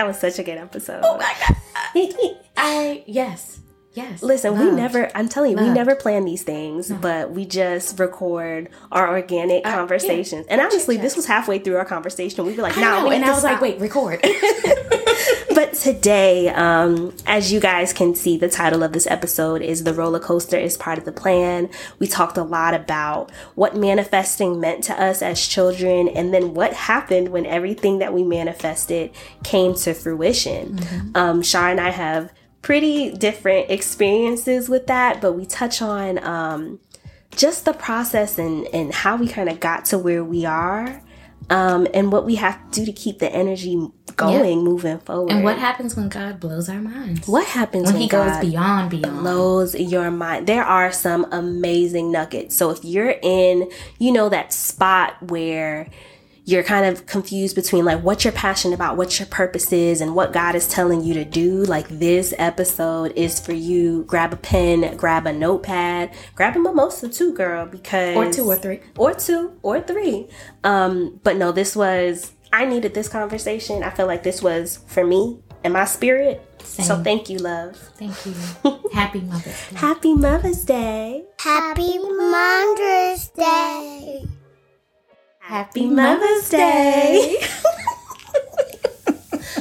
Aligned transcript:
That 0.00 0.06
was 0.06 0.18
such 0.18 0.38
a 0.38 0.42
good 0.42 0.56
episode. 0.56 1.02
Oh 1.04 1.18
my 1.18 1.34
god. 1.46 2.36
I 2.56 3.04
yes. 3.06 3.60
Yes. 3.92 4.22
Listen, 4.22 4.58
we 4.58 4.70
never, 4.70 5.14
I'm 5.14 5.28
telling 5.28 5.50
you, 5.50 5.62
we 5.62 5.68
never 5.68 5.94
plan 5.94 6.24
these 6.24 6.42
things, 6.42 6.90
but 6.90 7.32
we 7.32 7.44
just 7.44 7.98
record 7.98 8.70
our 8.90 9.10
organic 9.10 9.66
Uh, 9.66 9.74
conversations. 9.74 10.46
And 10.48 10.58
honestly, 10.62 10.96
this 10.96 11.16
was 11.16 11.26
halfway 11.26 11.58
through 11.58 11.76
our 11.76 11.84
conversation. 11.84 12.46
We'd 12.46 12.56
be 12.56 12.62
like, 12.62 12.78
nah, 12.78 13.00
know, 13.02 13.08
we 13.10 13.16
and 13.16 13.26
I 13.26 13.30
was 13.34 13.44
like, 13.44 13.60
wait, 13.60 13.78
record. 13.78 14.24
But 15.60 15.74
today, 15.74 16.48
um, 16.48 17.14
as 17.26 17.52
you 17.52 17.60
guys 17.60 17.92
can 17.92 18.14
see, 18.14 18.38
the 18.38 18.48
title 18.48 18.82
of 18.82 18.94
this 18.94 19.06
episode 19.06 19.60
is 19.60 19.84
The 19.84 19.92
Roller 19.92 20.18
Coaster 20.18 20.56
is 20.56 20.78
Part 20.78 20.96
of 20.96 21.04
the 21.04 21.12
Plan. 21.12 21.68
We 21.98 22.06
talked 22.06 22.38
a 22.38 22.42
lot 22.42 22.72
about 22.72 23.30
what 23.56 23.76
manifesting 23.76 24.58
meant 24.58 24.84
to 24.84 24.98
us 24.98 25.20
as 25.20 25.46
children 25.46 26.08
and 26.08 26.32
then 26.32 26.54
what 26.54 26.72
happened 26.72 27.28
when 27.28 27.44
everything 27.44 27.98
that 27.98 28.14
we 28.14 28.24
manifested 28.24 29.10
came 29.44 29.74
to 29.74 29.92
fruition. 29.92 30.80
Um, 31.14 31.42
Shar 31.42 31.68
and 31.68 31.78
I 31.78 31.90
have 31.90 32.32
pretty 32.62 33.12
different 33.12 33.70
experiences 33.70 34.70
with 34.70 34.86
that, 34.86 35.20
but 35.20 35.34
we 35.34 35.44
touch 35.44 35.82
on 35.82 36.24
um, 36.24 36.80
just 37.36 37.66
the 37.66 37.74
process 37.74 38.38
and, 38.38 38.66
and 38.68 38.94
how 38.94 39.16
we 39.16 39.28
kind 39.28 39.50
of 39.50 39.60
got 39.60 39.84
to 39.86 39.98
where 39.98 40.24
we 40.24 40.46
are. 40.46 41.02
Um, 41.50 41.88
and 41.92 42.12
what 42.12 42.24
we 42.24 42.36
have 42.36 42.70
to 42.70 42.80
do 42.80 42.86
to 42.86 42.92
keep 42.92 43.18
the 43.18 43.28
energy 43.28 43.90
going, 44.20 44.62
moving 44.64 44.98
forward. 44.98 45.30
and 45.32 45.44
what 45.44 45.58
happens 45.58 45.96
when 45.96 46.08
God 46.08 46.38
blows 46.40 46.68
our 46.68 46.80
minds? 46.80 47.26
What 47.26 47.46
happens 47.46 47.84
when 47.86 47.94
when, 47.94 48.02
He 48.02 48.08
God 48.08 48.40
goes 48.42 48.50
beyond 48.50 48.90
beyond? 48.90 49.20
blows 49.20 49.74
your 49.74 50.10
mind? 50.10 50.46
There 50.46 50.64
are 50.64 50.92
some 50.92 51.26
amazing 51.32 52.12
nuggets. 52.12 52.56
So 52.56 52.70
if 52.70 52.84
you're 52.84 53.14
in, 53.22 53.70
you 53.98 54.12
know, 54.12 54.28
that 54.28 54.52
spot 54.52 55.16
where 55.22 55.88
you're 56.46 56.62
kind 56.64 56.86
of 56.86 57.06
confused 57.06 57.54
between 57.54 57.84
like 57.84 58.02
what 58.02 58.24
you're 58.24 58.32
passionate 58.32 58.74
about, 58.74 58.96
what 58.96 59.20
your 59.20 59.26
purpose 59.26 59.72
is, 59.72 60.00
and 60.00 60.16
what 60.16 60.32
God 60.32 60.54
is 60.56 60.66
telling 60.66 61.00
you 61.02 61.14
to 61.14 61.24
do, 61.24 61.62
like 61.64 61.86
this 61.88 62.34
episode 62.38 63.12
is 63.14 63.38
for 63.38 63.52
you. 63.52 64.04
Grab 64.04 64.32
a 64.32 64.36
pen, 64.36 64.96
grab 64.96 65.26
a 65.26 65.32
notepad, 65.32 66.10
grab 66.34 66.56
a 66.56 66.58
mimosa 66.58 67.08
too, 67.08 67.34
girl, 67.34 67.66
because 67.66 68.16
Or 68.16 68.32
two 68.32 68.50
or 68.50 68.56
three. 68.56 68.80
or 68.96 69.14
two 69.14 69.52
or 69.62 69.80
three. 69.80 70.28
Um, 70.64 71.20
but 71.22 71.36
no, 71.36 71.52
this 71.52 71.76
was 71.76 72.32
I 72.52 72.64
needed 72.64 72.94
this 72.94 73.08
conversation. 73.08 73.82
I 73.82 73.90
feel 73.90 74.06
like 74.06 74.22
this 74.22 74.42
was 74.42 74.80
for 74.86 75.04
me 75.04 75.38
and 75.64 75.72
my 75.72 75.84
spirit. 75.84 76.42
So 76.62 77.02
thank 77.02 77.28
you, 77.30 77.38
love. 77.38 77.76
Thank 77.96 78.26
you. 78.26 78.34
Happy 78.92 79.20
Mother's 79.20 79.68
Day. 79.68 79.76
Happy 79.76 80.14
Mother's 80.14 80.64
Day. 80.64 81.24
Happy 81.38 81.98
Mother's 81.98 83.28
Day. 83.28 84.24
Happy 85.40 85.86
Mother's 85.86 86.48
Day. 86.48 87.40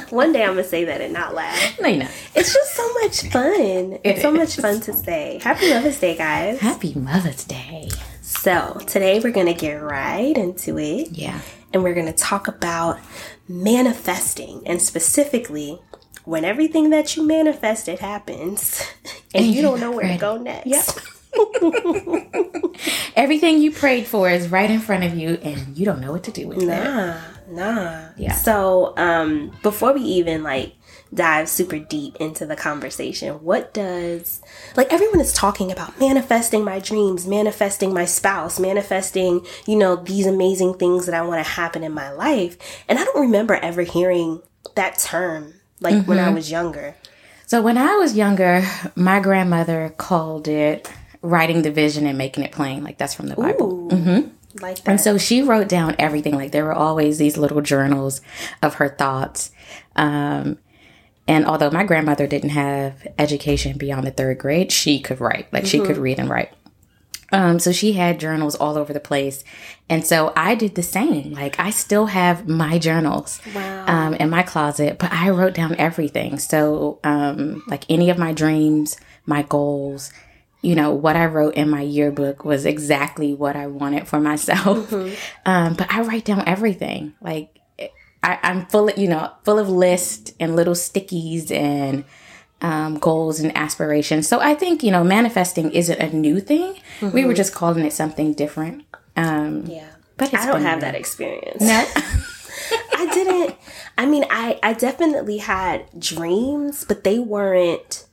One 0.10 0.34
day 0.34 0.44
I'm 0.44 0.52
gonna 0.52 0.64
say 0.64 0.86
that 0.86 1.02
and 1.02 1.14
not 1.14 1.36
laugh. 1.36 1.80
No, 1.80 1.88
you 1.88 2.00
know. 2.00 2.08
It's 2.36 2.54
just 2.54 2.74
so 2.76 2.94
much 3.02 3.22
fun. 3.32 4.00
It's 4.04 4.22
so 4.22 4.32
much 4.32 4.56
fun 4.56 4.80
to 4.82 4.94
say. 4.94 5.40
Happy 5.42 5.70
Mother's 5.70 6.00
Day, 6.00 6.16
guys. 6.18 6.60
Happy 6.60 6.94
Mother's 6.96 7.44
Day. 7.44 7.90
So 8.22 8.80
today 8.88 9.20
we're 9.20 9.32
gonna 9.32 9.54
get 9.54 9.76
right 9.82 10.36
into 10.36 10.78
it. 10.80 11.12
Yeah. 11.12 11.40
And 11.74 11.84
we're 11.84 11.94
going 11.94 12.06
to 12.06 12.14
talk 12.14 12.48
about 12.48 13.00
manifesting 13.48 14.62
and 14.66 14.82
specifically 14.82 15.80
when 16.26 16.46
everything 16.46 16.90
that 16.92 17.16
you 17.16 17.24
manifested 17.24 18.00
happens 18.00 18.84
and 19.34 19.46
you 19.48 19.62
don't 19.62 19.80
know 19.80 19.92
where 19.92 20.08
to 20.08 20.18
go 20.18 20.38
next. 20.38 20.68
Yep. 20.68 20.86
Everything 23.16 23.60
you 23.60 23.72
prayed 23.72 24.08
for 24.08 24.30
is 24.30 24.50
right 24.50 24.70
in 24.70 24.80
front 24.80 25.04
of 25.04 25.16
you, 25.16 25.38
and 25.44 25.78
you 25.78 25.86
don't 25.86 26.02
know 26.02 26.12
what 26.12 26.24
to 26.24 26.32
do 26.32 26.48
with 26.48 26.64
it. 26.64 26.66
Nah, 26.66 27.20
nah. 27.50 28.10
Yeah. 28.18 28.34
So, 28.34 28.94
um, 28.98 29.52
before 29.62 29.94
we 29.94 30.02
even 30.02 30.42
like 30.42 30.74
dive 31.14 31.50
super 31.50 31.80
deep 31.80 32.16
into 32.18 32.46
the 32.46 32.56
conversation, 32.56 33.36
what 33.44 33.74
does 33.74 34.42
like 34.76 34.92
everyone 34.94 35.20
is 35.20 35.34
talking 35.34 35.72
about 35.72 36.00
manifesting 36.00 36.64
my 36.64 36.80
dreams, 36.80 37.26
manifesting 37.26 37.94
my 37.94 38.06
spouse, 38.06 38.60
manifesting, 38.60 39.46
you 39.66 39.76
know, 39.76 39.96
these 39.96 40.28
amazing 40.28 40.76
things 40.76 41.06
that 41.06 41.16
I 41.16 41.22
want 41.22 41.44
to 41.44 41.52
happen 41.52 41.84
in 41.84 41.94
my 41.94 42.12
life. 42.12 42.58
And 42.88 43.00
I 43.00 43.04
don't 43.04 43.22
remember 43.22 43.56
ever 43.56 43.82
hearing 43.82 44.42
that 44.76 45.00
term 45.00 45.56
like 45.80 46.06
when 46.06 46.20
I 46.20 46.30
was 46.30 46.52
younger. 46.52 46.96
So 47.46 47.62
when 47.62 47.78
I 47.78 47.96
was 47.96 48.16
younger, 48.16 48.64
my 48.96 49.20
grandmother 49.20 49.94
called 49.98 50.48
it 50.48 50.92
writing 51.22 51.64
the 51.64 51.72
vision 51.72 52.06
and 52.06 52.18
making 52.18 52.44
it 52.44 52.52
plain. 52.52 52.84
Like 52.84 52.98
that's 52.98 53.16
from 53.16 53.28
the 53.28 53.36
Bible. 53.36 53.92
Ooh, 53.92 54.32
like 54.62 54.78
that. 54.78 54.88
And 54.88 55.02
so 55.02 55.18
she 55.18 55.42
wrote 55.42 55.68
down 55.68 55.96
everything. 55.98 56.36
Like 56.36 56.52
there 56.52 56.66
were 56.66 56.74
always 56.74 57.18
these 57.18 57.38
little 57.38 57.62
journals 57.62 58.22
of 58.62 58.76
her 58.76 58.90
thoughts. 58.90 59.52
Um, 59.96 60.60
and 61.30 61.46
although 61.46 61.70
my 61.72 61.84
grandmother 61.86 62.28
didn't 62.28 62.50
have 62.50 63.08
education 63.18 63.78
beyond 63.78 64.06
the 64.08 64.12
third 64.12 64.40
grade, 64.40 64.72
she 64.72 65.00
could 65.00 65.22
write. 65.22 65.48
Like 65.54 65.66
she 65.66 65.80
could 65.80 65.98
read 65.98 66.20
and 66.20 66.30
write. 66.30 66.52
Um, 67.32 67.60
so 67.60 67.72
she 67.72 67.94
had 67.94 68.20
journals 68.20 68.56
all 68.56 68.76
over 68.76 68.92
the 68.92 69.00
place. 69.00 69.44
And 69.88 70.04
so 70.04 70.34
I 70.36 70.56
did 70.56 70.74
the 70.74 70.82
same. 70.82 71.34
Like 71.34 71.60
I 71.60 71.70
still 71.70 72.08
have 72.08 72.48
my 72.48 72.80
journals 72.80 73.40
Wow. 73.54 73.86
um, 73.86 74.14
in 74.16 74.32
my 74.32 74.42
closet, 74.42 74.98
but 74.98 75.12
I 75.14 75.30
wrote 75.30 75.54
down 75.54 75.76
everything. 75.78 76.40
So, 76.40 77.00
um, 77.04 77.62
like 77.68 77.84
any 77.88 78.10
of 78.10 78.18
my 78.18 78.34
dreams, 78.34 78.98
my 79.28 79.44
goals, 79.44 80.12
you 80.64 80.74
know, 80.74 80.92
what 80.92 81.16
I 81.16 81.28
wrote 81.28 81.54
in 81.54 81.70
my 81.70 81.82
yearbook 81.84 82.44
was 82.44 82.66
exactly 82.66 83.36
what 83.36 83.56
I 83.56 83.68
wanted 83.68 84.08
for 84.08 84.20
myself. 84.20 84.92
Um, 85.46 85.76
but 85.76 85.88
I 85.94 86.02
write 86.02 86.26
down 86.26 86.44
everything. 86.48 87.14
Like 87.22 87.59
I, 88.24 88.40
I'm 88.44 88.66
full 88.68 88.90
of, 88.90 88.98
you 88.98 89.08
know, 89.08 89.32
full 89.44 89.60
of 89.60 89.70
lists 89.70 90.34
and 90.40 90.56
little 90.56 90.74
stickies 90.74 91.52
and 91.52 92.04
um, 92.62 92.98
goals 93.00 93.40
and 93.40 93.56
aspirations. 93.56 94.28
So 94.28 94.40
I 94.40 94.54
think, 94.56 94.84
you 94.84 94.92
know, 94.92 95.04
manifesting 95.04 95.72
isn't 95.72 96.00
a 96.00 96.14
new 96.14 96.40
thing. 96.40 96.76
We 97.02 97.26
were 97.26 97.34
just 97.34 97.54
calling 97.54 97.86
it 97.86 97.94
something 97.94 98.34
different. 98.34 98.86
Um, 99.16 99.66
yeah. 99.66 99.88
but 100.18 100.34
I 100.34 100.46
don't 100.46 100.62
have 100.64 100.82
that 100.82 100.96
experience. 100.96 101.62
No. 101.62 101.86
I 102.96 103.10
didn't. 103.14 103.56
I 103.98 104.06
mean, 104.06 104.26
I 104.30 104.60
I 104.62 104.74
definitely 104.74 105.38
had 105.38 105.86
dreams, 105.98 106.84
but 106.84 107.04
they 107.04 107.18
weren't 107.18 108.06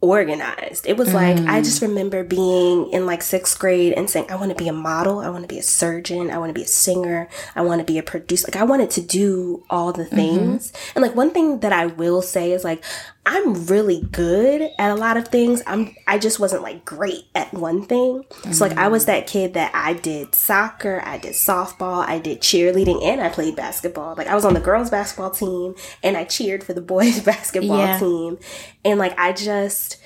organized. 0.00 0.86
It 0.86 0.96
was 0.96 1.14
like 1.14 1.38
I 1.38 1.62
just 1.62 1.82
mm. 1.82 1.88
remember 1.88 2.22
being 2.22 2.90
in 2.90 3.06
like 3.06 3.22
sixth 3.22 3.58
grade 3.58 3.94
and 3.94 4.08
saying, 4.10 4.30
I 4.30 4.36
want 4.36 4.50
to 4.50 4.56
be 4.56 4.68
a 4.68 4.72
model, 4.72 5.20
I 5.20 5.30
want 5.30 5.44
to 5.44 5.48
be 5.48 5.58
a 5.58 5.62
surgeon, 5.62 6.30
I 6.30 6.38
want 6.38 6.50
to 6.50 6.54
be 6.54 6.64
a 6.64 6.68
singer, 6.68 7.28
I 7.54 7.62
want 7.62 7.80
to 7.80 7.84
be 7.84 7.98
a 7.98 8.02
producer. 8.02 8.46
Like 8.46 8.60
I 8.60 8.64
wanted 8.64 8.90
to 8.92 9.00
do 9.00 9.64
all 9.70 9.92
the 9.92 10.04
mm-hmm. 10.04 10.16
things. 10.16 10.72
And 10.94 11.02
like 11.02 11.14
one 11.14 11.30
thing 11.30 11.60
that 11.60 11.72
I 11.72 11.86
will 11.86 12.22
say 12.22 12.52
is 12.52 12.62
like 12.62 12.84
I'm 13.28 13.66
really 13.66 14.02
good 14.12 14.70
at 14.78 14.92
a 14.92 14.94
lot 14.94 15.16
of 15.16 15.26
things. 15.26 15.60
I'm 15.66 15.96
I 16.06 16.16
just 16.16 16.38
wasn't 16.38 16.62
like 16.62 16.84
great 16.84 17.24
at 17.34 17.52
one 17.52 17.84
thing. 17.84 18.24
So 18.52 18.66
like 18.66 18.78
I 18.78 18.86
was 18.86 19.06
that 19.06 19.26
kid 19.26 19.54
that 19.54 19.72
I 19.74 19.94
did 19.94 20.36
soccer, 20.36 21.02
I 21.04 21.18
did 21.18 21.32
softball, 21.32 22.06
I 22.06 22.20
did 22.20 22.40
cheerleading, 22.40 23.02
and 23.02 23.20
I 23.20 23.28
played 23.28 23.56
basketball. 23.56 24.14
Like 24.14 24.28
I 24.28 24.36
was 24.36 24.44
on 24.44 24.54
the 24.54 24.60
girls 24.60 24.90
basketball 24.90 25.30
team 25.30 25.74
and 26.04 26.16
I 26.16 26.22
cheered 26.22 26.62
for 26.62 26.72
the 26.72 26.80
boys 26.96 27.18
basketball 27.20 27.78
Yeah. 27.78 27.98
team. 27.98 28.38
And 28.84 29.00
like 29.00 29.18
I 29.18 29.32
just 29.32 29.96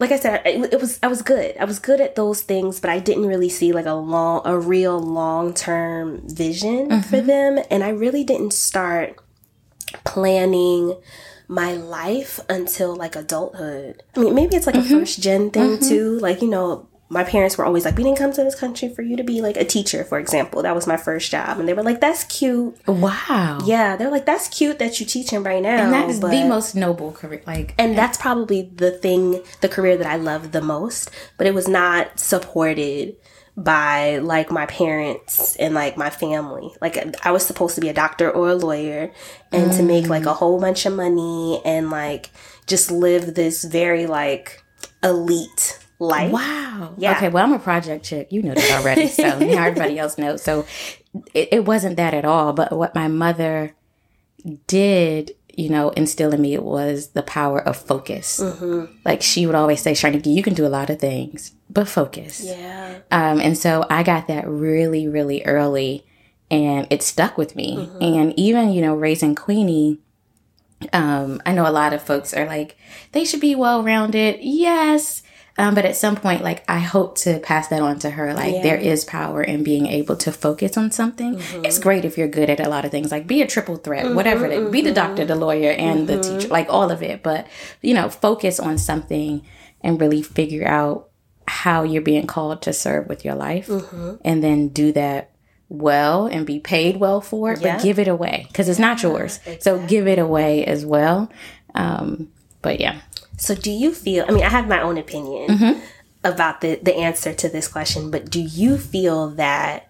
like 0.00 0.10
I 0.10 0.18
said, 0.18 0.42
it, 0.44 0.72
it 0.72 0.80
was 0.80 0.98
I 1.04 1.06
was 1.06 1.22
good. 1.22 1.56
I 1.56 1.64
was 1.64 1.78
good 1.78 2.00
at 2.00 2.16
those 2.16 2.42
things, 2.42 2.80
but 2.80 2.90
I 2.90 2.98
didn't 2.98 3.26
really 3.26 3.48
see 3.48 3.70
like 3.70 3.86
a 3.86 3.94
long, 3.94 4.42
a 4.44 4.58
real 4.58 4.98
long 4.98 5.54
term 5.54 6.28
vision 6.28 6.88
for 7.02 7.18
mm-hmm. 7.18 7.26
them, 7.28 7.58
and 7.70 7.84
I 7.84 7.90
really 7.90 8.24
didn't 8.24 8.54
start 8.54 9.20
planning 10.04 10.96
my 11.52 11.74
life 11.74 12.40
until 12.48 12.96
like 12.96 13.14
adulthood. 13.14 14.02
I 14.16 14.20
mean, 14.20 14.34
maybe 14.34 14.56
it's 14.56 14.66
like 14.66 14.74
a 14.74 14.78
mm-hmm. 14.78 15.00
first 15.00 15.20
gen 15.20 15.50
thing 15.50 15.76
mm-hmm. 15.76 15.88
too. 15.88 16.18
Like 16.18 16.40
you 16.40 16.48
know, 16.48 16.88
my 17.10 17.24
parents 17.24 17.58
were 17.58 17.66
always 17.66 17.84
like, 17.84 17.96
"We 17.96 18.04
didn't 18.04 18.16
come 18.16 18.32
to 18.32 18.42
this 18.42 18.54
country 18.54 18.88
for 18.88 19.02
you 19.02 19.16
to 19.18 19.22
be 19.22 19.42
like 19.42 19.58
a 19.58 19.64
teacher." 19.64 20.02
For 20.02 20.18
example, 20.18 20.62
that 20.62 20.74
was 20.74 20.86
my 20.86 20.96
first 20.96 21.30
job, 21.30 21.60
and 21.60 21.68
they 21.68 21.74
were 21.74 21.82
like, 21.82 22.00
"That's 22.00 22.24
cute." 22.24 22.76
Wow. 22.88 23.60
Yeah, 23.66 23.96
they're 23.96 24.10
like, 24.10 24.24
"That's 24.24 24.48
cute 24.48 24.78
that 24.78 24.98
you're 24.98 25.08
teaching 25.08 25.42
right 25.42 25.62
now." 25.62 25.84
And 25.84 25.92
that 25.92 26.08
is 26.08 26.20
the 26.20 26.44
most 26.44 26.74
noble 26.74 27.12
career. 27.12 27.42
Like, 27.46 27.74
and 27.78 27.98
that's 27.98 28.16
probably 28.16 28.62
the 28.62 28.90
thing 28.90 29.42
the 29.60 29.68
career 29.68 29.96
that 29.96 30.06
i 30.06 30.16
love 30.16 30.52
the 30.52 30.60
most 30.60 31.10
but 31.36 31.46
it 31.46 31.54
was 31.54 31.68
not 31.68 32.18
supported 32.18 33.16
by 33.56 34.18
like 34.18 34.50
my 34.50 34.64
parents 34.66 35.56
and 35.56 35.74
like 35.74 35.96
my 35.98 36.08
family 36.08 36.70
like 36.80 36.96
i 37.26 37.30
was 37.30 37.44
supposed 37.44 37.74
to 37.74 37.82
be 37.82 37.90
a 37.90 37.92
doctor 37.92 38.30
or 38.30 38.48
a 38.48 38.54
lawyer 38.54 39.12
and 39.50 39.72
to 39.72 39.82
make 39.82 40.06
like 40.08 40.22
a 40.22 40.30
mm. 40.30 40.36
whole 40.36 40.58
bunch 40.58 40.86
of 40.86 40.94
money 40.94 41.60
and 41.64 41.90
like 41.90 42.30
just 42.66 42.90
live 42.90 43.34
this 43.34 43.62
very 43.62 44.06
like 44.06 44.64
elite 45.02 45.78
life 45.98 46.32
wow. 46.32 46.94
Yeah. 46.96 47.16
Okay, 47.16 47.28
well, 47.28 47.44
I'm 47.44 47.52
a 47.52 47.58
project 47.58 48.04
chick. 48.04 48.32
You 48.32 48.42
know 48.42 48.54
that 48.54 48.80
already. 48.80 49.06
So 49.06 49.22
now 49.38 49.64
everybody 49.64 49.98
else 49.98 50.18
knows. 50.18 50.42
So 50.42 50.66
it, 51.34 51.48
it 51.52 51.64
wasn't 51.64 51.96
that 51.96 52.14
at 52.14 52.24
all. 52.24 52.52
But 52.52 52.72
what 52.72 52.94
my 52.94 53.08
mother 53.08 53.74
did, 54.66 55.32
you 55.56 55.68
know, 55.68 55.90
instill 55.90 56.32
in 56.34 56.40
me 56.40 56.58
was 56.58 57.08
the 57.08 57.22
power 57.22 57.60
of 57.60 57.76
focus. 57.76 58.40
Mm-hmm. 58.40 58.92
Like 59.04 59.22
she 59.22 59.46
would 59.46 59.54
always 59.54 59.80
say, 59.80 59.92
Sharniki, 59.92 60.34
you 60.34 60.42
can 60.42 60.54
do 60.54 60.66
a 60.66 60.68
lot 60.68 60.90
of 60.90 60.98
things, 60.98 61.52
but 61.68 61.88
focus. 61.88 62.42
yeah 62.44 62.98
Um, 63.10 63.40
and 63.40 63.56
so 63.56 63.84
I 63.90 64.02
got 64.02 64.28
that 64.28 64.46
really, 64.48 65.08
really 65.08 65.44
early 65.44 66.04
and 66.50 66.86
it 66.90 67.02
stuck 67.02 67.38
with 67.38 67.56
me. 67.56 67.76
Mm-hmm. 67.76 68.02
And 68.02 68.38
even, 68.38 68.72
you 68.72 68.82
know, 68.82 68.94
raising 68.94 69.34
Queenie, 69.34 69.98
Um, 70.92 71.40
I 71.46 71.52
know 71.52 71.66
a 71.66 71.70
lot 71.70 71.92
of 71.92 72.02
folks 72.02 72.34
are 72.34 72.46
like, 72.46 72.76
they 73.12 73.24
should 73.24 73.40
be 73.40 73.54
well 73.54 73.84
rounded. 73.84 74.40
Yes. 74.40 75.22
Um, 75.58 75.74
but 75.74 75.84
at 75.84 75.96
some 75.96 76.16
point, 76.16 76.42
like 76.42 76.64
I 76.68 76.78
hope 76.78 77.18
to 77.18 77.38
pass 77.38 77.68
that 77.68 77.82
on 77.82 77.98
to 78.00 78.10
her. 78.10 78.32
Like 78.32 78.54
Yeah. 78.54 78.62
there 78.62 78.76
is 78.76 79.04
power 79.04 79.42
in 79.42 79.62
being 79.62 79.86
able 79.86 80.16
to 80.16 80.32
focus 80.32 80.76
on 80.76 80.90
something. 80.90 81.36
Mm-hmm. 81.36 81.64
It's 81.64 81.78
great 81.78 82.04
if 82.04 82.16
you're 82.16 82.28
good 82.28 82.48
at 82.48 82.60
a 82.60 82.68
lot 82.68 82.84
of 82.84 82.90
things, 82.90 83.10
like 83.10 83.26
be 83.26 83.42
a 83.42 83.46
triple 83.46 83.76
threat, 83.76 84.06
mm-hmm, 84.06 84.14
whatever. 84.14 84.46
it 84.46 84.52
is. 84.52 84.70
Be 84.70 84.80
the 84.80 84.88
mm-hmm. 84.90 84.94
doctor, 84.94 85.24
the 85.24 85.36
lawyer, 85.36 85.70
and 85.72 86.08
the 86.08 86.20
teacher, 86.20 86.48
like 86.48 86.68
all 86.70 86.90
of 86.90 87.02
it. 87.02 87.22
But 87.22 87.46
you 87.82 87.94
know, 87.94 88.08
focus 88.08 88.58
on 88.58 88.78
something 88.78 89.42
and 89.82 90.00
really 90.00 90.22
figure 90.22 90.66
out 90.66 91.08
how 91.46 91.82
you're 91.82 92.02
being 92.02 92.26
called 92.26 92.62
to 92.62 92.72
serve 92.72 93.08
with 93.08 93.24
your 93.24 93.34
life, 93.34 93.68
and 94.24 94.42
then 94.42 94.68
do 94.68 94.92
that 94.92 95.32
well 95.68 96.26
and 96.26 96.46
be 96.46 96.60
paid 96.60 96.96
well 96.98 97.20
for 97.20 97.52
it. 97.52 97.60
Yeah. 97.60 97.76
But 97.76 97.82
give 97.82 97.98
it 97.98 98.08
away 98.08 98.46
because 98.48 98.68
it's 98.68 98.78
not 98.78 99.02
yours. 99.02 99.40
So 99.60 99.84
give 99.86 100.06
it 100.06 100.18
away 100.18 100.64
as 100.64 100.86
well. 100.86 101.30
Um, 101.74 102.30
but 102.62 102.80
yeah. 102.80 103.00
So 103.42 103.54
do 103.54 103.70
you 103.72 103.92
feel 103.92 104.24
I 104.28 104.30
mean 104.32 104.44
I 104.44 104.48
have 104.48 104.68
my 104.68 104.80
own 104.80 104.96
opinion 104.98 105.48
Mm-hmm. 105.50 105.80
about 106.24 106.60
the 106.62 106.78
the 106.82 106.94
answer 106.94 107.32
to 107.34 107.48
this 107.48 107.66
question, 107.68 108.10
but 108.10 108.30
do 108.30 108.40
you 108.40 108.78
feel 108.78 109.30
that 109.34 109.88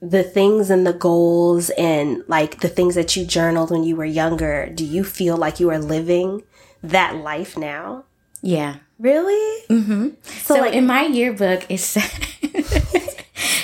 the 0.00 0.22
things 0.22 0.70
and 0.70 0.86
the 0.86 0.92
goals 0.92 1.70
and 1.70 2.22
like 2.28 2.60
the 2.60 2.68
things 2.68 2.94
that 2.94 3.16
you 3.16 3.24
journaled 3.24 3.70
when 3.72 3.82
you 3.82 3.96
were 3.96 4.04
younger, 4.22 4.70
do 4.72 4.84
you 4.84 5.02
feel 5.02 5.36
like 5.36 5.58
you 5.58 5.68
are 5.70 5.78
living 5.80 6.42
that 6.82 7.16
life 7.16 7.56
now? 7.58 8.04
Yeah. 8.42 8.76
Really? 8.98 9.64
Mm-hmm. 9.68 10.08
So, 10.44 10.54
So 10.54 10.60
like 10.60 10.74
in 10.74 10.86
my 10.86 11.02
yearbook, 11.06 11.66
it 11.68 11.78
said 11.80 12.10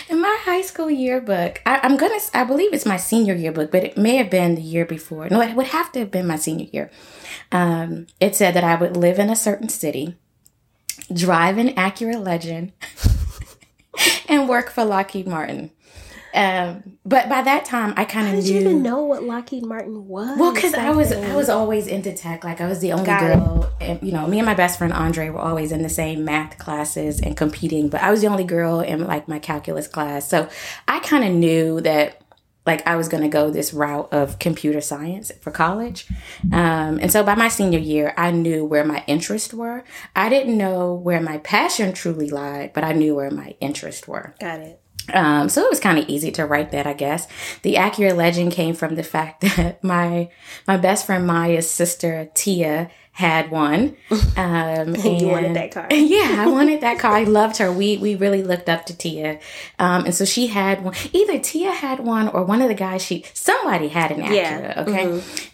in 0.09 0.21
my 0.21 0.39
high 0.43 0.63
school 0.63 0.91
yearbook. 0.91 1.61
I, 1.67 1.81
I'm 1.83 1.97
gonna. 1.97 2.19
I 2.35 2.45
believe 2.45 2.73
it's 2.73 2.87
my 2.87 2.97
senior 2.97 3.35
yearbook, 3.35 3.71
but 3.71 3.85
it 3.85 3.97
may 3.97 4.17
have 4.17 4.31
been 4.31 4.55
the 4.55 4.63
year 4.63 4.85
before. 4.85 5.29
No, 5.29 5.41
it 5.41 5.57
would 5.57 5.69
have 5.69 5.93
to 5.93 6.01
have 6.01 6.11
been 6.11 6.27
my 6.27 6.37
senior 6.37 6.67
year. 6.73 6.91
Um, 7.51 8.07
it 8.21 8.37
said 8.37 8.55
that 8.55 8.65
I 8.65 8.75
would 8.75 8.97
live 8.97 9.19
in 9.19 9.31
a 9.31 9.37
certain 9.37 9.69
city, 9.69 10.17
drive 11.13 11.59
an 11.59 11.69
Acura 11.71 12.23
Legend, 12.23 12.73
and 14.29 14.49
work 14.49 14.71
for 14.71 14.85
Lockheed 14.85 15.27
Martin. 15.27 15.71
Um, 16.35 16.99
but 17.05 17.29
by 17.29 17.43
that 17.43 17.65
time, 17.65 17.95
I 17.97 18.05
kind 18.05 18.29
of 18.29 18.43
did 18.43 18.45
knew. 18.45 18.55
you 18.55 18.61
even 18.61 18.83
know 18.83 19.03
what 19.03 19.23
Lockheed 19.23 19.65
Martin 19.65 20.09
was? 20.09 20.39
Well, 20.39 20.53
because 20.53 20.75
I 20.75 20.91
was? 20.91 21.13
I 21.13 21.35
was 21.35 21.49
always 21.49 21.87
into 21.87 22.13
tech. 22.13 22.45
Like 22.45 22.61
I 22.61 22.69
was 22.69 22.81
the 22.81 22.93
only 22.93 23.07
Got 23.07 23.21
girl, 23.21 23.73
and 23.81 24.03
you 24.03 24.13
know, 24.13 24.27
me 24.27 24.39
and 24.39 24.47
my 24.47 24.55
best 24.55 24.79
friend 24.79 24.93
Andre 24.93 25.29
were 25.29 25.41
always 25.41 25.73
in 25.73 25.83
the 25.83 25.89
same 25.89 26.25
math 26.25 26.59
classes 26.59 27.21
and 27.21 27.37
competing. 27.37 27.89
But 27.89 28.03
I 28.03 28.11
was 28.11 28.23
the 28.23 28.29
only 28.29 28.45
girl 28.45 28.81
in 28.81 29.07
like 29.07 29.29
my 29.29 29.39
calculus 29.39 29.87
class, 29.87 30.29
so 30.29 30.49
I 30.89 31.01
kind 31.01 31.25
of 31.25 31.33
knew 31.33 31.81
that 31.83 32.23
like 32.65 32.87
I 32.87 32.97
was 32.97 33.09
going 33.09 33.23
to 33.23 33.29
go 33.29 33.51
this 33.51 33.75
route 33.75 34.13
of 34.13 34.39
computer 34.39 34.81
science 34.81 35.33
for 35.41 35.51
college. 35.51 36.07
Um, 36.53 36.99
and 37.01 37.11
so 37.11 37.25
by 37.25 37.35
my 37.35 37.49
senior 37.49 37.79
year, 37.79 38.15
I 38.17 38.31
knew 38.31 38.65
where 38.65 38.85
my 38.85 39.03
interests 39.07 39.53
were. 39.53 39.85
I 40.15 40.29
didn't 40.29 40.57
know 40.57 40.95
where 40.95 41.21
my 41.21 41.39
passion 41.39 41.93
truly 41.93 42.31
lied, 42.31 42.73
but 42.73 42.85
I 42.85 42.93
knew 42.93 43.17
where 43.17 43.31
my 43.31 43.57
interests 43.61 44.07
were. 44.07 44.35
got 44.39 44.61
it. 44.61 44.82
Um, 45.13 45.49
so 45.49 45.63
it 45.63 45.71
was 45.71 45.81
kind 45.81 45.99
of 45.99 46.09
easy 46.09 46.31
to 46.33 46.47
write 46.47 46.71
that, 46.73 46.87
I 46.87 46.93
guess. 46.93 47.27
The 47.63 47.75
Acura 47.75 48.15
Legend 48.15 48.53
came 48.53 48.75
from 48.75 48.95
the 48.95 49.03
fact 49.03 49.41
that 49.57 49.83
my 49.83 50.31
my 50.67 50.77
best 50.77 51.07
friend 51.07 51.27
Maya's 51.27 51.69
sister 51.71 52.31
Tia 52.35 52.91
had 53.13 53.51
one. 53.51 53.97
Um, 54.35 54.95
and 54.95 54.97
You 55.21 55.27
wanted 55.29 55.55
that 55.57 55.73
car. 55.73 55.87
yeah, 55.91 56.37
I 56.39 56.47
wanted 56.47 56.81
that 56.81 56.99
car. 56.99 57.13
I 57.13 57.25
loved 57.25 57.59
her. 57.59 57.71
We 57.71 57.99
we 57.99 58.15
really 58.15 58.43
looked 58.43 58.69
up 58.69 58.87
to 58.87 58.97
Tia, 58.97 59.41
um, 59.79 60.07
and 60.07 60.15
so 60.15 60.25
she 60.25 60.47
had 60.47 60.83
one. 60.83 60.95
Either 61.13 61.39
Tia 61.39 61.71
had 61.71 62.01
one, 62.01 62.29
or 62.29 62.45
one 62.45 62.63
of 62.63 62.69
the 62.69 62.75
guys 62.75 63.03
she 63.05 63.25
somebody 63.35 63.89
had 63.89 64.11
an 64.11 64.23
Acura. 64.23 64.35
Yeah. 64.35 64.85
Okay, 64.87 65.05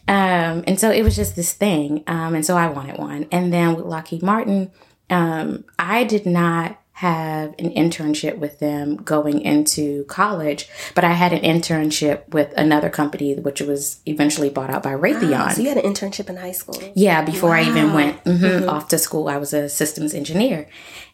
um, 0.07 0.65
and 0.67 0.79
so 0.79 0.91
it 0.91 1.03
was 1.03 1.17
just 1.17 1.35
this 1.35 1.53
thing, 1.53 2.05
um, 2.07 2.35
and 2.37 2.47
so 2.47 2.57
I 2.57 2.69
wanted 2.69 2.99
one. 2.99 3.27
And 3.33 3.53
then 3.53 3.75
with 3.75 3.85
Lockheed 3.87 4.23
Martin, 4.23 4.71
um, 5.11 5.65
I 5.79 6.05
did 6.05 6.25
not 6.25 6.78
have 6.99 7.55
an 7.61 7.71
internship 7.75 8.39
with 8.39 8.59
them 8.59 8.97
going 8.97 9.41
into 9.41 10.03
college, 10.07 10.69
but 10.97 11.05
I 11.05 11.13
had 11.13 11.33
an 11.33 11.43
internship 11.43 12.29
with 12.35 12.53
another 12.57 12.91
company, 12.91 13.37
which 13.37 13.61
was 13.61 14.01
eventually 14.05 14.51
bought 14.51 14.69
out 14.69 14.83
by 14.83 14.95
Raytheon. 14.95 15.53
So 15.53 15.63
you 15.63 15.69
had 15.69 15.79
an 15.79 15.85
internship 15.85 16.29
in 16.29 16.37
high 16.39 16.51
school. 16.51 16.77
Yeah, 16.97 17.23
before 17.23 17.55
I 17.55 17.63
even 17.63 17.93
went 17.93 18.25
mhm, 18.25 18.67
off 18.67 18.89
to 18.89 18.99
school, 18.99 19.29
I 19.29 19.37
was 19.37 19.53
a 19.53 19.69
systems 19.69 20.13
engineer. 20.13 20.69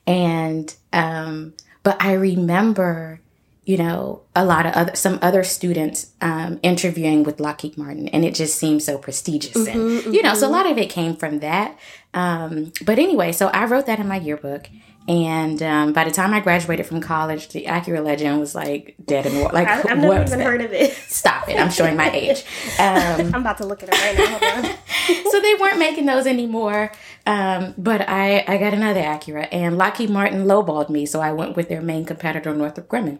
And, 0.06 0.74
um, 0.94 1.52
but 1.82 2.02
I 2.02 2.14
remember, 2.14 3.20
you 3.66 3.76
know, 3.76 4.22
a 4.34 4.42
lot 4.42 4.64
of 4.64 4.72
other, 4.72 4.96
some 4.96 5.18
other 5.20 5.44
students, 5.44 6.12
um, 6.22 6.60
interviewing 6.62 7.24
with 7.24 7.40
Lockheed 7.40 7.76
Martin 7.76 8.08
and 8.08 8.24
it 8.24 8.34
just 8.34 8.58
seemed 8.58 8.82
so 8.82 8.96
prestigious. 8.96 9.54
and, 9.54 10.02
you 10.14 10.22
know, 10.22 10.32
so 10.32 10.48
a 10.48 10.50
lot 10.50 10.64
of 10.64 10.78
it 10.78 10.88
came 10.88 11.14
from 11.14 11.40
that. 11.40 11.76
Um, 12.14 12.72
but 12.86 12.98
anyway, 12.98 13.32
so 13.32 13.48
I 13.48 13.66
wrote 13.66 13.84
that 13.84 14.00
in 14.00 14.08
my 14.08 14.16
yearbook. 14.16 14.70
And 15.06 15.62
um, 15.62 15.92
by 15.92 16.04
the 16.04 16.10
time 16.10 16.32
I 16.32 16.40
graduated 16.40 16.86
from 16.86 17.02
college, 17.02 17.48
the 17.48 17.64
Acura 17.66 18.02
Legend 18.02 18.40
was 18.40 18.54
like 18.54 18.94
dead 19.04 19.26
and 19.26 19.42
wa- 19.42 19.50
like 19.52 19.68
I, 19.68 19.78
I've 19.80 19.84
what 19.84 19.96
never 19.98 20.22
even 20.22 20.38
that? 20.38 20.44
heard 20.46 20.60
of 20.62 20.72
it. 20.72 20.92
Stop 20.92 21.46
it! 21.48 21.60
I'm 21.60 21.70
showing 21.70 21.94
my 21.96 22.10
age. 22.10 22.42
Um, 22.78 23.26
I'm 23.34 23.42
about 23.42 23.58
to 23.58 23.66
look 23.66 23.82
at 23.82 23.90
it 23.92 24.18
right 24.18 24.62
now. 24.64 24.76
So 25.30 25.38
they 25.40 25.54
weren't 25.56 25.78
making 25.78 26.06
those 26.06 26.26
anymore. 26.26 26.90
Um, 27.26 27.74
but 27.76 28.08
I, 28.08 28.42
I 28.48 28.56
got 28.56 28.72
another 28.72 29.02
Acura, 29.02 29.48
and 29.52 29.76
Lockheed 29.76 30.08
Martin 30.08 30.44
lowballed 30.46 30.88
me, 30.88 31.04
so 31.04 31.20
I 31.20 31.32
went 31.32 31.56
with 31.56 31.68
their 31.68 31.82
main 31.82 32.06
competitor, 32.06 32.54
Northrop 32.54 32.88
Grumman. 32.88 33.18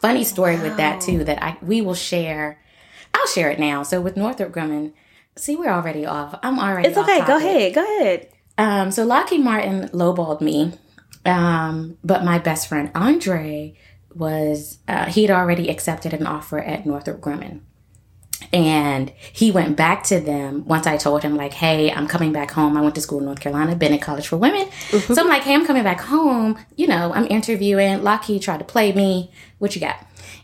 Funny 0.00 0.24
story 0.24 0.58
with 0.58 0.76
that 0.78 1.00
too 1.00 1.22
that 1.24 1.40
I 1.42 1.56
we 1.62 1.80
will 1.80 1.94
share. 1.94 2.60
I'll 3.14 3.26
share 3.28 3.50
it 3.50 3.60
now. 3.60 3.82
So 3.84 4.00
with 4.00 4.16
Northrop 4.16 4.52
Grumman, 4.52 4.92
see, 5.36 5.54
we're 5.54 5.70
already 5.70 6.04
off. 6.04 6.36
I'm 6.42 6.58
already. 6.58 6.88
It's 6.88 6.98
okay. 6.98 7.24
Go 7.24 7.36
ahead. 7.36 7.74
Go 7.74 7.82
ahead. 8.00 8.28
Um, 8.58 8.90
so 8.90 9.04
Lockheed 9.04 9.42
Martin 9.44 9.88
lowballed 9.90 10.40
me, 10.40 10.72
um, 11.26 11.98
but 12.04 12.24
my 12.24 12.38
best 12.38 12.68
friend 12.68 12.90
Andre 12.94 13.74
was 14.14 14.78
uh, 14.88 15.06
he'd 15.06 15.30
already 15.30 15.68
accepted 15.68 16.14
an 16.14 16.26
offer 16.26 16.58
at 16.58 16.86
Northrop 16.86 17.20
Grumman, 17.20 17.60
and 18.52 19.12
he 19.32 19.50
went 19.50 19.76
back 19.76 20.02
to 20.04 20.20
them 20.20 20.64
once 20.66 20.86
I 20.86 20.96
told 20.96 21.22
him 21.22 21.36
like, 21.36 21.52
"Hey, 21.54 21.92
I'm 21.92 22.06
coming 22.06 22.32
back 22.32 22.50
home. 22.52 22.76
I 22.76 22.80
went 22.80 22.94
to 22.94 23.00
school 23.00 23.18
in 23.18 23.26
North 23.26 23.40
Carolina, 23.40 23.76
been 23.76 23.92
in 23.92 23.98
college 23.98 24.28
for 24.28 24.36
women, 24.36 24.70
so 24.72 25.20
I'm 25.20 25.28
like, 25.28 25.42
hey, 25.42 25.54
I'm 25.54 25.66
coming 25.66 25.84
back 25.84 26.00
home. 26.00 26.58
You 26.76 26.86
know, 26.86 27.12
I'm 27.12 27.26
interviewing. 27.26 28.02
Lockheed 28.02 28.42
tried 28.42 28.58
to 28.58 28.64
play 28.64 28.92
me. 28.92 29.30
What 29.58 29.74
you 29.74 29.80
got?" 29.80 29.96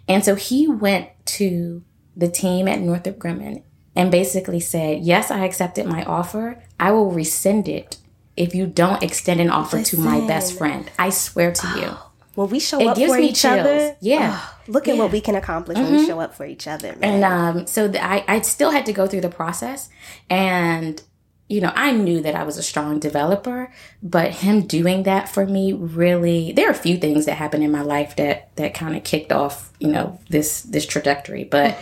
And 0.09 0.25
so 0.25 0.35
he 0.35 0.67
went 0.67 1.09
to 1.27 1.83
the 2.17 2.29
team 2.29 2.69
at 2.69 2.81
Northrop 2.81 3.19
Grumman 3.19 3.63
and 3.95 4.11
basically 4.11 4.61
said, 4.61 5.03
Yes, 5.03 5.31
I 5.31 5.45
accepted 5.45 5.87
my 5.87 6.05
offer. 6.05 6.63
I 6.79 6.93
will 6.93 7.11
rescind 7.11 7.69
it 7.69 7.99
if 8.37 8.55
you 8.55 8.67
don't 8.67 9.03
extend 9.03 9.41
an 9.41 9.51
offer 9.51 9.83
to 9.83 9.99
my 9.99 10.21
best 10.27 10.57
friend. 10.57 10.91
I 10.99 11.11
swear 11.11 11.53
to 11.53 11.67
you. 11.81 11.97
When 12.35 12.49
we 12.49 12.61
show 12.61 12.81
It 12.81 12.87
up 12.87 12.97
gives 12.97 13.13
for 13.13 13.19
me 13.19 13.29
each 13.29 13.43
chills. 13.43 13.61
other, 13.61 13.95
Yeah. 14.01 14.41
oh, 14.41 14.55
look 14.67 14.89
at 14.89 14.95
Yeah. 14.97 15.03
what 15.03 15.13
we 15.13 15.21
can 15.21 15.35
accomplish 15.35 15.77
when 15.77 15.93
we 15.95 16.07
show 16.07 16.19
up 16.19 16.35
for 16.35 16.47
each 16.47 16.67
other, 16.67 16.97
man. 16.97 17.23
And 17.23 17.25
um, 17.25 17.67
so 17.67 17.89
the, 17.89 18.03
I, 18.03 18.25
I 18.27 18.41
still 18.41 18.71
had 18.71 18.87
to 18.87 18.93
go 18.95 19.07
through 19.07 19.21
the 19.21 19.29
process. 19.29 19.91
And, 20.31 21.03
you 21.51 21.61
know, 21.61 21.73
I 21.77 21.93
knew 21.93 22.23
that 22.23 22.35
I 22.35 22.45
was 22.45 22.57
a 22.57 22.63
strong 22.63 22.99
developer, 22.99 23.71
but 24.03 24.31
him 24.31 24.63
doing 24.63 25.03
that 25.03 25.29
for 25.29 25.45
me 25.45 25.75
really, 25.75 26.53
there 26.53 26.69
are 26.69 26.73
a 26.73 26.75
few 26.75 26.97
things 26.97 27.27
that 27.27 27.35
happened 27.35 27.65
in 27.65 27.71
my 27.71 27.83
life 27.83 28.17
that, 28.17 28.57
that 28.57 28.73
kind 28.73 28.97
of 28.97 29.05
kicked 29.05 29.31
off, 29.31 29.71
you 29.79 29.89
know, 29.89 30.19
this, 30.31 30.63
this 30.63 30.87
trajectory. 30.87 31.45
But, 31.45 31.77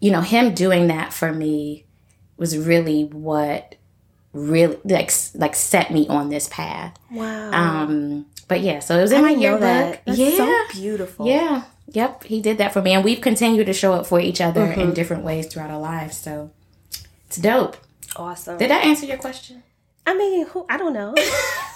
you 0.00 0.10
know, 0.10 0.22
him 0.22 0.54
doing 0.54 0.86
that 0.86 1.12
for 1.12 1.30
me 1.30 1.84
was 2.38 2.56
really 2.56 3.04
what 3.04 3.74
really 4.32 4.78
like, 4.84 5.12
like 5.34 5.54
set 5.54 5.90
me 5.90 6.06
on 6.08 6.28
this 6.28 6.48
path. 6.48 6.96
wow. 7.10 7.50
Um, 7.52 8.26
but 8.48 8.60
yeah, 8.60 8.80
so 8.80 8.98
it 8.98 9.02
was 9.02 9.12
in 9.12 9.22
my 9.22 9.30
yearbook. 9.30 9.60
that. 9.60 10.02
That's 10.06 10.18
yeah. 10.18 10.36
so 10.36 10.64
beautiful. 10.72 11.26
Yeah. 11.26 11.64
Yep. 11.92 12.24
He 12.24 12.40
did 12.40 12.58
that 12.58 12.72
for 12.72 12.82
me. 12.82 12.92
And 12.92 13.04
we've 13.04 13.20
continued 13.20 13.66
to 13.66 13.72
show 13.72 13.92
up 13.92 14.06
for 14.06 14.20
each 14.20 14.40
other 14.40 14.66
Mm-hmm. 14.66 14.80
in 14.80 14.94
different 14.94 15.24
ways 15.24 15.46
throughout 15.46 15.70
our 15.70 15.78
lives. 15.80 16.16
So 16.16 16.50
it's 17.26 17.36
dope. 17.36 17.76
Awesome. 18.16 18.58
Did 18.58 18.70
that 18.70 18.84
answer 18.84 19.06
your 19.06 19.18
question? 19.18 19.62
I 20.06 20.16
mean, 20.16 20.46
who, 20.46 20.66
I 20.68 20.76
don't 20.78 20.92
know. 20.92 21.14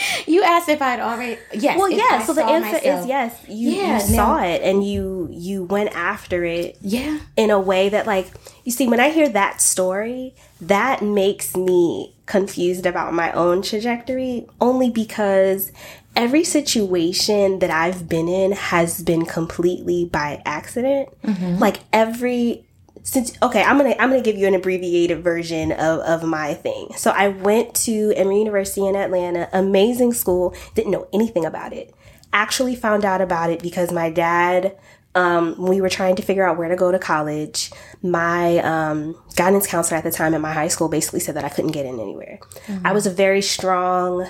You 0.26 0.42
asked 0.42 0.68
if 0.68 0.82
I'd 0.82 1.00
already. 1.00 1.38
Yes. 1.52 1.78
Well, 1.78 1.90
yeah. 1.90 2.18
I 2.20 2.24
So 2.24 2.32
the 2.34 2.44
answer 2.44 2.72
myself- 2.72 3.00
is 3.02 3.06
yes. 3.06 3.42
You, 3.48 3.70
Yeah, 3.70 3.94
you 3.94 4.14
saw 4.14 4.42
it 4.42 4.62
and 4.62 4.86
you 4.86 5.28
you 5.30 5.64
went 5.64 5.94
after 5.94 6.44
it 6.44 6.76
Yeah. 6.80 7.18
in 7.36 7.50
a 7.50 7.60
way 7.60 7.88
that 7.88 8.06
like 8.06 8.30
you 8.64 8.72
see 8.72 8.88
when 8.88 9.00
I 9.00 9.10
hear 9.10 9.28
that 9.28 9.60
story, 9.60 10.34
that 10.60 11.02
makes 11.02 11.56
me 11.56 12.14
confused 12.26 12.86
about 12.86 13.14
my 13.14 13.30
own 13.32 13.62
trajectory 13.62 14.46
only 14.60 14.90
because 14.90 15.70
every 16.16 16.42
situation 16.44 17.58
that 17.60 17.70
I've 17.70 18.08
been 18.08 18.28
in 18.28 18.52
has 18.52 19.02
been 19.02 19.24
completely 19.26 20.06
by 20.06 20.42
accident. 20.44 21.08
Mm-hmm. 21.22 21.58
Like 21.58 21.80
every 21.92 22.64
since 23.06 23.32
okay, 23.40 23.62
I'm 23.62 23.78
gonna 23.78 23.94
I'm 24.00 24.10
gonna 24.10 24.20
give 24.20 24.36
you 24.36 24.48
an 24.48 24.54
abbreviated 24.54 25.22
version 25.22 25.70
of, 25.70 26.00
of 26.00 26.24
my 26.24 26.54
thing. 26.54 26.88
So 26.96 27.12
I 27.12 27.28
went 27.28 27.72
to 27.86 28.12
Emory 28.16 28.40
University 28.40 28.84
in 28.84 28.96
Atlanta, 28.96 29.48
amazing 29.52 30.12
school, 30.12 30.54
didn't 30.74 30.90
know 30.90 31.06
anything 31.12 31.44
about 31.44 31.72
it. 31.72 31.94
Actually 32.32 32.74
found 32.74 33.04
out 33.04 33.20
about 33.20 33.48
it 33.50 33.62
because 33.62 33.92
my 33.92 34.10
dad 34.10 34.76
um, 35.14 35.54
we 35.56 35.80
were 35.80 35.88
trying 35.88 36.16
to 36.16 36.22
figure 36.22 36.46
out 36.46 36.58
where 36.58 36.68
to 36.68 36.76
go 36.76 36.92
to 36.92 36.98
college, 36.98 37.70
my 38.02 38.58
um, 38.58 39.16
guidance 39.36 39.66
counselor 39.66 39.96
at 39.96 40.04
the 40.04 40.10
time 40.10 40.34
at 40.34 40.40
my 40.42 40.52
high 40.52 40.68
school 40.68 40.88
basically 40.88 41.20
said 41.20 41.36
that 41.36 41.44
I 41.44 41.48
couldn't 41.48 41.70
get 41.70 41.86
in 41.86 41.98
anywhere. 41.98 42.38
I 42.84 42.92
was 42.92 43.06
a 43.06 43.10
very 43.10 43.40
strong, 43.40 44.28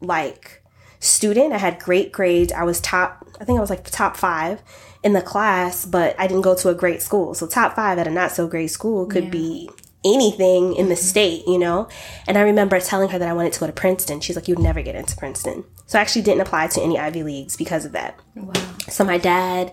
like, 0.00 0.64
student. 0.98 1.52
I 1.52 1.58
had 1.58 1.78
great 1.78 2.10
grades. 2.10 2.52
I 2.52 2.64
was 2.64 2.80
top, 2.80 3.28
I 3.40 3.44
think 3.44 3.58
I 3.58 3.60
was 3.60 3.70
like 3.70 3.88
top 3.90 4.16
five 4.16 4.60
in 5.02 5.12
the 5.12 5.22
class, 5.22 5.84
but 5.84 6.14
I 6.18 6.26
didn't 6.26 6.42
go 6.42 6.54
to 6.54 6.68
a 6.68 6.74
great 6.74 7.02
school. 7.02 7.34
So, 7.34 7.46
top 7.46 7.74
five 7.74 7.98
at 7.98 8.06
a 8.06 8.10
not 8.10 8.32
so 8.32 8.46
great 8.46 8.70
school 8.70 9.06
could 9.06 9.30
be 9.30 9.68
anything 10.04 10.74
in 10.74 10.88
the 10.88 10.94
mm-hmm. 10.94 11.02
state, 11.02 11.46
you 11.46 11.58
know? 11.58 11.88
And 12.26 12.36
I 12.36 12.42
remember 12.42 12.80
telling 12.80 13.10
her 13.10 13.18
that 13.18 13.28
I 13.28 13.32
wanted 13.32 13.52
to 13.54 13.60
go 13.60 13.66
to 13.66 13.72
Princeton. 13.72 14.20
She's 14.20 14.36
like, 14.36 14.48
you'd 14.48 14.58
never 14.58 14.82
get 14.82 14.94
into 14.94 15.16
Princeton. 15.16 15.64
So 15.86 15.98
I 15.98 16.02
actually 16.02 16.22
didn't 16.22 16.40
apply 16.40 16.68
to 16.68 16.82
any 16.82 16.98
Ivy 16.98 17.22
Leagues 17.22 17.56
because 17.56 17.84
of 17.84 17.92
that. 17.92 18.18
Wow. 18.34 18.52
So 18.88 19.04
my 19.04 19.18
dad 19.18 19.72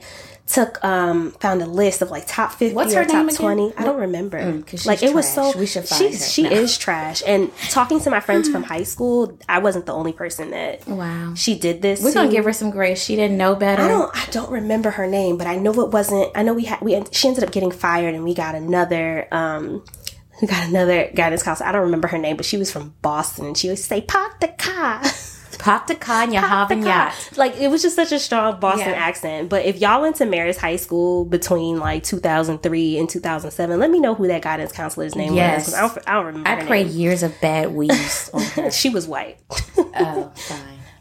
took 0.50 0.84
um 0.84 1.32
found 1.40 1.62
a 1.62 1.66
list 1.68 2.02
of 2.02 2.10
like 2.10 2.24
top 2.28 2.52
50 2.54 2.74
What's 2.76 2.94
or 2.94 3.00
her 3.00 3.06
top 3.06 3.14
name 3.18 3.28
again? 3.30 3.38
20 3.38 3.74
i 3.78 3.84
don't 3.84 4.00
remember 4.00 4.62
'cause 4.64 4.86
like 4.88 5.04
it 5.04 5.14
was 5.14 5.32
so 5.32 5.56
We 5.56 5.68
should 5.68 5.88
find 5.88 6.12
she's, 6.12 6.24
her. 6.26 6.30
she 6.32 6.42
No. 6.44 6.50
is 6.50 6.76
trash 6.76 7.22
and 7.28 7.52
talking 7.70 8.00
to 8.00 8.10
my 8.10 8.20
friends 8.20 8.50
from 8.50 8.64
high 8.74 8.82
school 8.82 9.38
i 9.48 9.60
wasn't 9.60 9.86
the 9.86 9.94
only 9.94 10.12
person 10.12 10.50
that 10.50 10.88
Wow. 10.88 11.34
she 11.36 11.58
did 11.58 11.84
this 11.84 12.02
We're 12.02 12.10
to. 12.10 12.16
gonna 12.16 12.32
give 12.32 12.46
her 12.46 12.54
some 12.54 12.72
grace. 12.72 13.00
She 13.04 13.16
didn't 13.16 13.38
know 13.38 13.54
better. 13.56 13.84
I 13.84 13.88
don't 13.88 14.10
I 14.18 14.26
don't 14.32 14.50
remember 14.52 14.90
her 14.90 15.06
name, 15.06 15.38
but 15.38 15.46
I 15.46 15.56
know 15.58 15.72
it 15.82 15.92
wasn't 15.92 16.32
I 16.36 16.42
know 16.42 16.54
we 16.56 16.66
had 16.66 16.82
we 16.82 17.00
she 17.12 17.28
ended 17.28 17.44
up 17.44 17.52
getting 17.52 17.70
fired 17.72 18.16
and 18.16 18.24
we 18.24 18.34
got 18.34 18.56
another 18.56 19.28
um 19.32 19.84
we 20.42 20.48
got 20.48 20.68
another 20.68 21.12
guidance 21.14 21.44
counselor. 21.44 21.68
I 21.70 21.74
don't 21.74 21.82
remember 21.84 22.08
her 22.08 22.18
name, 22.18 22.38
but 22.38 22.46
she 22.46 22.58
was 22.58 22.72
from 22.72 22.96
Boston 23.02 23.46
and 23.46 23.58
she 23.58 23.68
would 23.68 23.78
say, 23.78 24.02
Park 24.02 24.40
the 24.40 24.48
car. 24.48 25.02
Pop 25.60 25.88
the 25.88 25.94
con, 25.96 26.34
you 26.34 26.40
Park 26.40 26.70
the 26.70 26.76
having 26.76 26.84
yacht. 26.84 27.14
Like 27.38 27.56
it 27.58 27.68
was 27.70 27.82
just 27.84 27.96
such 27.96 28.12
a 28.12 28.18
strong 28.20 28.60
Boston 28.60 28.90
Yeah. 28.90 28.96
accent. 28.96 29.50
But 29.50 29.66
if 29.66 29.78
y'all 29.80 30.02
went 30.02 30.16
to 30.16 30.26
Mary's 30.26 30.58
High 30.58 30.78
School 30.78 31.26
between 31.26 31.80
like 31.80 32.04
2003 32.04 32.98
and 32.98 33.10
2007, 33.10 33.80
let 33.80 33.92
me 33.92 34.00
know 34.00 34.16
who 34.16 34.28
that 34.28 34.42
guidance 34.42 34.72
counselor's 34.72 35.16
name 35.16 35.34
Yes. 35.34 35.68
was. 35.68 35.74
I 35.76 35.82
don't, 35.82 35.98
I 36.08 36.14
don't 36.14 36.26
remember. 36.26 36.50
I 36.50 36.66
prayed 36.66 36.88
name. 36.88 36.96
years 36.98 37.22
of 37.24 37.40
bad 37.42 37.74
on 38.34 38.42
her. 38.42 38.72
She 38.72 38.90
was 38.90 39.06
white. 39.08 39.38
oh, 39.78 40.32
fine. 40.36 40.60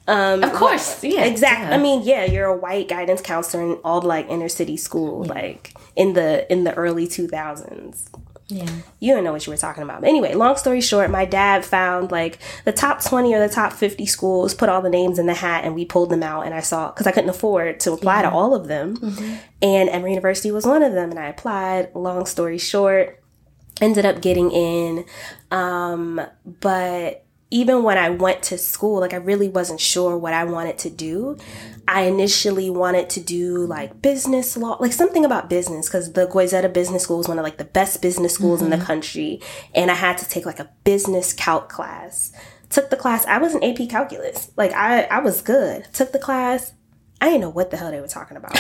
Um, 0.09 0.43
Of 0.43 0.55
course, 0.55 1.05
yeah, 1.05 1.25
exactly. 1.25 1.69
duh. 1.69 1.75
I 1.75 1.79
mean, 1.79 2.03
yeah, 2.03 2.25
you're 2.25 2.47
a 2.47 2.57
white 2.57 2.89
guidance 2.89 3.21
counselor 3.21 3.63
in 3.63 3.73
all 3.85 4.01
black 4.01 4.29
inner 4.31 4.49
city 4.49 4.77
school, 4.79 5.23
like 5.25 5.75
in 5.97 6.15
the 6.15 6.51
in 6.51 6.65
the 6.65 6.73
early 6.75 7.07
2000s. 7.07 8.09
Yeah. 8.49 8.71
You 8.99 9.15
don't 9.15 9.25
know 9.25 9.33
what 9.33 9.47
you 9.47 9.51
were 9.53 9.59
talking 9.59 9.83
about. 9.83 10.01
But 10.01 10.09
anyway, 10.09 10.33
long 10.33 10.57
story 10.57 10.81
short, 10.81 11.11
my 11.11 11.27
dad 11.27 11.67
found 11.67 12.11
like 12.11 12.39
the 12.65 12.73
top 12.73 13.05
20 13.05 13.35
or 13.35 13.47
the 13.47 13.53
top 13.53 13.75
50 13.75 14.07
schools, 14.07 14.55
put 14.55 14.71
all 14.71 14.81
the 14.81 14.89
names 14.89 15.19
in 15.19 15.27
the 15.27 15.35
hat, 15.35 15.65
and 15.65 15.75
we 15.75 15.85
pulled 15.85 16.09
them 16.09 16.23
out. 16.23 16.47
And 16.47 16.55
I 16.55 16.61
saw, 16.61 16.91
because 16.91 17.07
I 17.07 17.13
couldn't 17.13 17.29
afford 17.31 17.79
to 17.81 17.93
apply 17.93 18.23
to 18.23 18.31
all 18.31 18.55
of 18.55 18.67
them. 18.67 18.97
And 19.61 19.91
Emory 19.91 20.13
University 20.13 20.51
was 20.51 20.65
one 20.67 20.83
of 20.83 20.95
them. 20.95 21.11
And 21.11 21.19
I 21.19 21.27
applied. 21.27 21.95
Long 21.95 22.25
story 22.25 22.57
short, 22.59 23.23
ended 23.83 24.07
up 24.07 24.23
getting 24.23 24.51
in. 24.51 25.05
Um, 25.51 26.21
but 26.61 27.25
even 27.51 27.83
when 27.83 27.97
I 27.97 28.11
went 28.11 28.43
to 28.45 28.59
school, 28.59 29.01
like 29.01 29.15
I 29.15 29.17
really 29.17 29.49
wasn't 29.49 29.81
sure 29.81 30.17
what 30.19 30.35
I 30.35 30.45
wanted 30.45 30.79
to 30.79 30.91
do. 30.91 31.39
I 31.87 32.03
initially 32.03 32.69
wanted 32.69 33.09
to 33.11 33.21
do 33.21 33.67
like 33.67 34.03
business 34.03 34.57
law, 34.57 34.77
like 34.81 34.93
something 34.93 35.25
about 35.25 35.49
business, 35.49 35.89
because 35.89 36.13
the 36.13 36.27
Goizueta 36.27 36.71
Business 36.71 37.05
School 37.05 37.21
is 37.21 37.29
one 37.29 37.39
of 37.39 37.45
like 37.45 37.57
the 37.57 37.65
best 37.65 38.03
business 38.03 38.35
schools 38.35 38.61
in 38.61 38.69
the 38.69 38.77
mm-hmm. 38.77 38.85
country. 38.85 39.41
And 39.75 39.91
I 39.91 39.95
had 39.95 40.19
to 40.19 40.29
take 40.29 40.45
like 40.45 40.61
a 40.61 40.71
business 40.85 41.33
calc 41.33 41.71
class. 41.71 42.33
Took 42.69 42.91
the 42.91 42.97
class, 42.97 43.25
I 43.25 43.39
was 43.39 43.55
an 43.55 43.65
AP 43.65 43.89
calculus. 43.89 44.51
Like 44.57 44.73
I, 44.73 45.05
I 45.05 45.21
was 45.21 45.41
good. 45.41 45.87
Took 45.95 46.13
the 46.13 46.19
class, 46.19 46.75
I 47.21 47.27
didn't 47.27 47.41
know 47.41 47.51
what 47.51 47.71
the 47.71 47.77
hell 47.77 47.91
they 47.91 48.01
were 48.01 48.07
talking 48.09 48.37
about. 48.37 48.57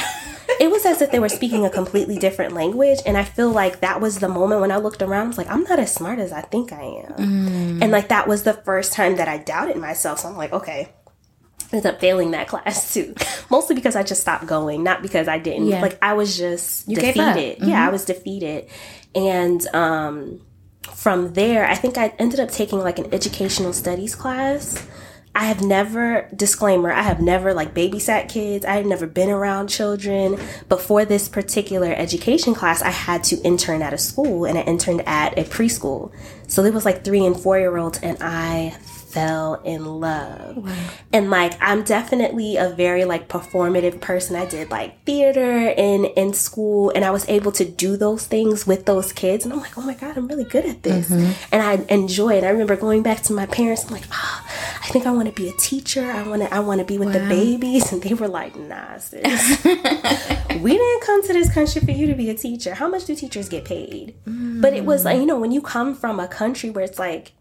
it 0.60 0.70
was 0.70 0.84
as 0.84 1.00
if 1.00 1.12
they 1.12 1.20
were 1.20 1.28
speaking 1.28 1.64
a 1.64 1.70
completely 1.70 2.18
different 2.18 2.54
language. 2.54 2.98
And 3.06 3.16
I 3.16 3.22
feel 3.24 3.50
like 3.50 3.80
that 3.80 4.00
was 4.00 4.18
the 4.18 4.28
moment 4.28 4.60
when 4.60 4.72
I 4.72 4.78
looked 4.78 5.00
around, 5.00 5.24
I 5.26 5.28
was 5.28 5.38
like, 5.38 5.50
I'm 5.50 5.62
not 5.64 5.78
as 5.78 5.94
smart 5.94 6.18
as 6.18 6.32
I 6.32 6.40
think 6.40 6.72
I 6.72 6.82
am. 6.82 7.82
And 7.82 7.92
like 7.92 8.08
that 8.08 8.26
was 8.26 8.42
the 8.42 8.54
first 8.54 8.92
time 8.92 9.16
that 9.16 9.28
I 9.28 9.38
doubted 9.38 9.76
myself. 9.76 10.20
So 10.20 10.28
I'm 10.28 10.36
like, 10.36 10.52
okay. 10.52 10.88
I 11.72 11.76
ended 11.76 11.94
up 11.94 12.00
failing 12.00 12.32
that 12.32 12.48
class 12.52 12.92
too. 12.94 13.14
Mostly 13.50 13.76
because 13.76 13.94
I 13.94 14.02
just 14.02 14.20
stopped 14.22 14.46
going, 14.46 14.82
not 14.82 15.02
because 15.02 15.28
I 15.28 15.38
didn't. 15.38 15.66
Yeah. 15.68 15.80
Like 15.80 15.98
I 16.02 16.14
was 16.14 16.36
just 16.36 16.88
up. 16.88 16.94
defeated. 16.96 17.58
Yeah, 17.66 17.86
I 17.86 17.90
was 17.90 18.04
defeated. 18.04 18.68
And 19.14 19.64
um 19.74 20.40
from 20.94 21.34
there, 21.34 21.64
I 21.68 21.74
think 21.74 21.96
I 21.98 22.14
ended 22.18 22.40
up 22.40 22.50
taking 22.50 22.80
like 22.80 22.98
an 22.98 23.12
educational 23.14 23.72
studies 23.72 24.14
class. 24.14 24.84
I 25.34 25.44
have 25.44 25.62
never, 25.62 26.28
disclaimer, 26.34 26.90
I 26.90 27.02
have 27.02 27.20
never 27.20 27.54
like 27.54 27.74
babysat 27.74 28.28
kids. 28.28 28.64
I 28.64 28.72
have 28.72 28.86
never 28.86 29.06
been 29.06 29.30
around 29.30 29.68
children. 29.68 30.38
But 30.68 30.80
for 30.80 31.04
this 31.04 31.28
particular 31.28 31.92
education 31.92 32.54
class, 32.54 32.82
I 32.82 32.90
had 32.90 33.22
to 33.24 33.36
intern 33.42 33.82
at 33.82 33.92
a 33.92 33.98
school 33.98 34.44
and 34.44 34.58
I 34.58 34.62
interned 34.62 35.02
at 35.06 35.38
a 35.38 35.44
preschool. 35.44 36.12
So 36.48 36.64
it 36.64 36.74
was 36.74 36.84
like 36.84 37.04
three 37.04 37.24
and 37.24 37.38
four 37.38 37.58
year 37.58 37.76
olds, 37.76 37.98
and 38.02 38.16
I 38.20 38.76
fell 39.08 39.54
in 39.64 39.84
love. 39.84 40.68
And 41.12 41.30
like 41.30 41.54
I'm 41.60 41.82
definitely 41.82 42.56
a 42.56 42.68
very 42.70 43.04
like 43.04 43.28
performative 43.28 44.00
person. 44.00 44.36
I 44.36 44.46
did 44.46 44.70
like 44.70 45.04
theater 45.04 45.68
in 45.68 46.04
in 46.04 46.32
school 46.34 46.90
and 46.94 47.04
I 47.04 47.10
was 47.10 47.28
able 47.28 47.52
to 47.52 47.64
do 47.64 47.96
those 47.96 48.26
things 48.26 48.66
with 48.66 48.84
those 48.86 49.12
kids 49.12 49.44
and 49.44 49.52
I'm 49.54 49.60
like, 49.60 49.76
"Oh 49.78 49.82
my 49.82 49.94
god, 49.94 50.16
I'm 50.16 50.28
really 50.28 50.44
good 50.44 50.66
at 50.66 50.82
this." 50.82 51.10
And 51.52 51.62
I 51.62 51.74
enjoy 51.88 52.36
it. 52.38 52.44
I 52.44 52.50
remember 52.50 52.76
going 52.76 53.02
back 53.02 53.22
to 53.24 53.32
my 53.32 53.46
parents 53.46 53.84
I'm 53.86 53.92
like, 53.92 54.06
"Ah, 54.12 54.44
I 54.84 54.88
think 54.88 55.06
I 55.06 55.10
want 55.10 55.28
to 55.28 55.34
be 55.34 55.48
a 55.48 55.52
teacher. 55.52 56.04
I 56.04 56.22
want 56.28 56.42
to 56.42 56.52
I 56.54 56.60
want 56.60 56.80
to 56.80 56.84
be 56.84 56.98
with 56.98 57.12
the 57.12 57.20
babies." 57.28 57.92
And 57.92 58.02
they 58.02 58.14
were 58.14 58.28
like, 58.28 58.56
"Nah, 58.56 58.98
sis. 58.98 59.64
we 59.64 60.72
didn't 60.76 61.02
come 61.02 61.22
to 61.26 61.32
this 61.32 61.52
country 61.52 61.80
for 61.80 61.92
you 61.92 62.06
to 62.06 62.14
be 62.14 62.30
a 62.30 62.34
teacher. 62.34 62.74
How 62.74 62.88
much 62.88 63.04
do 63.06 63.14
teachers 63.14 63.48
get 63.48 63.64
paid?" 63.64 64.14
But 64.60 64.74
it 64.74 64.84
was 64.84 65.04
like, 65.04 65.18
you 65.18 65.26
know, 65.26 65.38
when 65.38 65.52
you 65.52 65.60
come 65.62 65.94
from 65.94 66.18
a 66.20 66.28
country 66.28 66.68
where 66.70 66.84
it's 66.84 66.98
like 66.98 67.32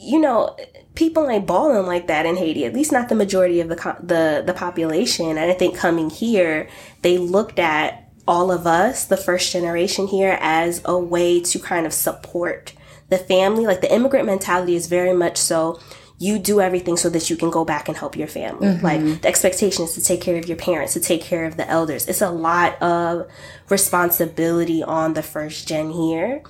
you 0.00 0.18
know, 0.18 0.56
people 0.94 1.28
ain't 1.28 1.46
balling 1.46 1.86
like 1.86 2.06
that 2.06 2.24
in 2.24 2.36
Haiti. 2.36 2.64
At 2.64 2.72
least 2.72 2.90
not 2.90 3.10
the 3.10 3.14
majority 3.14 3.60
of 3.60 3.68
the 3.68 3.76
the 4.02 4.42
the 4.46 4.54
population. 4.54 5.26
And 5.26 5.38
I 5.38 5.52
think 5.52 5.76
coming 5.76 6.08
here, 6.08 6.68
they 7.02 7.18
looked 7.18 7.58
at 7.58 8.08
all 8.26 8.50
of 8.50 8.66
us, 8.66 9.04
the 9.04 9.16
first 9.16 9.52
generation 9.52 10.06
here, 10.06 10.38
as 10.40 10.80
a 10.86 10.98
way 10.98 11.40
to 11.40 11.58
kind 11.58 11.84
of 11.86 11.92
support 11.92 12.72
the 13.10 13.18
family. 13.18 13.66
Like 13.66 13.82
the 13.82 13.94
immigrant 13.94 14.24
mentality 14.24 14.74
is 14.74 14.86
very 14.86 15.12
much 15.12 15.36
so. 15.36 15.78
You 16.18 16.38
do 16.38 16.60
everything 16.60 16.96
so 16.98 17.08
that 17.10 17.30
you 17.30 17.36
can 17.36 17.50
go 17.50 17.64
back 17.64 17.88
and 17.88 17.96
help 17.96 18.14
your 18.16 18.28
family. 18.28 18.68
Like 18.82 19.00
the 19.22 19.28
expectation 19.28 19.84
is 19.84 19.94
to 19.94 20.02
take 20.02 20.20
care 20.20 20.36
of 20.36 20.46
your 20.48 20.56
parents, 20.58 20.92
to 20.94 21.00
take 21.00 21.22
care 21.22 21.44
of 21.46 21.56
the 21.56 21.66
elders. 21.68 22.06
It's 22.08 22.20
a 22.20 22.30
lot 22.30 22.80
of 22.82 23.26
responsibility 23.70 24.82
on 24.82 25.14
the 25.14 25.22
first 25.22 25.66
gen 25.68 25.90
here. 25.90 26.42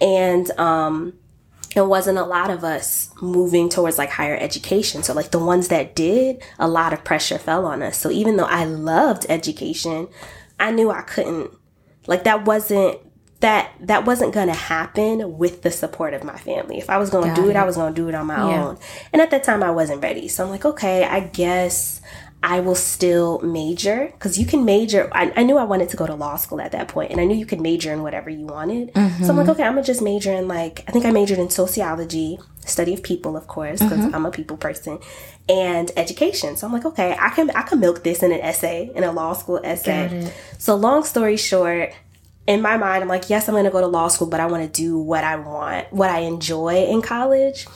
And 0.00 0.50
um 0.58 1.14
there 1.76 1.84
wasn't 1.84 2.16
a 2.16 2.24
lot 2.24 2.50
of 2.50 2.64
us 2.64 3.10
moving 3.20 3.68
towards 3.68 3.98
like 3.98 4.08
higher 4.08 4.34
education. 4.34 5.02
So 5.02 5.12
like 5.12 5.30
the 5.30 5.38
ones 5.38 5.68
that 5.68 5.94
did, 5.94 6.42
a 6.58 6.66
lot 6.66 6.94
of 6.94 7.04
pressure 7.04 7.36
fell 7.36 7.66
on 7.66 7.82
us. 7.82 7.98
So 7.98 8.10
even 8.10 8.38
though 8.38 8.46
I 8.46 8.64
loved 8.64 9.26
education, 9.28 10.08
I 10.58 10.70
knew 10.70 10.90
I 10.90 11.02
couldn't 11.02 11.50
like 12.06 12.24
that 12.24 12.46
wasn't 12.46 12.98
that 13.40 13.72
that 13.80 14.06
wasn't 14.06 14.32
going 14.32 14.46
to 14.46 14.54
happen 14.54 15.36
with 15.36 15.60
the 15.60 15.70
support 15.70 16.14
of 16.14 16.24
my 16.24 16.38
family. 16.38 16.78
If 16.78 16.88
I 16.88 16.96
was 16.96 17.10
going 17.10 17.28
to 17.34 17.42
do 17.42 17.50
it, 17.50 17.56
I 17.56 17.64
was 17.64 17.76
going 17.76 17.94
to 17.94 18.00
do 18.02 18.08
it 18.08 18.14
on 18.14 18.26
my 18.26 18.36
Yeah. 18.36 18.64
own. 18.64 18.78
And 19.12 19.20
at 19.20 19.30
that 19.32 19.44
time 19.44 19.62
I 19.62 19.70
wasn't 19.70 20.02
ready. 20.02 20.28
So 20.28 20.44
I'm 20.44 20.50
like, 20.50 20.64
okay, 20.64 21.04
I 21.04 21.20
guess 21.20 22.00
I 22.42 22.60
will 22.60 22.74
still 22.74 23.40
major 23.40 24.06
because 24.12 24.38
you 24.38 24.46
can 24.46 24.64
major. 24.64 25.08
I, 25.12 25.32
I 25.36 25.42
knew 25.42 25.56
I 25.56 25.64
wanted 25.64 25.88
to 25.88 25.96
go 25.96 26.06
to 26.06 26.14
law 26.14 26.36
school 26.36 26.60
at 26.60 26.72
that 26.72 26.88
point, 26.88 27.10
and 27.10 27.20
I 27.20 27.24
knew 27.24 27.34
you 27.34 27.46
could 27.46 27.60
major 27.60 27.92
in 27.92 28.02
whatever 28.02 28.30
you 28.30 28.46
wanted. 28.46 28.92
So 28.94 29.00
I'm 29.00 29.08
like, 29.08 29.20
mm-hmm. 29.20 29.50
okay, 29.50 29.62
I'm 29.64 29.72
gonna 29.72 29.82
just 29.82 30.02
major 30.02 30.32
in 30.32 30.46
like 30.46 30.84
I 30.86 30.92
think 30.92 31.06
I 31.06 31.10
majored 31.10 31.38
in 31.38 31.50
sociology, 31.50 32.38
study 32.60 32.94
of 32.94 33.02
people, 33.02 33.36
of 33.36 33.46
course, 33.48 33.80
because 33.80 33.98
mm-hmm. 33.98 34.14
I'm 34.14 34.26
a 34.26 34.30
people 34.30 34.56
person, 34.56 35.00
and 35.48 35.90
education. 35.96 36.56
So 36.56 36.66
I'm 36.66 36.72
like, 36.72 36.84
okay, 36.84 37.16
I 37.18 37.30
can 37.30 37.50
I 37.50 37.62
can 37.62 37.80
milk 37.80 38.04
this 38.04 38.22
in 38.22 38.32
an 38.32 38.40
essay 38.40 38.92
in 38.94 39.02
a 39.02 39.12
law 39.12 39.32
school 39.32 39.60
essay. 39.64 40.30
So 40.58 40.76
long 40.76 41.02
story 41.04 41.36
short, 41.36 41.92
in 42.46 42.62
my 42.62 42.76
mind, 42.76 43.02
I'm 43.02 43.08
like, 43.08 43.28
yes, 43.28 43.48
I'm 43.48 43.54
going 43.54 43.64
to 43.64 43.70
go 43.70 43.80
to 43.80 43.86
law 43.86 44.08
school, 44.08 44.28
but 44.28 44.40
I 44.40 44.46
want 44.46 44.62
to 44.62 44.68
do 44.82 44.98
what 44.98 45.24
I 45.24 45.36
want, 45.36 45.92
what 45.92 46.10
I 46.10 46.20
enjoy 46.20 46.86
in 46.86 47.02
college. 47.02 47.66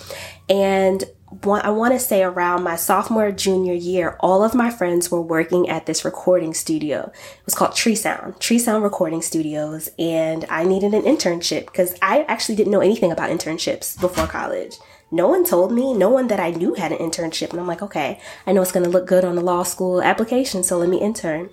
And 0.48 1.02
one, 1.30 1.62
I 1.62 1.70
want 1.70 1.94
to 1.94 2.00
say 2.00 2.22
around 2.24 2.64
my 2.64 2.74
sophomore, 2.76 3.30
junior 3.30 3.72
year, 3.72 4.16
all 4.20 4.42
of 4.42 4.52
my 4.54 4.68
friends 4.70 5.10
were 5.10 5.20
working 5.22 5.68
at 5.68 5.86
this 5.86 6.04
recording 6.04 6.54
studio. 6.54 7.10
It 7.14 7.44
was 7.46 7.54
called 7.54 7.74
Tree 7.76 7.94
Sound, 7.94 8.40
Tree 8.40 8.58
Sound 8.58 8.82
Recording 8.82 9.22
Studios. 9.22 9.88
And 9.98 10.44
I 10.50 10.64
needed 10.64 10.92
an 10.92 11.02
internship 11.02 11.66
because 11.66 11.94
I 12.02 12.22
actually 12.24 12.56
didn't 12.56 12.72
know 12.72 12.80
anything 12.80 13.12
about 13.12 13.30
internships 13.30 13.98
before 14.00 14.26
college. 14.26 14.74
No 15.12 15.26
one 15.28 15.44
told 15.44 15.72
me, 15.72 15.92
no 15.92 16.08
one 16.08 16.28
that 16.28 16.38
I 16.40 16.50
knew 16.50 16.74
had 16.74 16.92
an 16.92 16.98
internship. 16.98 17.50
And 17.50 17.60
I'm 17.60 17.66
like, 17.66 17.82
okay, 17.82 18.20
I 18.46 18.52
know 18.52 18.62
it's 18.62 18.70
going 18.72 18.84
to 18.84 18.90
look 18.90 19.06
good 19.06 19.24
on 19.24 19.34
the 19.36 19.40
law 19.40 19.62
school 19.64 20.00
application, 20.02 20.62
so 20.62 20.78
let 20.78 20.88
me 20.88 21.00
intern. 21.00 21.50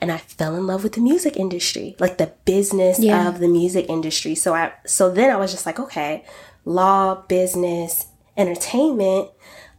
And 0.00 0.10
I 0.12 0.18
fell 0.18 0.54
in 0.56 0.66
love 0.66 0.82
with 0.84 0.92
the 0.92 1.00
music 1.00 1.36
industry, 1.36 1.96
like 1.98 2.18
the 2.18 2.32
business 2.44 2.98
Yeah. 2.98 3.28
of 3.28 3.40
the 3.40 3.48
music 3.48 3.86
industry. 3.88 4.34
So 4.34 4.54
I, 4.54 4.72
so 4.86 5.10
then 5.10 5.30
I 5.30 5.36
was 5.36 5.50
just 5.52 5.64
like, 5.66 5.78
okay, 5.80 6.24
law, 6.66 7.14
business, 7.28 8.06
entertainment. 8.38 9.30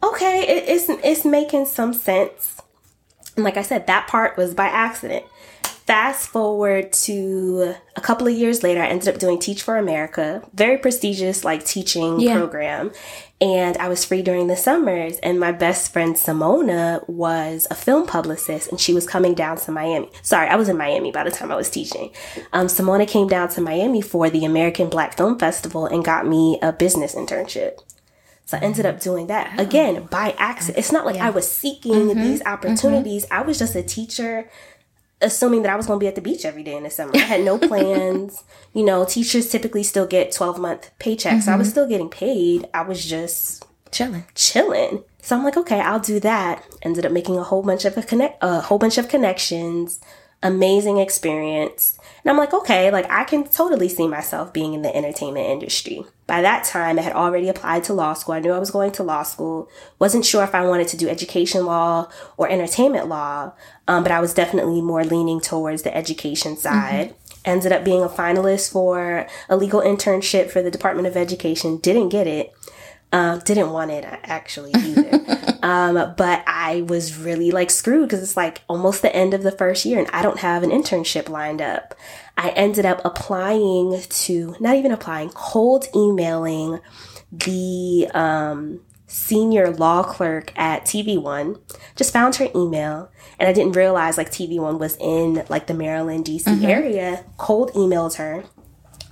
Okay, 0.03 0.41
it, 0.47 0.63
it's, 0.69 0.85
it's 1.03 1.25
making 1.25 1.65
some 1.65 1.93
sense. 1.93 2.61
And 3.35 3.43
like 3.43 3.57
I 3.57 3.61
said, 3.63 3.87
that 3.87 4.07
part 4.07 4.37
was 4.37 4.53
by 4.53 4.67
accident. 4.67 5.25
fast 5.63 6.27
forward 6.29 6.93
to 6.93 7.73
a 7.95 8.01
couple 8.01 8.27
of 8.27 8.33
years 8.35 8.61
later, 8.61 8.79
I 8.81 8.87
ended 8.87 9.07
up 9.09 9.19
doing 9.19 9.39
Teach 9.39 9.63
for 9.63 9.75
America, 9.77 10.43
very 10.53 10.77
prestigious 10.77 11.43
like 11.43 11.65
teaching 11.65 12.19
Yeah. 12.19 12.37
program. 12.37 12.91
And 13.41 13.75
I 13.77 13.87
was 13.87 14.05
free 14.05 14.21
during 14.21 14.47
the 14.47 14.55
summers. 14.57 15.17
And 15.23 15.39
my 15.39 15.51
best 15.51 15.91
friend 15.91 16.15
Simona 16.15 17.07
was 17.09 17.65
a 17.71 17.75
film 17.75 18.05
publicist 18.05 18.69
and 18.69 18.79
she 18.79 18.93
was 18.93 19.07
coming 19.07 19.33
down 19.33 19.57
to 19.57 19.71
Miami. 19.71 20.09
Sorry, 20.21 20.47
I 20.47 20.57
was 20.57 20.69
in 20.69 20.77
Miami 20.77 21.11
by 21.11 21.23
the 21.23 21.31
time 21.31 21.51
I 21.51 21.55
was 21.55 21.69
teaching. 21.71 22.11
Um, 22.53 22.67
Simona 22.67 23.07
came 23.07 23.27
down 23.27 23.47
to 23.49 23.61
Miami 23.61 24.01
for 24.01 24.29
the 24.29 24.45
American 24.45 24.89
Black 24.89 25.17
Film 25.17 25.39
Festival 25.39 25.85
and 25.87 26.05
got 26.05 26.27
me 26.27 26.59
a 26.61 26.71
business 26.71 27.15
internship. 27.15 27.79
So 28.49 28.57
I 28.57 28.61
ended 28.61 28.87
up 28.87 28.99
doing 28.99 29.27
that 29.27 29.59
again 29.59 30.05
by 30.05 30.33
accident. 30.39 30.79
It's 30.79 30.91
not 30.91 31.05
like 31.05 31.17
I 31.17 31.29
was 31.29 31.47
seeking 31.47 31.93
mm-hmm. 31.93 32.19
these 32.19 32.39
mm-hmm. 32.39 32.51
opportunities. 32.51 33.27
I 33.29 33.43
was 33.43 33.59
just 33.59 33.75
a 33.75 33.83
teacher, 33.83 34.49
assuming 35.21 35.61
that 35.61 35.71
I 35.71 35.75
was 35.75 35.85
going 35.85 35.99
to 35.99 36.03
be 36.03 36.07
at 36.07 36.15
the 36.15 36.21
beach 36.21 36.45
every 36.45 36.63
day 36.63 36.75
in 36.75 36.81
the 36.81 36.89
summer. 36.89 37.11
I 37.13 37.19
had 37.19 37.43
no 37.45 37.59
plans. 37.69 38.43
you 38.73 38.83
know, 38.83 39.05
teachers 39.05 39.51
typically 39.51 39.83
still 39.83 40.07
get 40.07 40.31
12 40.31 40.57
month 40.57 40.89
paychecks. 40.99 41.43
So 41.43 41.51
I 41.51 41.57
was 41.57 41.67
mm-hmm. 41.67 41.71
still 41.73 41.87
getting 41.87 42.09
paid. 42.09 42.67
I 42.73 42.81
was 42.81 43.05
just 43.05 43.67
Chilling. 43.91 44.25
chilling. 44.33 45.03
So 45.21 45.37
I'm 45.37 45.43
like, 45.43 45.57
okay, 45.57 45.79
I'll 45.79 45.99
do 45.99 46.19
that. 46.21 46.65
Ended 46.81 47.05
up 47.05 47.11
making 47.11 47.37
a 47.37 47.43
whole 47.43 47.61
bunch 47.61 47.85
of 47.85 47.95
a 47.97 48.01
connect, 48.01 48.39
a 48.41 48.61
whole 48.61 48.79
bunch 48.79 48.97
of 48.97 49.09
connections, 49.09 49.99
amazing 50.41 50.97
experience. 50.97 51.97
And 52.23 52.31
I'm 52.31 52.37
like, 52.37 52.53
okay, 52.53 52.91
like 52.91 53.09
I 53.09 53.23
can 53.23 53.43
totally 53.45 53.89
see 53.89 54.07
myself 54.07 54.53
being 54.53 54.73
in 54.73 54.81
the 54.81 54.95
entertainment 54.95 55.47
industry. 55.47 56.03
By 56.27 56.41
that 56.41 56.63
time, 56.63 56.99
I 56.99 57.01
had 57.01 57.13
already 57.13 57.49
applied 57.49 57.83
to 57.85 57.93
law 57.93 58.13
school. 58.13 58.35
I 58.35 58.39
knew 58.39 58.51
I 58.51 58.59
was 58.59 58.71
going 58.71 58.91
to 58.93 59.03
law 59.03 59.23
school. 59.23 59.69
Wasn't 59.97 60.25
sure 60.25 60.43
if 60.43 60.53
I 60.53 60.65
wanted 60.65 60.87
to 60.89 60.97
do 60.97 61.09
education 61.09 61.65
law 61.65 62.07
or 62.37 62.49
entertainment 62.49 63.07
law, 63.07 63.53
um, 63.87 64.03
but 64.03 64.11
I 64.11 64.19
was 64.19 64.33
definitely 64.33 64.81
more 64.81 65.03
leaning 65.03 65.41
towards 65.41 65.81
the 65.81 65.95
education 65.95 66.55
side. 66.55 67.15
Ended 67.45 67.71
up 67.71 67.83
being 67.83 68.03
a 68.03 68.09
finalist 68.09 68.71
for 68.71 69.25
a 69.47 69.57
legal 69.57 69.81
internship 69.81 70.51
for 70.51 70.61
the 70.61 70.69
Department 70.69 71.07
of 71.07 71.17
Education. 71.17 71.77
Didn't 71.77 72.09
get 72.09 72.27
it. 72.27 72.53
Um, 73.11 73.39
didn't 73.39 73.71
want 73.71 73.89
it 73.89 74.05
actually 74.05 74.71
either. 74.75 75.57
um, 75.63 76.13
but 76.15 76.43
I 76.45 76.83
was 76.87 77.17
really 77.17 77.49
like 77.49 77.71
screwed 77.71 78.07
because 78.07 78.21
it's 78.21 78.37
like 78.37 78.61
almost 78.67 79.01
the 79.01 79.15
end 79.15 79.33
of 79.33 79.41
the 79.41 79.51
first 79.51 79.83
year 79.83 79.97
and 79.97 80.07
I 80.11 80.21
don't 80.21 80.39
have 80.39 80.61
an 80.61 80.69
internship 80.69 81.27
lined 81.27 81.61
up. 81.61 81.95
I 82.37 82.49
ended 82.49 82.85
up 82.85 83.01
applying 83.03 83.99
to, 83.99 84.55
not 84.59 84.75
even 84.75 84.91
applying, 84.91 85.29
cold 85.29 85.87
emailing 85.95 86.79
the 87.31 88.09
um, 88.13 88.81
senior 89.07 89.71
law 89.71 90.03
clerk 90.03 90.53
at 90.55 90.83
TV1. 90.83 91.59
Just 91.95 92.13
found 92.13 92.35
her 92.35 92.47
email 92.55 93.11
and 93.39 93.49
I 93.49 93.53
didn't 93.53 93.75
realize 93.75 94.17
like 94.19 94.31
TV1 94.31 94.79
was 94.79 94.97
in 94.97 95.43
like 95.49 95.65
the 95.65 95.73
Maryland, 95.73 96.25
DC 96.25 96.63
area. 96.63 97.25
Cold 97.37 97.71
emailed 97.73 98.17
her 98.17 98.43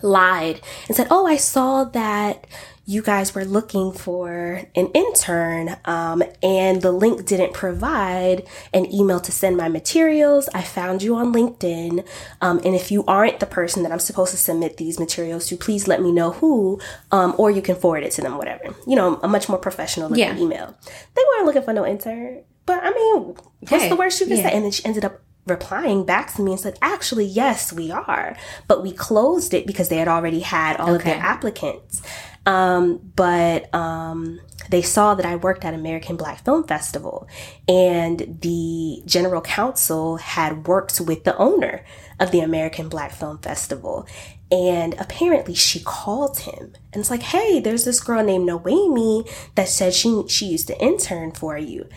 lied 0.04 0.62
and 0.88 0.96
said, 0.96 1.08
"Oh, 1.10 1.26
I 1.26 1.38
saw 1.38 1.84
that 1.84 2.46
you 2.90 3.02
guys 3.02 3.36
were 3.36 3.44
looking 3.44 3.92
for 3.92 4.62
an 4.74 4.88
intern, 4.94 5.76
um, 5.84 6.24
and 6.42 6.82
the 6.82 6.92
link 6.94 7.26
didn't 7.26 7.52
provide 7.54 8.48
an 8.74 8.92
email 8.94 9.20
to 9.20 9.30
send 9.32 9.58
my 9.58 9.68
materials. 9.68 10.48
I 10.54 10.62
found 10.62 11.04
you 11.04 11.14
on 11.18 11.34
LinkedIn, 11.34 12.08
um, 12.40 12.62
and 12.64 12.74
if 12.74 12.90
you 12.90 13.04
aren't 13.06 13.42
the 13.42 13.46
person 13.46 13.84
that 13.84 13.92
I'm 13.92 14.00
supposed 14.00 14.32
to 14.32 14.38
submit 14.38 14.78
these 14.78 15.00
materials 15.02 15.48
to, 15.48 15.58
please 15.58 15.86
let 15.90 16.02
me 16.02 16.14
know 16.14 16.32
who, 16.32 16.80
um, 17.12 17.36
or 17.38 17.52
you 17.52 17.62
can 17.62 17.76
forward 17.76 18.04
it 18.04 18.14
to 18.14 18.22
them, 18.22 18.38
whatever. 18.38 18.74
You 18.88 18.96
know, 18.96 19.20
a 19.22 19.28
much 19.28 19.50
more 19.50 19.58
professional 19.58 20.08
looking 20.08 20.24
Yeah. 20.24 20.38
email. 20.38 20.74
They 21.14 21.22
weren't 21.36 21.46
looking 21.46 21.64
for 21.64 21.74
no 21.74 21.86
intern, 21.86 22.44
but 22.66 22.80
I 22.82 22.92
mean, 22.92 23.36
what's 23.68 23.84
Hey, 23.84 23.90
the 23.90 23.98
worst 23.98 24.22
you 24.22 24.28
can 24.28 24.38
yeah. 24.38 24.44
say? 24.50 24.56
And 24.56 24.64
then 24.64 24.72
she 24.72 24.86
ended 24.86 25.04
up 25.04 25.20
replying 25.46 26.06
back 26.06 26.34
to 26.36 26.42
me 26.42 26.52
and 26.52 26.60
said, 26.60 26.78
actually, 26.82 27.26
yes, 27.26 27.72
we 27.72 27.90
are. 27.92 28.36
But 28.68 28.84
we 28.84 28.92
closed 28.92 29.54
it 29.54 29.66
because 29.66 29.88
they 29.90 29.96
had 29.98 30.08
already 30.10 30.42
had 30.42 30.78
all 30.78 30.94
of 30.96 31.04
their 31.06 31.16
applicants. 31.18 32.02
Um, 32.48 33.12
but 33.18 33.74
um, 33.76 34.40
they 34.70 34.82
saw 34.82 35.16
that 35.16 35.26
I 35.26 35.36
worked 35.36 35.66
at 35.66 35.74
American 35.74 36.16
Black 36.16 36.46
Film 36.46 36.64
Festival 36.64 37.28
and 37.68 38.40
the 38.42 39.04
general 39.06 39.42
counsel 39.42 40.16
had 40.16 40.66
worked 40.66 41.02
with 41.02 41.26
the 41.26 41.36
owner 41.36 41.84
of 42.22 42.32
the 42.32 42.40
American 42.40 42.88
Black 42.88 43.12
Film 43.12 43.38
Festival. 43.40 44.08
And 44.50 44.96
apparently 44.98 45.56
she 45.56 45.82
called 45.82 46.40
him 46.40 46.72
and 46.94 47.02
it's 47.02 47.12
like, 47.12 47.22
hey, 47.22 47.60
there's 47.60 47.84
this 47.84 48.00
girl 48.00 48.24
named 48.24 48.46
Noemi 48.46 49.26
that 49.56 49.68
said 49.68 49.94
she, 49.94 50.24
she 50.30 50.46
used 50.46 50.68
to 50.68 50.82
intern 50.82 51.34
for 51.34 51.58
you. 51.58 51.90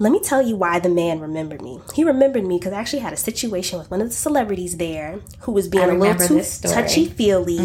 Let 0.00 0.12
me 0.12 0.20
tell 0.20 0.40
you 0.40 0.54
why 0.56 0.78
the 0.78 0.88
man 0.88 1.18
remembered 1.20 1.60
me. 1.60 1.80
He 1.94 2.04
remembered 2.04 2.46
me 2.46 2.58
because 2.58 2.72
I 2.72 2.80
actually 2.80 3.00
had 3.00 3.12
a 3.12 3.16
situation 3.16 3.78
with 3.78 3.90
one 3.90 4.00
of 4.00 4.08
the 4.08 4.14
celebrities 4.14 4.76
there 4.76 5.18
who 5.40 5.52
was 5.52 5.66
being 5.68 5.84
I 5.90 5.94
a 5.94 5.98
little 5.98 6.26
too. 6.28 6.34
Mm-hmm. 6.36 6.72
touchy 6.72 7.06
feely. 7.06 7.58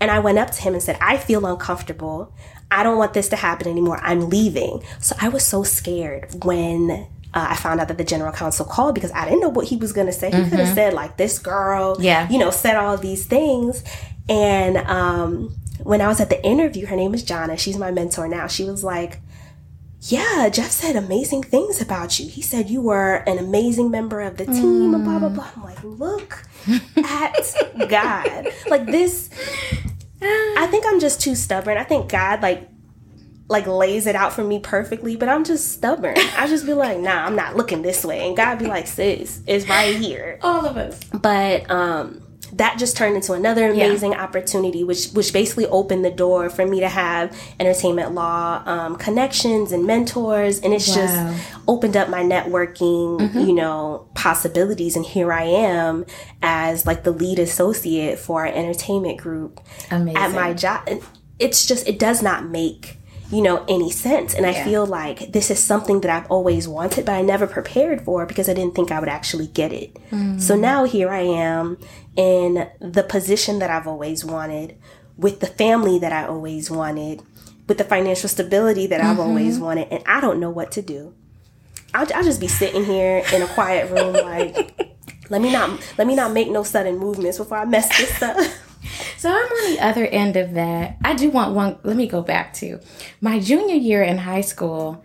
And 0.00 0.10
I 0.10 0.18
went 0.18 0.38
up 0.38 0.50
to 0.50 0.62
him 0.62 0.74
and 0.74 0.82
said, 0.82 0.98
I 1.00 1.16
feel 1.16 1.46
uncomfortable. 1.46 2.32
I 2.70 2.82
don't 2.82 2.98
want 2.98 3.14
this 3.14 3.28
to 3.28 3.36
happen 3.36 3.68
anymore. 3.68 4.00
I'm 4.02 4.28
leaving. 4.28 4.82
So 5.00 5.14
I 5.20 5.28
was 5.28 5.44
so 5.44 5.62
scared 5.62 6.44
when 6.44 6.90
uh, 7.32 7.46
I 7.50 7.54
found 7.56 7.80
out 7.80 7.86
that 7.88 7.98
the 7.98 8.04
general 8.04 8.32
counsel 8.32 8.64
called 8.66 8.94
because 8.96 9.12
I 9.12 9.24
didn't 9.24 9.40
know 9.40 9.50
what 9.50 9.68
he 9.68 9.76
was 9.76 9.92
going 9.92 10.08
to 10.08 10.12
say. 10.12 10.30
He 10.32 10.48
could 10.50 10.58
have 10.58 10.74
said, 10.74 10.92
like, 10.92 11.16
this 11.18 11.38
girl, 11.38 11.94
Mm-hmm. 11.94 12.02
Yeah. 12.02 12.28
you 12.28 12.38
know, 12.38 12.50
said 12.50 12.74
all 12.76 12.96
these 12.96 13.26
things. 13.26 13.84
And 14.28 14.76
um, 14.78 15.54
when 15.84 16.00
I 16.00 16.08
was 16.08 16.20
at 16.20 16.30
the 16.30 16.44
interview, 16.44 16.86
her 16.86 16.96
name 16.96 17.14
is 17.14 17.22
Jana. 17.22 17.56
She's 17.56 17.76
my 17.78 17.92
mentor 17.92 18.26
now. 18.26 18.48
She 18.48 18.64
was 18.64 18.82
like, 18.82 19.20
yeah, 20.00 20.48
Jeff 20.50 20.70
said 20.70 20.94
amazing 20.96 21.42
things 21.42 21.80
about 21.80 22.20
you. 22.20 22.28
He 22.28 22.42
said 22.42 22.68
you 22.70 22.80
were 22.82 23.16
an 23.26 23.38
amazing 23.38 23.90
member 23.90 24.20
of 24.20 24.36
the 24.36 24.44
team 24.46 24.94
and 24.94 25.04
blah 25.04 25.18
blah 25.18 25.28
blah. 25.30 25.48
I'm 25.56 25.64
like, 25.64 25.82
look 25.82 26.42
at 26.96 27.54
God. 27.88 28.48
Like 28.68 28.86
this 28.86 29.30
I 30.22 30.66
think 30.70 30.84
I'm 30.86 31.00
just 31.00 31.20
too 31.20 31.34
stubborn. 31.34 31.76
I 31.78 31.84
think 31.84 32.08
God 32.10 32.42
like 32.42 32.68
like 33.48 33.66
lays 33.66 34.06
it 34.06 34.16
out 34.16 34.32
for 34.32 34.42
me 34.42 34.58
perfectly, 34.58 35.14
but 35.16 35.28
I'm 35.28 35.44
just 35.44 35.70
stubborn. 35.72 36.16
I 36.36 36.48
just 36.48 36.66
be 36.66 36.74
like, 36.74 36.98
nah, 36.98 37.24
I'm 37.24 37.36
not 37.36 37.54
looking 37.56 37.80
this 37.82 38.04
way. 38.04 38.26
And 38.26 38.36
God 38.36 38.58
be 38.58 38.66
like, 38.66 38.88
sis, 38.88 39.40
it's 39.46 39.68
right 39.68 39.94
here 39.94 40.38
All 40.42 40.66
of 40.66 40.76
us. 40.76 40.98
but 41.12 41.68
um 41.70 42.22
that 42.54 42.78
just 42.78 42.96
turned 42.96 43.16
into 43.16 43.32
another 43.32 43.70
amazing 43.70 44.14
opportunity 44.14 44.84
which 44.84 45.08
which 45.08 45.32
basically 45.32 45.66
opened 45.66 46.04
the 46.04 46.10
door 46.10 46.48
for 46.48 46.64
me 46.66 46.80
to 46.80 46.88
have 46.88 47.36
entertainment 47.58 48.12
law 48.14 48.62
um, 48.66 48.96
connections 48.96 49.72
and 49.72 49.84
mentors. 49.86 50.60
And 50.60 50.72
it's 50.72 50.88
Wow. 50.88 50.94
just 50.94 51.44
opened 51.68 51.96
up 51.96 52.08
my 52.08 52.22
networking 52.22 53.34
you 53.46 53.52
know 53.52 54.08
possibilities. 54.14 54.96
And 54.96 55.04
here 55.04 55.32
i 55.32 55.42
am 55.42 56.04
as 56.42 56.86
like 56.86 57.02
the 57.04 57.10
lead 57.10 57.38
associate 57.38 58.18
for 58.18 58.46
our 58.46 58.52
entertainment 58.52 59.18
group 59.18 59.60
Amazing. 59.90 60.16
at 60.16 60.32
my 60.32 60.52
job. 60.54 60.88
It's 61.38 61.66
just 61.66 61.86
it 61.88 61.98
does 61.98 62.22
not 62.22 62.46
make 62.48 62.95
you 63.30 63.42
know 63.42 63.64
any 63.68 63.90
sense. 63.90 64.34
And 64.34 64.46
i 64.46 64.50
Yeah. 64.50 64.64
feel 64.64 64.86
like 64.86 65.32
this 65.32 65.50
is 65.50 65.62
something 65.62 66.00
that 66.02 66.10
i've 66.10 66.30
always 66.30 66.68
wanted 66.68 67.04
but 67.04 67.12
i 67.14 67.22
never 67.22 67.46
prepared 67.46 68.02
for 68.02 68.26
because 68.26 68.48
i 68.48 68.54
didn't 68.54 68.74
think 68.74 68.90
i 68.90 69.00
would 69.00 69.08
actually 69.08 69.48
get 69.48 69.72
it. 69.72 69.96
Mm. 70.10 70.40
So 70.40 70.56
now 70.56 70.84
here 70.84 71.10
i 71.10 71.20
am 71.20 71.78
in 72.16 72.68
the 72.80 73.02
position 73.02 73.58
that 73.58 73.70
i've 73.70 73.86
always 73.86 74.24
wanted 74.24 74.76
with 75.16 75.40
the 75.40 75.46
family 75.46 75.98
that 75.98 76.12
i 76.12 76.24
always 76.26 76.70
wanted 76.70 77.22
with 77.68 77.78
the 77.78 77.84
financial 77.84 78.28
stability 78.28 78.86
that 78.86 79.00
i've 79.00 79.16
mm-hmm. 79.16 79.28
always 79.28 79.58
wanted 79.58 79.88
and 79.90 80.02
i 80.06 80.20
don't 80.20 80.38
know 80.40 80.50
what 80.50 80.70
to 80.72 80.82
do. 80.82 81.14
I'll, 81.94 82.06
I'll 82.14 82.24
just 82.24 82.40
be 82.40 82.48
sitting 82.48 82.84
here 82.84 83.22
in 83.32 83.42
a 83.42 83.46
quiet 83.48 83.90
room 83.90 84.12
like 84.12 84.56
let 85.30 85.40
me 85.40 85.50
not 85.50 85.80
let 85.98 86.06
me 86.06 86.14
not 86.14 86.32
make 86.32 86.50
no 86.50 86.62
sudden 86.62 86.98
movements 86.98 87.38
before 87.38 87.58
i 87.58 87.64
mess 87.64 87.88
this 87.98 88.22
up 88.22 88.36
So 89.18 89.30
I'm 89.30 89.36
on 89.36 89.74
the 89.74 89.80
other 89.84 90.06
end 90.06 90.36
of 90.36 90.52
that. 90.54 90.98
I 91.04 91.14
do 91.14 91.30
want 91.30 91.54
one. 91.54 91.78
Let 91.82 91.96
me 91.96 92.06
go 92.06 92.20
back 92.22 92.52
to 92.54 92.80
my 93.20 93.40
junior 93.40 93.74
year 93.76 94.02
in 94.02 94.18
high 94.18 94.42
school. 94.42 95.02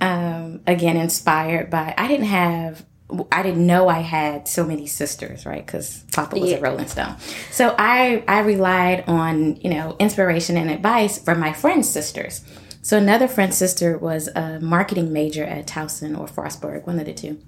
Um, 0.00 0.60
again, 0.66 0.96
inspired 0.96 1.68
by 1.70 1.94
I 1.96 2.08
didn't 2.08 2.26
have. 2.26 2.86
I 3.32 3.42
didn't 3.42 3.66
know 3.66 3.88
I 3.88 4.00
had 4.00 4.46
so 4.48 4.64
many 4.64 4.86
sisters, 4.86 5.44
right? 5.44 5.66
Because 5.66 6.04
Papa 6.12 6.38
was 6.38 6.50
Yeah. 6.50 6.56
a 6.58 6.60
Rolling 6.60 6.86
Stone. 6.86 7.16
So 7.50 7.74
I 7.78 8.22
I 8.26 8.40
relied 8.40 9.04
on 9.08 9.56
you 9.56 9.68
know 9.70 9.96
inspiration 9.98 10.56
and 10.56 10.70
advice 10.70 11.18
from 11.18 11.38
my 11.40 11.52
friends' 11.52 11.88
sisters. 11.88 12.42
So 12.82 12.96
another 12.96 13.28
friend's 13.28 13.58
sister 13.58 13.98
was 13.98 14.28
a 14.28 14.58
marketing 14.60 15.12
major 15.12 15.44
at 15.44 15.66
Towson 15.66 16.18
or 16.18 16.26
Frostburg, 16.26 16.86
one 16.86 16.98
of 16.98 17.04
the 17.06 17.12
two. 17.12 17.38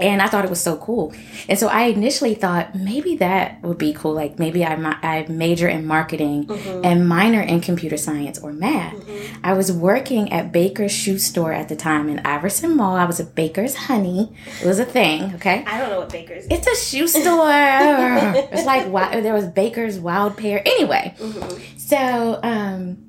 And 0.00 0.22
I 0.22 0.28
thought 0.28 0.44
it 0.44 0.50
was 0.50 0.60
so 0.60 0.76
cool. 0.76 1.12
And 1.48 1.58
so 1.58 1.68
I 1.68 1.84
initially 1.84 2.34
thought 2.34 2.74
maybe 2.74 3.16
that 3.16 3.62
would 3.62 3.78
be 3.78 3.92
cool. 3.92 4.14
Like 4.14 4.38
maybe 4.38 4.64
I, 4.64 4.74
I 4.74 5.26
major 5.28 5.68
in 5.68 5.86
marketing 5.86 6.46
mm-hmm. 6.46 6.84
and 6.84 7.08
minor 7.08 7.40
in 7.40 7.60
computer 7.60 7.96
science 7.96 8.38
or 8.38 8.52
math. 8.52 8.94
Mm-hmm. 8.94 9.44
I 9.44 9.52
was 9.52 9.72
working 9.72 10.32
at 10.32 10.52
Baker's 10.52 10.92
shoe 10.92 11.18
store 11.18 11.52
at 11.52 11.68
the 11.68 11.76
time 11.76 12.08
in 12.08 12.20
Iverson 12.20 12.76
Mall. 12.76 12.96
I 12.96 13.04
was 13.04 13.20
a 13.20 13.24
Baker's 13.24 13.74
Honey. 13.74 14.34
It 14.62 14.66
was 14.66 14.78
a 14.78 14.84
thing, 14.84 15.34
okay? 15.34 15.64
i 15.66 15.78
don't 15.78 15.90
know 15.90 16.00
what 16.00 16.10
baker's 16.10 16.46
It's 16.50 16.66
a 16.66 16.76
shoe 16.76 17.08
store. 17.08 17.22
it's 17.24 18.64
like 18.64 18.84
wi- 18.84 19.20
there 19.20 19.34
was 19.34 19.46
Baker's 19.46 19.98
Wild 19.98 20.36
Pair. 20.36 20.62
Anyway, 20.64 21.14
mm-hmm. 21.18 21.78
so 21.78 22.40
um, 22.42 23.06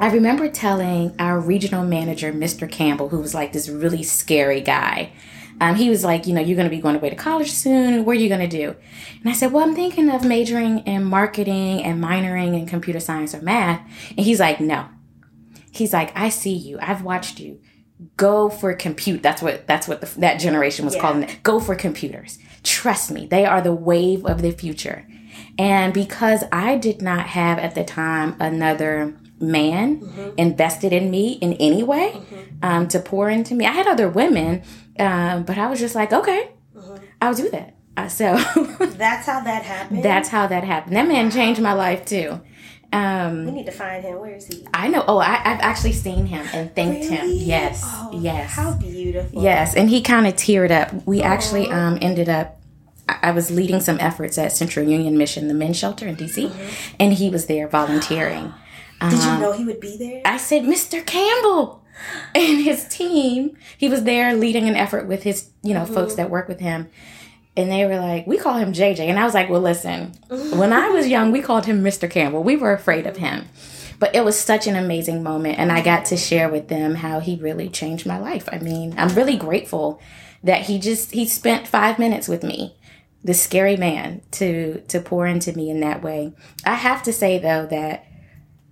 I 0.00 0.10
remember 0.10 0.48
telling 0.48 1.14
our 1.18 1.38
regional 1.38 1.84
manager, 1.84 2.32
Mr. 2.32 2.70
Campbell, 2.70 3.10
who 3.10 3.18
was 3.18 3.34
like 3.34 3.52
this 3.52 3.68
really 3.68 4.02
scary 4.02 4.62
guy, 4.62 5.12
Um, 5.60 5.74
he 5.74 5.90
was 5.90 6.02
like, 6.04 6.26
you 6.26 6.32
know, 6.34 6.40
you're 6.40 6.56
going 6.56 6.68
to 6.68 6.74
be 6.74 6.80
going 6.80 6.96
away 6.96 7.10
to 7.10 7.16
college 7.16 7.50
soon. 7.50 8.04
What 8.04 8.16
are 8.16 8.20
you 8.20 8.28
going 8.28 8.48
to 8.48 8.56
do? 8.56 8.74
And 9.20 9.28
I 9.28 9.32
said, 9.32 9.52
well, 9.52 9.62
I'm 9.66 9.74
thinking 9.74 10.08
of 10.08 10.24
majoring 10.24 10.78
in 10.86 11.04
marketing 11.04 11.82
and 11.84 12.02
minoring 12.02 12.58
in 12.58 12.66
computer 12.66 13.00
science 13.00 13.34
or 13.34 13.42
math. 13.42 13.80
And 14.16 14.20
he's 14.20 14.40
like, 14.40 14.60
no. 14.60 14.86
He's 15.72 15.92
like, 15.92 16.16
I 16.18 16.30
see 16.30 16.54
you. 16.54 16.78
I've 16.80 17.02
watched 17.02 17.38
you. 17.40 17.60
Go 18.16 18.48
for 18.48 18.72
compute. 18.74 19.22
That's 19.22 19.42
what 19.42 19.66
that's 19.66 19.86
what 19.86 20.00
the, 20.00 20.20
that 20.20 20.40
generation 20.40 20.86
was 20.86 20.94
Yeah. 20.94 21.02
calling 21.02 21.22
it. 21.24 21.42
Go 21.42 21.60
for 21.60 21.74
computers. 21.74 22.38
Trust 22.62 23.10
me, 23.10 23.26
they 23.26 23.44
are 23.44 23.60
the 23.60 23.74
wave 23.74 24.24
of 24.24 24.40
the 24.40 24.52
future. 24.52 25.06
And 25.58 25.92
because 25.92 26.44
I 26.50 26.76
did 26.76 27.02
not 27.02 27.26
have 27.28 27.58
at 27.58 27.74
the 27.74 27.84
time 27.84 28.36
another 28.40 29.14
man 29.38 30.34
invested 30.38 30.92
in 30.92 31.10
me 31.10 31.32
in 31.40 31.52
any 31.54 31.82
way 31.82 32.20
um, 32.62 32.88
to 32.88 33.00
pour 33.00 33.28
into 33.30 33.54
me, 33.54 33.66
I 33.66 33.72
had 33.72 33.86
other 33.86 34.08
women, 34.08 34.62
um, 35.00 35.42
but 35.44 35.58
I 35.58 35.68
was 35.68 35.80
just 35.80 35.94
like, 35.94 36.12
okay, 36.12 36.50
I'll 37.20 37.34
do 37.34 37.48
that. 37.50 37.74
Uh, 37.96 38.08
so 38.08 38.36
That's 38.96 39.26
how 39.26 39.40
that 39.40 39.62
happened. 39.64 40.02
that's 40.04 40.28
how 40.28 40.46
that 40.46 40.64
happened. 40.64 40.96
That 40.96 41.08
man 41.08 41.30
changed 41.30 41.60
my 41.60 41.72
life 41.72 42.04
too. 42.04 42.40
we 42.92 42.98
Um, 42.98 43.46
need 43.46 43.66
to 43.66 43.72
find 43.72 44.02
him. 44.04 44.18
Where 44.20 44.34
is 44.36 44.46
he? 44.46 44.66
I 44.72 44.88
know. 44.88 45.04
Oh, 45.06 45.18
I, 45.18 45.34
I've 45.44 45.60
actually 45.60 45.92
seen 45.92 46.26
him 46.26 46.46
and 46.54 46.74
thanked 46.74 47.06
him. 47.08 47.26
Yes, 47.28 47.82
Oh, 47.84 48.10
yes. 48.20 48.52
How 48.52 48.74
beautiful. 48.74 49.42
Yes, 49.42 49.74
and 49.74 49.90
he 49.90 50.00
kind 50.02 50.26
of 50.26 50.34
teared 50.34 50.70
up. 50.70 50.92
We 51.06 51.20
actually 51.22 51.66
um, 51.68 51.98
ended 52.00 52.28
up. 52.28 52.56
I 53.08 53.32
was 53.32 53.50
leading 53.50 53.80
some 53.80 53.98
efforts 53.98 54.38
at 54.38 54.52
Central 54.52 54.86
Union 54.88 55.18
Mission, 55.18 55.48
the 55.48 55.54
men's 55.54 55.76
shelter 55.76 56.06
in 56.06 56.14
DC, 56.16 56.48
and 57.00 57.12
he 57.12 57.28
was 57.28 57.46
there 57.46 57.66
volunteering. 57.66 58.44
Did 59.00 59.14
Uh-huh. 59.14 59.34
you 59.34 59.40
know 59.40 59.52
he 59.52 59.64
would 59.64 59.80
be 59.80 59.96
there? 59.96 60.22
I 60.24 60.36
said, 60.36 60.62
"Mr. 60.62 61.04
Campbell," 61.04 61.79
and 62.34 62.62
his 62.62 62.86
team. 62.88 63.56
He 63.76 63.88
was 63.88 64.04
there 64.04 64.34
leading 64.34 64.68
an 64.68 64.76
effort 64.76 65.06
with 65.06 65.22
his, 65.22 65.50
you 65.62 65.74
know, 65.74 65.84
folks 65.84 66.12
mm-hmm. 66.12 66.22
that 66.22 66.30
work 66.30 66.48
with 66.48 66.60
him. 66.60 66.88
And 67.56 67.70
they 67.70 67.84
were 67.84 67.98
like, 67.98 68.26
we 68.26 68.38
call 68.38 68.54
him 68.54 68.72
JJ. 68.72 69.00
And 69.00 69.18
I 69.18 69.24
was 69.24 69.34
like, 69.34 69.50
well, 69.50 69.60
listen, 69.60 70.12
when 70.28 70.72
I 70.72 70.88
was 70.90 71.08
young, 71.08 71.32
we 71.32 71.42
called 71.42 71.66
him 71.66 71.82
Mr. 71.82 72.08
Campbell. 72.08 72.42
We 72.42 72.56
were 72.56 72.72
afraid 72.72 73.06
of 73.06 73.16
him. 73.16 73.48
But 73.98 74.14
it 74.14 74.24
was 74.24 74.38
such 74.38 74.66
an 74.66 74.76
amazing 74.76 75.22
moment. 75.22 75.58
And 75.58 75.70
I 75.70 75.82
got 75.82 76.06
to 76.06 76.16
share 76.16 76.48
with 76.48 76.68
them 76.68 76.94
how 76.94 77.20
he 77.20 77.36
really 77.36 77.68
changed 77.68 78.06
my 78.06 78.18
life. 78.18 78.48
I 78.50 78.58
mean, 78.58 78.94
I'm 78.96 79.14
really 79.14 79.36
grateful 79.36 80.00
that 80.42 80.62
he 80.62 80.78
just, 80.78 81.10
he 81.10 81.26
spent 81.26 81.68
five 81.68 81.98
minutes 81.98 82.28
with 82.28 82.42
me, 82.42 82.76
this 83.22 83.42
scary 83.42 83.76
man, 83.76 84.22
to, 84.32 84.80
to 84.82 85.00
pour 85.00 85.26
into 85.26 85.52
me 85.52 85.68
in 85.68 85.80
that 85.80 86.02
way. 86.02 86.32
I 86.64 86.76
have 86.76 87.02
to 87.02 87.12
say, 87.12 87.38
though, 87.38 87.66
that, 87.66 88.06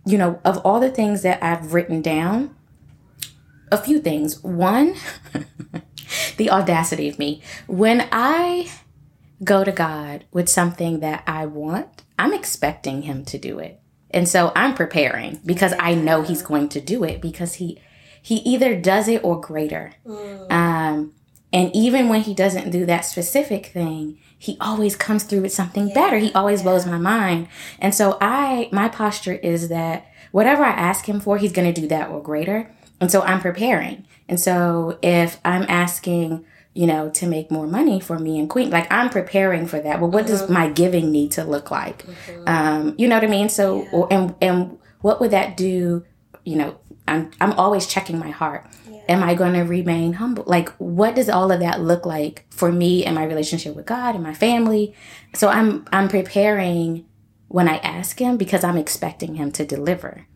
you 0.07 0.17
know, 0.17 0.41
of 0.45 0.59
all 0.59 0.81
the 0.81 0.91
things 0.91 1.23
that 1.23 1.43
I've 1.43 1.75
written 1.75 2.01
down, 2.01 2.55
a 3.71 3.79
few 3.79 4.01
things. 4.01 4.43
One, 4.43 4.95
the 6.37 6.51
audacity 6.51 7.09
of 7.09 7.19
me. 7.19 7.43
When 7.67 8.09
I 8.13 8.71
go 9.45 9.65
to 9.65 9.73
God 9.73 10.25
with 10.33 10.49
something 10.49 11.01
that 11.01 11.23
I 11.27 11.47
want, 11.47 12.03
I'm 12.19 12.33
expecting 12.33 13.03
Him 13.03 13.25
to 13.27 13.39
do 13.39 13.59
it. 13.59 13.81
And 14.11 14.29
so 14.29 14.53
I'm 14.57 14.75
preparing 14.75 15.41
because 15.45 15.75
I 15.79 15.95
know 15.95 16.23
He's 16.23 16.43
going 16.43 16.69
to 16.71 16.81
do 16.81 17.05
it 17.05 17.21
because 17.21 17.55
He 17.55 17.81
He 18.23 18.37
either 18.37 18.81
does 18.81 19.09
it 19.09 19.23
or 19.23 19.41
greater. 19.41 19.93
Um, 20.51 21.15
and 21.53 21.75
even 21.75 22.09
when 22.09 22.23
He 22.23 22.35
doesn't 22.35 22.71
do 22.71 22.87
that 22.87 23.05
specific 23.05 23.67
thing, 23.67 24.19
He 24.39 24.57
always 24.61 24.97
comes 24.97 25.25
through 25.25 25.43
with 25.43 25.53
something 25.53 25.93
better. 25.93 26.19
He 26.19 26.33
always 26.33 26.63
blows 26.63 26.87
my 26.87 26.99
mind. 26.99 27.49
And 27.79 27.95
so 27.95 28.19
I, 28.21 28.69
my 28.73 28.89
posture 28.89 29.35
is 29.35 29.69
that 29.69 30.07
whatever 30.33 30.65
I 30.65 30.71
ask 30.71 31.09
Him 31.09 31.21
for, 31.21 31.39
He's 31.39 31.53
going 31.53 31.73
to 31.73 31.81
do 31.81 31.87
that 31.89 32.11
or 32.11 32.23
greater. 32.23 32.75
And 33.01 33.11
so 33.11 33.23
I'm 33.23 33.41
preparing. 33.41 34.07
And 34.29 34.39
so 34.41 34.99
if 35.03 35.39
I'm 35.45 35.65
asking, 35.69 36.45
you 36.75 36.87
know, 36.87 37.11
to 37.11 37.27
make 37.27 37.51
more 37.51 37.67
money 37.67 38.01
for 38.01 38.19
me 38.19 38.39
and 38.39 38.49
Queen, 38.49 38.71
like 38.71 38.91
I'm 38.91 39.11
preparing 39.11 39.67
for 39.67 39.81
that. 39.81 40.01
Well, 40.01 40.11
what 40.11 40.27
does 40.27 40.49
my 40.49 40.69
giving 40.69 41.11
need 41.11 41.33
to 41.33 41.45
look 41.45 41.71
like? 41.71 42.05
Um, 42.47 42.95
you 42.99 43.09
know 43.09 43.17
what 43.17 43.25
I 43.25 43.29
mean? 43.29 43.49
So, 43.49 43.87
or, 43.93 44.13
and, 44.13 44.35
and 44.41 44.79
what 45.01 45.21
would 45.21 45.31
that 45.31 45.57
do? 45.57 46.05
You 46.45 46.57
know, 46.57 46.79
I'm, 47.07 47.31
I'm 47.41 47.53
always 47.53 47.87
checking 47.87 48.19
my 48.19 48.31
heart. 48.31 48.67
Am 49.09 49.23
I 49.23 49.35
going 49.35 49.55
to 49.55 49.63
remain 49.63 50.15
humble? 50.15 50.45
Like, 50.47 50.69
what 50.77 51.15
does 51.15 51.31
all 51.31 51.51
of 51.51 51.61
that 51.61 51.81
look 51.81 52.05
like 52.05 52.45
for 52.51 52.71
me 52.71 53.07
and 53.07 53.15
my 53.15 53.25
relationship 53.25 53.75
with 53.75 53.87
God 53.87 54.15
and 54.15 54.23
my 54.23 54.35
family? 54.35 54.95
So 55.35 55.49
I'm, 55.49 55.87
I'm 55.93 56.09
preparing 56.09 57.07
when 57.49 57.69
I 57.69 57.79
ask 57.79 58.21
him 58.21 58.37
because 58.37 58.63
I'm 58.63 58.77
expecting 58.77 59.37
him 59.37 59.51
to 59.53 59.65
deliver. 59.65 60.27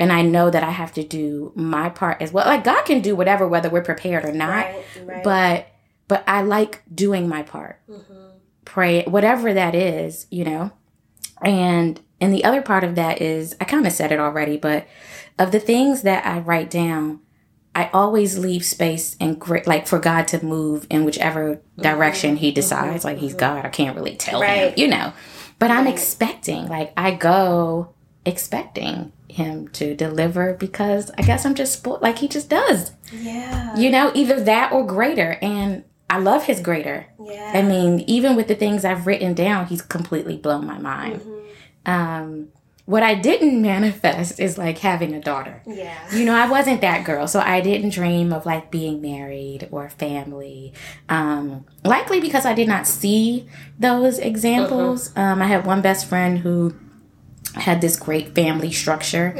And 0.00 0.10
I 0.10 0.22
know 0.22 0.48
that 0.48 0.64
I 0.64 0.70
have 0.70 0.94
to 0.94 1.04
do 1.04 1.52
my 1.54 1.90
part 1.90 2.22
as 2.22 2.32
well. 2.32 2.46
Like 2.46 2.64
God 2.64 2.84
can 2.86 3.02
do 3.02 3.14
whatever, 3.14 3.46
whether 3.46 3.68
we're 3.68 3.82
prepared 3.82 4.24
or 4.24 4.32
not. 4.32 4.64
Right, 4.64 4.84
right. 5.04 5.22
But 5.22 5.66
but 6.08 6.24
I 6.26 6.40
like 6.40 6.82
doing 6.92 7.28
my 7.28 7.42
part. 7.42 7.80
Mm-hmm. 7.88 8.38
Pray 8.64 9.04
whatever 9.04 9.52
that 9.52 9.74
is, 9.74 10.26
you 10.30 10.44
know. 10.44 10.72
And 11.42 12.00
and 12.18 12.32
the 12.32 12.44
other 12.44 12.62
part 12.62 12.82
of 12.82 12.94
that 12.94 13.20
is 13.20 13.54
I 13.60 13.64
kind 13.64 13.86
of 13.86 13.92
said 13.92 14.10
it 14.10 14.18
already, 14.18 14.56
but 14.56 14.88
of 15.38 15.52
the 15.52 15.60
things 15.60 16.00
that 16.02 16.24
I 16.24 16.38
write 16.38 16.70
down, 16.70 17.20
I 17.74 17.90
always 17.92 18.38
leave 18.38 18.64
space 18.64 19.16
and 19.20 19.38
great 19.38 19.66
like 19.66 19.86
for 19.86 19.98
God 19.98 20.26
to 20.28 20.42
move 20.42 20.86
in 20.88 21.04
whichever 21.04 21.56
mm-hmm. 21.56 21.82
direction 21.82 22.36
He 22.36 22.48
mm-hmm. 22.48 22.54
decides. 22.54 23.04
Like 23.04 23.18
He's 23.18 23.34
God, 23.34 23.66
I 23.66 23.68
can't 23.68 23.96
really 23.96 24.16
tell 24.16 24.40
him, 24.40 24.72
you 24.78 24.88
know. 24.88 25.12
But 25.58 25.70
I'm 25.70 25.86
expecting, 25.86 26.68
like 26.68 26.94
I 26.96 27.10
go 27.10 27.94
expecting 28.24 29.12
Him 29.32 29.68
to 29.68 29.94
deliver 29.94 30.54
because 30.54 31.10
I 31.18 31.22
guess 31.22 31.44
I'm 31.46 31.54
just 31.54 31.72
spoiled, 31.74 32.02
like 32.02 32.18
He 32.18 32.28
just 32.28 32.48
does. 32.48 32.92
Yeah. 33.12 33.76
you 33.76 33.90
know 33.90 34.12
either 34.14 34.38
that 34.44 34.70
or 34.72 34.86
greater 34.86 35.36
and 35.42 35.82
i 36.08 36.16
love 36.18 36.44
his 36.44 36.60
greater. 36.60 37.06
Yeah. 37.20 37.50
i 37.54 37.60
mean 37.62 38.00
even 38.06 38.36
with 38.36 38.46
the 38.46 38.54
things 38.54 38.84
i've 38.84 39.04
written 39.08 39.34
down 39.34 39.66
he's 39.66 39.82
completely 39.82 40.36
blown 40.36 40.64
my 40.66 40.78
mind. 40.78 41.20
Um 41.86 42.48
what 42.86 43.02
i 43.02 43.14
didn't 43.14 43.60
manifest 43.72 44.38
is 44.40 44.56
like 44.58 44.78
having 44.78 45.12
a 45.14 45.20
daughter. 45.20 45.60
Yeah. 45.66 45.98
you 46.14 46.24
know 46.24 46.34
i 46.36 46.48
wasn't 46.48 46.80
that 46.82 47.04
girl 47.04 47.26
so 47.26 47.40
i 47.40 47.60
didn't 47.60 47.90
dream 47.90 48.32
of 48.32 48.46
like 48.46 48.70
being 48.70 49.00
married 49.00 49.68
or 49.72 49.88
family. 49.90 50.72
Um 51.08 51.64
likely 51.84 52.20
because 52.20 52.46
i 52.46 52.54
did 52.54 52.68
not 52.68 52.86
see 52.86 53.48
those 53.78 54.18
examples. 54.20 55.10
Um 55.16 55.42
i 55.42 55.46
had 55.46 55.66
one 55.66 55.82
best 55.82 56.06
friend 56.06 56.38
who 56.38 56.74
had 57.54 57.80
this 57.80 57.96
great 57.98 58.34
family 58.34 58.72
structure. 58.72 59.34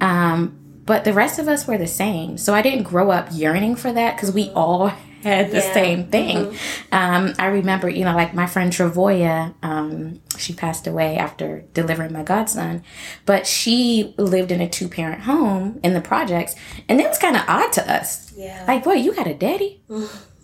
Um 0.00 0.58
but 0.84 1.04
the 1.04 1.12
rest 1.12 1.38
of 1.38 1.46
us 1.46 1.66
were 1.66 1.78
the 1.78 1.86
same. 1.86 2.36
So 2.38 2.54
i 2.54 2.62
didn't 2.62 2.82
grow 2.84 3.10
up 3.10 3.28
yearning 3.32 3.76
for 3.76 3.92
that 3.92 4.16
because 4.16 4.32
we 4.32 4.50
all 4.50 4.88
had 5.22 5.52
the 5.52 5.58
Yeah. 5.58 5.72
same 5.72 6.06
thing. 6.08 6.56
Um, 6.90 7.32
i 7.38 7.46
remember 7.46 7.88
you 7.88 8.04
know 8.04 8.14
like 8.16 8.34
my 8.34 8.46
friend 8.46 8.72
travoya 8.72 9.54
um, 9.62 10.20
she 10.36 10.52
passed 10.52 10.88
away 10.88 11.16
after 11.16 11.62
delivering 11.74 12.12
my 12.12 12.24
godson 12.24 12.82
but 13.24 13.46
she 13.46 14.14
lived 14.18 14.50
in 14.50 14.60
a 14.60 14.68
two-parent 14.68 15.20
home 15.22 15.78
in 15.84 15.94
the 15.94 16.00
projects 16.00 16.56
and 16.88 17.00
it 17.00 17.08
was 17.08 17.18
kind 17.18 17.36
of 17.36 17.42
odd 17.46 17.70
to 17.74 17.82
us. 17.92 18.32
Yeah. 18.36 18.64
like 18.66 18.82
boy 18.82 18.94
you 18.94 19.14
got 19.14 19.28
a 19.28 19.34
daddy 19.34 19.82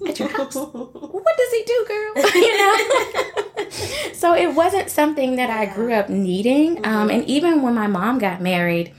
at 0.06 0.18
your 0.18 0.28
house. 0.28 0.54
What 1.18 1.36
does 1.36 1.52
he 1.52 1.64
do 1.64 1.86
girl? 1.88 2.24
You 2.34 2.58
know? 2.58 2.76
So 4.14 4.34
it 4.34 4.54
wasn't 4.54 4.90
something 4.90 5.36
that 5.36 5.48
i 5.50 5.66
grew 5.66 5.92
up 5.92 6.08
needing 6.08 6.84
um, 6.84 7.08
and 7.08 7.24
even 7.26 7.62
when 7.62 7.74
my 7.74 7.86
mom 7.86 8.18
got 8.18 8.40
married 8.40 8.92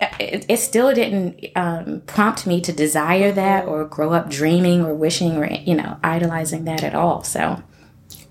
it, 0.00 0.46
it 0.48 0.56
still 0.58 0.92
didn't 0.94 1.46
um, 1.56 2.02
prompt 2.06 2.46
me 2.46 2.60
to 2.60 2.72
desire 2.72 3.32
that 3.32 3.66
or 3.66 3.84
grow 3.84 4.12
up 4.12 4.28
dreaming 4.30 4.84
or 4.84 4.94
wishing 4.94 5.36
or 5.36 5.46
you 5.50 5.74
know 5.74 5.98
idolizing 6.02 6.64
that 6.64 6.82
at 6.82 6.94
all 6.94 7.22
so. 7.22 7.62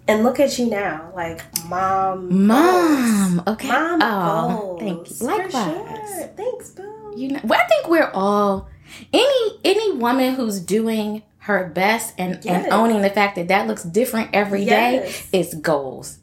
And 0.05 0.23
look 0.23 0.37
at 0.37 0.59
you 0.59 0.69
now, 0.69 1.13
like 1.15 1.41
mom. 1.65 2.45
mom 2.45 3.43
okay. 3.47 3.69
Mom 3.69 3.99
oh 4.01 4.77
thank 4.79 5.09
you. 5.09 5.15
For 5.15 5.25
likewise. 5.25 5.53
Sure. 5.53 6.27
Thanks, 6.35 6.71
boo. 6.71 7.13
you 7.15 7.29
know 7.29 7.39
well, 7.43 7.59
i 7.59 7.65
think 7.67 7.87
we're 7.87 8.11
all 8.13 8.67
any 9.13 9.59
any 9.63 9.93
woman 9.93 10.35
who's 10.35 10.59
doing 10.59 11.23
her 11.43 11.67
best 11.73 12.13
and, 12.17 12.39
Yes. 12.43 12.63
and 12.65 12.73
owning 12.73 13.01
the 13.01 13.09
fact 13.09 13.35
that 13.35 13.47
that 13.49 13.67
looks 13.67 13.83
different 13.83 14.29
every 14.33 14.65
day 14.65 15.03
Yes. 15.05 15.27
is 15.31 15.53
goals 15.55 16.17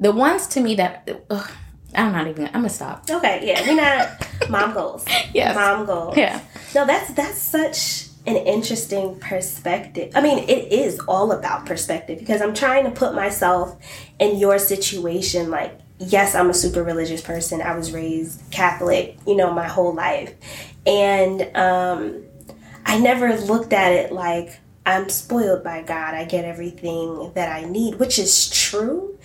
the 0.00 0.12
ones 0.12 0.46
to 0.48 0.60
me 0.60 0.74
that 0.76 1.08
ugh, 1.30 1.50
i'm 1.94 2.12
not 2.12 2.26
even 2.26 2.46
i'm 2.48 2.52
gonna 2.52 2.68
stop 2.68 3.08
Okay, 3.10 3.40
yeah, 3.46 3.62
we're 3.66 3.76
not 3.76 4.28
mom 4.50 4.74
goals. 4.74 5.04
Yes. 5.32 5.54
Mom 5.56 5.86
goals. 5.86 6.16
yeah 6.16 6.40
No, 6.74 6.84
that's 6.84 7.12
that's 7.14 7.38
such 7.38 8.08
an 8.26 8.34
interesting 8.36 9.16
perspective. 9.20 10.10
I 10.16 10.20
mean, 10.20 10.38
it 10.48 10.72
is 10.72 10.98
all 11.06 11.30
about 11.30 11.64
perspective 11.64 12.18
because 12.18 12.42
I'm 12.42 12.54
trying 12.54 12.82
to 12.84 12.90
put 12.90 13.14
myself 13.14 13.76
in 14.18 14.36
your 14.36 14.58
situation. 14.58 15.48
Like, 15.48 15.78
yes, 16.00 16.34
I'm 16.34 16.50
a 16.50 16.54
super 16.54 16.82
religious 16.82 17.20
person. 17.22 17.62
I 17.62 17.76
was 17.76 17.92
raised 17.92 18.42
Catholic, 18.50 19.16
you 19.28 19.36
know, 19.36 19.52
my 19.54 19.68
whole 19.68 19.94
life, 19.94 20.34
and 20.84 21.56
um, 21.56 22.24
I 22.86 22.98
never 22.98 23.36
looked 23.36 23.74
at 23.74 23.92
it 23.92 24.12
like 24.12 24.58
I'm 24.86 25.10
spoiled 25.10 25.62
by 25.62 25.82
God. 25.82 26.14
I 26.14 26.24
get 26.24 26.46
everything 26.46 27.32
that 27.34 27.50
I 27.54 27.68
need, 27.68 27.96
which 27.96 28.18
is 28.18 28.48
true. 28.48 29.18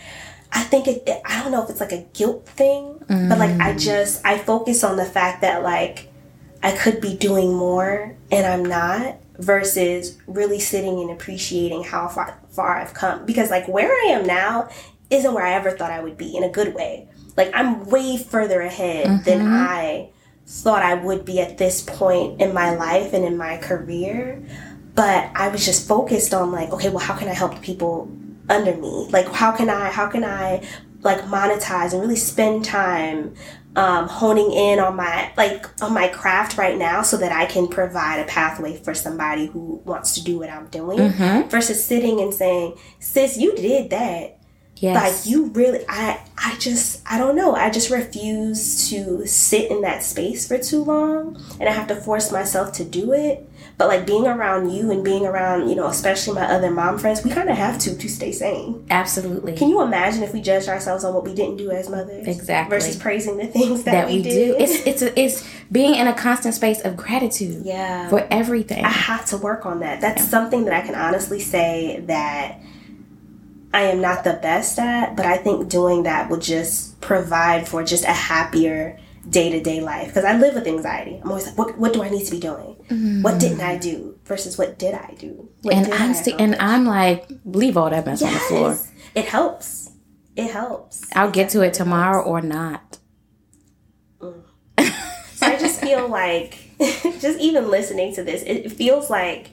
I 0.51 0.63
think 0.63 0.87
it, 0.87 1.03
it- 1.07 1.21
I 1.23 1.41
don't 1.41 1.53
know 1.53 1.63
if 1.63 1.69
it's 1.69 1.79
like 1.79 1.93
a 1.93 2.05
guilt 2.13 2.45
thing, 2.45 2.97
but 3.07 3.39
like 3.39 3.55
I 3.61 3.73
mm. 3.73 3.79
just 3.79 4.25
I 4.25 4.37
focus 4.37 4.83
on 4.83 4.97
the 4.97 5.05
fact 5.05 5.41
that 5.41 5.63
like 5.63 6.11
I 6.61 6.75
could 6.75 6.99
be 6.99 7.15
doing 7.15 7.55
more 7.55 8.15
and 8.31 8.45
I'm 8.45 8.65
not. 8.65 9.17
versus 9.39 10.19
really 10.27 10.59
sitting 10.59 10.99
and 10.99 11.09
appreciating 11.09 11.83
how 11.83 12.07
far, 12.07 12.37
far 12.51 12.77
I've 12.77 12.93
come. 12.93 13.25
Because, 13.25 13.49
like, 13.49 13.67
where 13.67 13.89
I 13.91 14.11
am 14.11 14.27
now 14.27 14.69
isn't 15.09 15.33
where 15.33 15.43
I 15.45 15.53
ever 15.53 15.71
thought 15.71 15.89
I 15.89 15.99
would 15.99 16.15
be 16.15 16.37
in 16.37 16.43
a 16.43 16.49
good 16.49 16.75
way. 16.75 17.07
Like, 17.35 17.49
I'm 17.55 17.85
way 17.89 18.17
further 18.17 18.61
ahead 18.61 19.25
than 19.25 19.39
mm-hmm. 19.39 19.53
I 19.53 20.09
thought 20.45 20.83
I 20.83 20.95
would 20.95 21.25
be 21.25 21.39
at 21.39 21.57
this 21.57 21.81
point 21.81 22.41
in 22.41 22.53
my 22.53 22.75
life 22.75 23.13
and 23.13 23.23
in 23.23 23.37
my 23.37 23.57
career. 23.57 24.43
But 24.93 25.31
I 25.35 25.47
was 25.47 25.65
just 25.65 25.87
focused 25.87 26.33
on, 26.33 26.51
like, 26.51 26.71
okay, 26.71 26.89
well, 26.89 26.99
how 26.99 27.15
can 27.15 27.29
I 27.29 27.33
help 27.33 27.55
the 27.55 27.61
people 27.61 28.11
under 28.49 28.75
me? 28.75 29.07
Like, 29.11 29.27
how 29.31 29.51
can 29.51 29.69
I, 29.69 29.89
how 29.89 30.07
can 30.07 30.25
I, 30.25 30.67
like, 31.01 31.21
monetize 31.21 31.93
and 31.93 32.01
really 32.01 32.17
spend 32.17 32.65
time 32.65 33.35
um, 33.75 34.07
honing 34.07 34.51
in 34.51 34.79
on 34.79 34.95
my 34.95 35.31
like 35.37 35.65
on 35.81 35.93
my 35.93 36.07
craft 36.09 36.57
right 36.57 36.77
now 36.77 37.01
so 37.01 37.17
that 37.17 37.31
I 37.31 37.45
can 37.45 37.67
provide 37.67 38.19
a 38.19 38.25
pathway 38.25 38.75
for 38.75 38.93
somebody 38.93 39.45
who 39.45 39.81
wants 39.85 40.13
to 40.15 40.23
do 40.23 40.39
what 40.39 40.49
I'm 40.49 40.67
doing 40.67 40.99
versus 41.49 41.83
sitting 41.83 42.19
and 42.19 42.33
saying, 42.33 42.77
sis, 42.99 43.37
you 43.37 43.55
did 43.55 43.89
that. 43.91 44.39
Yes. 44.77 45.25
Like 45.25 45.31
you 45.31 45.45
really 45.51 45.85
I 45.87 46.19
I 46.43 46.55
just 46.57 47.01
I 47.09 47.17
don't 47.17 47.35
know. 47.35 47.55
I 47.55 47.69
just 47.69 47.89
refuse 47.89 48.89
to 48.89 49.25
sit 49.27 49.69
in 49.69 49.81
that 49.81 50.03
space 50.03 50.47
for 50.47 50.57
too 50.57 50.83
long 50.83 51.39
and 51.59 51.69
I 51.69 51.71
have 51.71 51.87
to 51.87 51.95
force 51.95 52.31
myself 52.31 52.73
to 52.73 52.83
do 52.83 53.13
it. 53.13 53.47
But 53.77 53.87
like 53.87 54.05
being 54.05 54.27
around 54.27 54.71
you 54.71 54.91
and 54.91 55.03
being 55.03 55.25
around, 55.25 55.69
you 55.69 55.75
know, 55.75 55.87
especially 55.87 56.35
my 56.35 56.45
other 56.45 56.69
mom 56.69 56.97
friends, 56.97 57.23
we 57.23 57.31
kind 57.31 57.49
of 57.49 57.57
have 57.57 57.77
to 57.79 57.95
to 57.95 58.09
stay 58.09 58.31
sane. 58.31 58.85
Absolutely. 58.89 59.55
Can 59.55 59.69
you 59.69 59.81
imagine 59.81 60.23
if 60.23 60.33
we 60.33 60.41
judged 60.41 60.67
ourselves 60.67 61.03
on 61.03 61.13
what 61.13 61.23
we 61.23 61.33
didn't 61.33 61.57
do 61.57 61.69
as 61.71 61.89
mothers? 61.89 62.27
Exactly. 62.27 62.75
Versus 62.75 62.95
praising 62.95 63.37
the 63.37 63.47
things 63.47 63.83
that, 63.83 63.91
that 63.91 64.07
we, 64.07 64.17
we 64.17 64.23
did. 64.23 64.57
do. 64.57 64.63
It's 64.63 64.87
it's 64.87 65.01
a, 65.03 65.19
it's 65.19 65.47
being 65.71 65.95
in 65.95 66.07
a 66.07 66.13
constant 66.13 66.55
space 66.55 66.81
of 66.81 66.97
gratitude 66.97 67.65
yeah. 67.65 68.09
for 68.09 68.27
everything. 68.31 68.83
I 68.83 68.89
have 68.89 69.25
to 69.27 69.37
work 69.37 69.65
on 69.65 69.79
that. 69.81 70.01
That's 70.01 70.27
something 70.27 70.65
that 70.65 70.73
I 70.73 70.85
can 70.85 70.95
honestly 70.95 71.39
say 71.39 72.03
that 72.07 72.61
I 73.73 73.83
am 73.83 74.01
not 74.01 74.23
the 74.23 74.33
best 74.33 74.77
at, 74.79 75.15
but 75.15 75.25
I 75.25 75.37
think 75.37 75.69
doing 75.69 76.03
that 76.03 76.29
will 76.29 76.39
just 76.39 76.99
provide 77.01 77.67
for 77.67 77.83
just 77.83 78.03
a 78.03 78.11
happier 78.13 78.99
day 79.29 79.49
to 79.51 79.61
day 79.61 79.79
life. 79.81 80.07
Because 80.07 80.25
I 80.25 80.37
live 80.37 80.55
with 80.55 80.67
anxiety. 80.67 81.19
I'm 81.23 81.29
always 81.29 81.47
like, 81.47 81.57
what, 81.57 81.77
what 81.77 81.93
do 81.93 82.03
I 82.03 82.09
need 82.09 82.25
to 82.25 82.31
be 82.31 82.39
doing? 82.39 83.21
What 83.21 83.39
didn't 83.39 83.61
I 83.61 83.77
do? 83.77 84.19
Versus 84.25 84.57
what 84.57 84.77
did 84.77 84.93
I 84.93 85.15
do? 85.17 85.49
What 85.61 85.73
and 85.73 85.85
did 85.85 85.93
I 85.93 86.03
I'm 86.05 86.13
sti- 86.13 86.35
and? 86.37 86.55
I'm 86.55 86.85
like, 86.85 87.29
leave 87.45 87.77
all 87.77 87.89
that 87.89 88.05
mess 88.05 88.21
on 88.21 88.33
the 88.33 88.39
floor. 88.39 88.77
It 89.15 89.25
helps. 89.25 89.91
It 90.35 90.51
helps. 90.51 91.03
I'll 91.15 91.31
get 91.31 91.49
to 91.51 91.61
it 91.61 91.73
tomorrow 91.73 92.21
or 92.23 92.41
not. 92.41 92.97
Mm. 94.19 94.43
So 95.35 95.45
I 95.45 95.57
just 95.57 95.81
feel 95.81 96.07
like, 96.07 96.57
just 96.79 97.39
even 97.39 97.69
listening 97.69 98.13
to 98.15 98.23
this, 98.23 98.43
it 98.43 98.71
feels 98.71 99.09
like, 99.09 99.51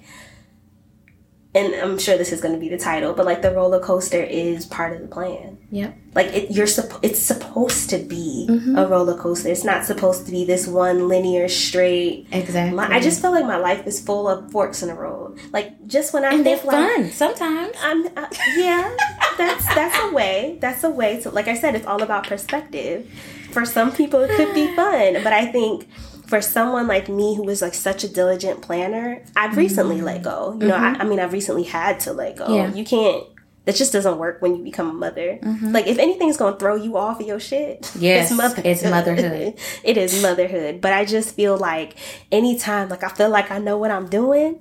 and 1.58 1.74
I'm 1.74 1.98
sure 1.98 2.16
this 2.16 2.32
is 2.32 2.40
going 2.40 2.54
to 2.54 2.60
be 2.60 2.68
the 2.68 2.78
title, 2.78 3.12
but 3.12 3.26
like 3.26 3.42
the 3.42 3.50
roller 3.50 3.80
coaster 3.80 4.22
is 4.22 4.64
part 4.66 4.92
of 4.94 5.00
the 5.02 5.08
plan. 5.08 5.58
Yep. 5.70 5.96
Like 6.14 6.26
it, 6.28 6.50
you're 6.50 6.66
supp- 6.66 6.98
it's 7.02 7.18
supposed 7.20 7.90
to 7.90 7.98
be 7.98 8.46
Mm-hmm. 8.48 8.78
a 8.78 8.86
roller 8.86 9.16
coaster. 9.18 9.48
It's 9.50 9.64
not 9.64 9.84
supposed 9.84 10.24
to 10.26 10.30
be 10.32 10.44
this 10.44 10.66
one 10.66 11.08
linear 11.08 11.48
straight. 11.48 12.26
Exactly. 12.32 12.74
My, 12.76 12.86
I 12.96 13.00
just 13.00 13.20
feel 13.20 13.30
like 13.32 13.44
my 13.44 13.58
life 13.58 13.86
is 13.86 14.00
full 14.00 14.26
of 14.28 14.50
forks 14.50 14.82
in 14.82 14.88
the 14.88 14.94
road. 14.94 15.38
Like 15.52 15.86
just 15.86 16.14
when 16.14 16.24
I 16.24 16.32
and 16.34 16.44
think 16.44 16.64
like 16.64 16.76
fun 16.76 17.10
sometimes. 17.12 17.74
I'm 17.82 18.06
uh, 18.16 18.26
yeah, 18.56 18.96
that's 19.36 19.66
that's 19.74 19.96
a 20.06 20.12
way. 20.14 20.56
That's 20.60 20.82
a 20.84 20.90
way 20.90 21.20
to 21.22 21.30
like 21.30 21.48
I 21.48 21.54
said, 21.54 21.74
it's 21.74 21.86
all 21.86 22.02
about 22.02 22.26
perspective. 22.26 23.06
For 23.52 23.64
some 23.64 23.92
people, 23.92 24.20
it 24.20 24.30
could 24.36 24.54
be 24.54 24.74
fun, 24.82 25.14
but 25.24 25.32
I 25.32 25.46
think 25.46 25.86
for 26.28 26.42
someone 26.42 26.86
like 26.86 27.08
me 27.08 27.34
who 27.34 27.42
was 27.42 27.62
like 27.62 27.74
such 27.74 28.04
a 28.04 28.08
diligent 28.08 28.60
planner, 28.60 29.22
I've 29.34 29.56
recently 29.56 30.00
let 30.02 30.22
go. 30.22 30.52
You 30.60 30.68
know, 30.68 30.76
I, 30.76 30.96
I 31.00 31.04
mean, 31.04 31.18
I've 31.18 31.32
recently 31.32 31.64
had 31.64 32.00
to 32.00 32.12
let 32.12 32.36
go. 32.36 32.44
Mm-hmm. 32.44 32.54
Yeah. 32.54 32.66
Mm-hmm. 32.66 32.76
You 32.76 32.84
can't. 32.84 33.24
That 33.64 33.76
just 33.76 33.92
doesn't 33.92 34.16
work 34.16 34.40
when 34.40 34.56
you 34.56 34.64
become 34.64 34.88
a 34.88 34.92
mother. 34.94 35.38
Like 35.42 35.86
if 35.86 35.98
anything's 35.98 36.36
gonna 36.38 36.56
throw 36.56 36.74
you 36.74 36.96
off 36.96 37.20
of 37.20 37.26
your 37.26 37.38
shit, 37.40 37.90
Yes, 37.98 38.30
it's 38.30 38.82
motherhood. 38.90 39.54
it 39.84 39.96
is 39.98 40.22
motherhood. 40.22 40.80
But 40.80 40.92
I 40.94 41.04
just 41.04 41.34
feel 41.34 41.56
like 41.56 41.96
anytime, 42.32 42.88
like 42.88 43.02
I 43.04 43.08
feel 43.08 43.28
like 43.30 43.50
I 43.50 43.58
know 43.58 43.76
what 43.76 43.90
I'm 43.90 44.08
doing, 44.08 44.60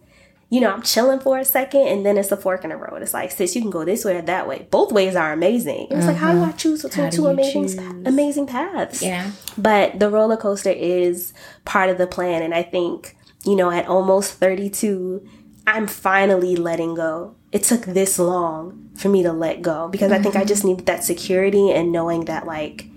you 0.49 0.61
know, 0.61 0.71
I'm 0.71 0.81
chilling 0.81 1.19
for 1.19 1.37
a 1.37 1.43
second 1.45 1.87
and 1.87 2.05
then 2.05 2.17
it's 2.17 2.31
a 2.31 2.37
fork 2.37 2.63
in 2.63 2.69
the 2.69 2.77
road. 2.77 3.01
It's 3.01 3.13
like, 3.13 3.31
sis, 3.31 3.53
you 3.55 3.61
can 3.61 3.69
go 3.69 3.83
this 3.83 4.05
way 4.05 4.15
or 4.15 4.21
that 4.21 4.47
way. 4.47 4.67
Both 4.71 4.91
ways 4.93 5.15
are 5.15 5.33
amazing. 5.33 5.87
It's 5.91 6.05
like, 6.05 6.15
how 6.15 6.31
do 6.31 6.41
I 6.43 6.51
choose 6.53 6.83
between 6.83 7.07
Mm-hmm. 7.07 7.15
two 7.15 7.27
amazing, 7.27 7.63
choose? 7.67 7.77
amazing 8.07 8.47
paths? 8.47 9.01
Yeah. 9.03 9.31
But 9.57 9.99
the 9.99 10.09
roller 10.09 10.37
coaster 10.37 10.69
is 10.71 11.33
part 11.65 11.89
of 11.89 11.97
the 11.97 12.07
plan. 12.07 12.41
And 12.43 12.53
I 12.53 12.63
think, 12.63 13.17
you 13.43 13.55
know, 13.57 13.69
at 13.71 13.87
almost 13.87 14.33
32, 14.35 15.27
I'm 15.67 15.85
finally 15.85 16.55
letting 16.55 16.95
go. 16.95 17.35
It 17.51 17.63
took 17.63 17.81
this 17.81 18.17
long 18.17 18.89
for 18.95 19.09
me 19.09 19.23
to 19.23 19.33
let 19.33 19.61
go 19.61 19.89
because 19.89 20.11
I 20.13 20.21
think 20.21 20.35
I 20.37 20.45
just 20.45 20.63
needed 20.63 20.85
that 20.85 21.03
security 21.03 21.71
and 21.71 21.91
knowing 21.91 22.25
that, 22.25 22.45
like, 22.45 22.87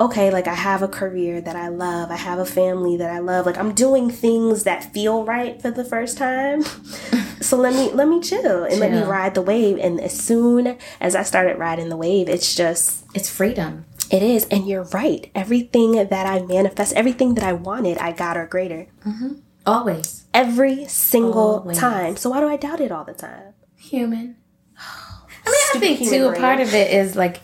okay, 0.00 0.30
like 0.30 0.48
I 0.48 0.54
have 0.54 0.82
a 0.82 0.88
career 0.88 1.40
that 1.42 1.54
I 1.56 1.68
love, 1.68 2.10
I 2.10 2.16
have 2.16 2.38
a 2.38 2.46
family 2.46 2.96
that 2.96 3.10
I 3.10 3.18
love. 3.18 3.46
Like 3.46 3.58
I'm 3.58 3.74
doing 3.74 4.10
things 4.10 4.64
that 4.64 4.92
feel 4.94 5.24
right 5.24 5.60
for 5.60 5.70
the 5.70 5.84
first 5.84 6.16
time. 6.16 6.62
so 7.40 7.56
let 7.56 7.74
me 7.74 7.92
let 7.92 8.08
me 8.08 8.20
chill 8.20 8.64
and 8.64 8.80
let 8.80 8.90
me 8.92 9.02
ride 9.02 9.34
the 9.34 9.42
wave. 9.42 9.78
And 9.78 10.00
as 10.00 10.18
soon 10.18 10.78
as 11.00 11.14
I 11.14 11.22
started 11.22 11.58
riding 11.58 11.88
the 11.90 11.96
wave, 11.96 12.28
it's 12.28 12.54
just 12.54 13.04
It's 13.14 13.28
freedom. 13.28 13.84
it 14.10 14.22
is. 14.22 14.46
And 14.46 14.66
you're 14.66 14.84
right. 14.84 15.30
Everything 15.34 15.92
that 15.92 16.26
I 16.26 16.40
manifest, 16.44 16.94
everything 16.94 17.34
that 17.34 17.44
I 17.44 17.52
wanted, 17.52 17.98
I 17.98 18.12
got 18.12 18.36
or 18.36 18.46
greater. 18.46 18.86
Mm-hmm. 19.06 19.34
Always 19.66 20.24
Every 20.32 20.86
single 20.86 21.60
Always. 21.60 21.76
time. 21.78 22.16
So 22.16 22.30
why 22.30 22.40
do 22.40 22.48
I 22.48 22.56
doubt 22.56 22.80
it 22.80 22.90
all 22.90 23.04
the 23.04 23.12
time? 23.14 23.54
human. 23.76 24.36
I 25.46 25.50
mean, 25.50 25.54
I 25.74 25.78
think 25.96 26.08
too. 26.08 26.26
A 26.26 26.30
brain. 26.30 26.40
part 26.40 26.60
of 26.60 26.74
it 26.74 26.92
is 26.92 27.16
like, 27.16 27.40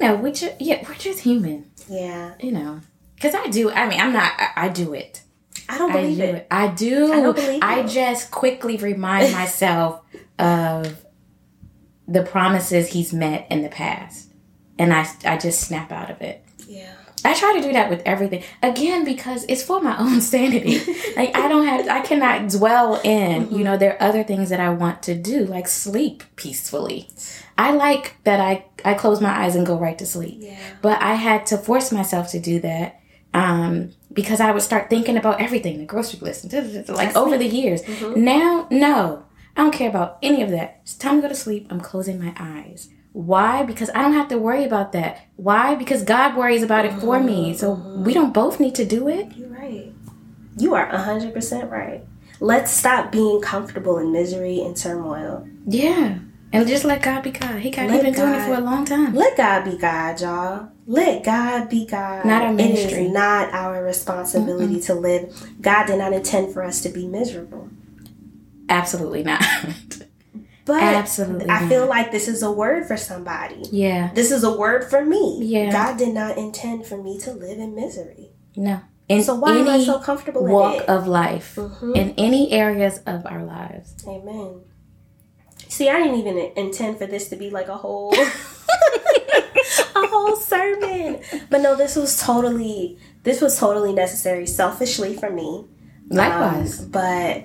you 0.00 0.06
know, 0.06 0.16
we 0.16 0.32
just 0.32 0.60
yeah, 0.60 0.84
we're 0.86 0.94
just 0.94 1.20
human. 1.20 1.70
Yeah. 1.88 2.34
You 2.40 2.52
know, 2.52 2.80
because 3.14 3.34
I 3.34 3.46
do. 3.48 3.70
I 3.70 3.88
mean, 3.88 4.00
I'm 4.00 4.12
not. 4.12 4.32
I, 4.38 4.50
I 4.56 4.68
do 4.68 4.94
it. 4.94 5.22
I 5.68 5.78
don't 5.78 5.90
I 5.92 6.02
believe 6.02 6.16
do 6.18 6.22
it. 6.24 6.34
it. 6.34 6.46
I 6.50 6.68
do. 6.68 7.12
I 7.12 7.20
don't 7.20 7.36
believe 7.36 7.62
I 7.62 7.82
just 7.84 8.30
quickly 8.30 8.76
remind 8.76 9.32
myself 9.40 10.02
of 10.38 11.04
the 12.06 12.22
promises 12.22 12.88
he's 12.88 13.12
met 13.12 13.46
in 13.50 13.62
the 13.62 13.68
past, 13.68 14.30
and 14.78 14.92
I 14.92 15.08
I 15.24 15.36
just 15.38 15.60
snap 15.60 15.90
out 15.92 16.10
of 16.10 16.20
it. 16.20 16.44
Yeah. 16.66 16.92
I 17.24 17.34
try 17.34 17.54
to 17.56 17.62
do 17.62 17.72
that 17.72 17.88
with 17.88 18.02
everything 18.04 18.42
again 18.62 19.04
because 19.04 19.44
it's 19.48 19.62
for 19.62 19.80
my 19.80 19.96
own 19.98 20.20
sanity. 20.32 20.80
like 21.16 21.34
I 21.36 21.48
don't 21.48 21.66
have, 21.66 21.88
I 21.88 22.00
cannot 22.00 22.50
dwell 22.50 23.00
in. 23.02 23.50
You 23.50 23.64
know, 23.64 23.76
there 23.76 23.94
are 23.94 24.08
other 24.08 24.22
things 24.22 24.50
that 24.50 24.60
I 24.60 24.70
want 24.70 25.02
to 25.04 25.14
do, 25.14 25.44
like 25.46 25.66
sleep 25.66 26.22
peacefully. 26.36 27.08
I 27.56 27.72
like 27.72 28.16
that 28.24 28.40
I 28.40 28.66
I 28.84 28.94
close 28.94 29.20
my 29.20 29.30
eyes 29.44 29.56
and 29.56 29.66
go 29.66 29.78
right 29.78 29.98
to 29.98 30.06
sleep. 30.06 30.38
Yeah. 30.40 30.58
But 30.82 31.00
I 31.00 31.14
had 31.14 31.46
to 31.46 31.58
force 31.58 31.90
myself 31.92 32.30
to 32.32 32.40
do 32.40 32.60
that 32.60 33.00
um, 33.32 33.92
because 34.12 34.40
I 34.40 34.52
would 34.52 34.62
start 34.62 34.90
thinking 34.90 35.16
about 35.16 35.40
everything, 35.40 35.78
the 35.78 35.84
grocery 35.86 36.20
list, 36.20 36.52
like 36.88 37.16
over 37.16 37.38
the 37.38 37.46
years. 37.46 37.82
Now, 38.16 38.66
no, 38.70 39.24
I 39.56 39.62
don't 39.62 39.72
care 39.72 39.88
about 39.88 40.18
any 40.22 40.42
of 40.42 40.50
that. 40.50 40.80
It's 40.82 40.94
time 40.94 41.16
to 41.16 41.22
go 41.22 41.28
to 41.28 41.34
sleep. 41.34 41.66
I'm 41.70 41.80
closing 41.80 42.22
my 42.22 42.34
eyes. 42.38 42.88
Why? 43.14 43.62
Because 43.62 43.90
I 43.94 44.02
don't 44.02 44.14
have 44.14 44.26
to 44.30 44.38
worry 44.38 44.64
about 44.64 44.90
that. 44.90 45.20
Why? 45.36 45.76
Because 45.76 46.02
God 46.02 46.36
worries 46.36 46.64
about 46.64 46.84
it 46.84 46.92
for 46.94 47.20
me. 47.20 47.50
Mm-hmm. 47.50 47.56
So 47.56 47.76
mm-hmm. 47.76 48.02
we 48.02 48.12
don't 48.12 48.34
both 48.34 48.58
need 48.58 48.74
to 48.74 48.84
do 48.84 49.08
it. 49.08 49.28
You're 49.36 49.50
right. 49.50 49.92
You 50.58 50.74
are 50.74 50.90
100% 50.90 51.70
right. 51.70 52.02
Let's 52.40 52.72
stop 52.72 53.12
being 53.12 53.40
comfortable 53.40 53.98
in 53.98 54.10
misery 54.10 54.60
and 54.60 54.76
turmoil. 54.76 55.46
Yeah. 55.64 56.18
And 56.52 56.66
just 56.66 56.84
let 56.84 57.02
God 57.02 57.22
be 57.22 57.30
God. 57.30 57.60
He 57.60 57.70
got 57.70 57.88
Let 57.88 58.02
been 58.02 58.14
doing 58.14 58.34
it 58.34 58.46
for 58.46 58.54
a 58.54 58.60
long 58.60 58.84
time. 58.84 59.14
Let 59.14 59.36
God 59.36 59.64
be 59.64 59.78
God, 59.78 60.20
y'all. 60.20 60.68
Let 60.88 61.22
God 61.22 61.68
be 61.68 61.86
God. 61.86 62.24
Not 62.24 62.42
our 62.42 62.50
It 62.50 62.56
ministry. 62.56 63.04
is 63.04 63.12
not 63.12 63.54
our 63.54 63.80
responsibility 63.84 64.80
to 64.82 64.94
live. 64.94 65.32
God 65.60 65.86
did 65.86 65.98
not 65.98 66.12
intend 66.12 66.52
for 66.52 66.64
us 66.64 66.80
to 66.82 66.88
be 66.88 67.06
miserable. 67.06 67.68
Absolutely 68.68 69.22
not. 69.22 69.40
But 70.66 70.82
Absolutely 70.82 71.48
I 71.50 71.60
not. 71.60 71.68
feel 71.68 71.86
like 71.86 72.10
this 72.10 72.26
is 72.26 72.42
a 72.42 72.50
word 72.50 72.86
for 72.86 72.96
somebody. 72.96 73.62
yeah. 73.70 74.10
This 74.14 74.30
is 74.30 74.44
a 74.44 74.56
word 74.56 74.88
for 74.88 75.04
me. 75.04 75.40
Yeah. 75.44 75.70
God 75.70 75.98
did 75.98 76.14
not 76.14 76.38
intend 76.38 76.86
for 76.86 76.96
me 77.02 77.18
to 77.20 77.32
live 77.32 77.58
in 77.58 77.74
misery. 77.74 78.30
No. 78.56 78.80
In 79.08 79.22
So 79.22 79.34
why 79.34 79.56
am 79.58 79.68
I 79.68 79.84
so 79.84 79.98
comfortable 79.98 80.46
in 80.46 80.52
walk 80.52 80.84
of 80.88 81.06
life, 81.06 81.56
Mhm. 81.56 81.94
in 81.94 82.14
any 82.16 82.52
areas 82.52 83.00
of 83.06 83.26
our 83.26 83.44
lives. 83.44 83.94
Amen. 84.08 84.60
See, 85.68 85.90
I 85.90 85.98
didn't 85.98 86.18
even 86.20 86.38
intend 86.56 86.96
for 86.98 87.06
this 87.06 87.28
to 87.28 87.36
be 87.36 87.50
like 87.50 87.68
a 87.68 87.76
whole 87.76 88.14
a 89.96 90.06
whole 90.06 90.36
sermon. 90.36 91.20
But 91.50 91.60
no, 91.60 91.76
this 91.76 91.96
was 91.96 92.18
totally 92.20 92.98
this 93.24 93.40
was 93.40 93.58
totally 93.58 93.92
necessary 93.92 94.46
selfishly 94.46 95.14
for 95.14 95.30
me. 95.30 95.66
Likewise. 96.08 96.80
Um, 96.80 96.88
but 96.90 97.44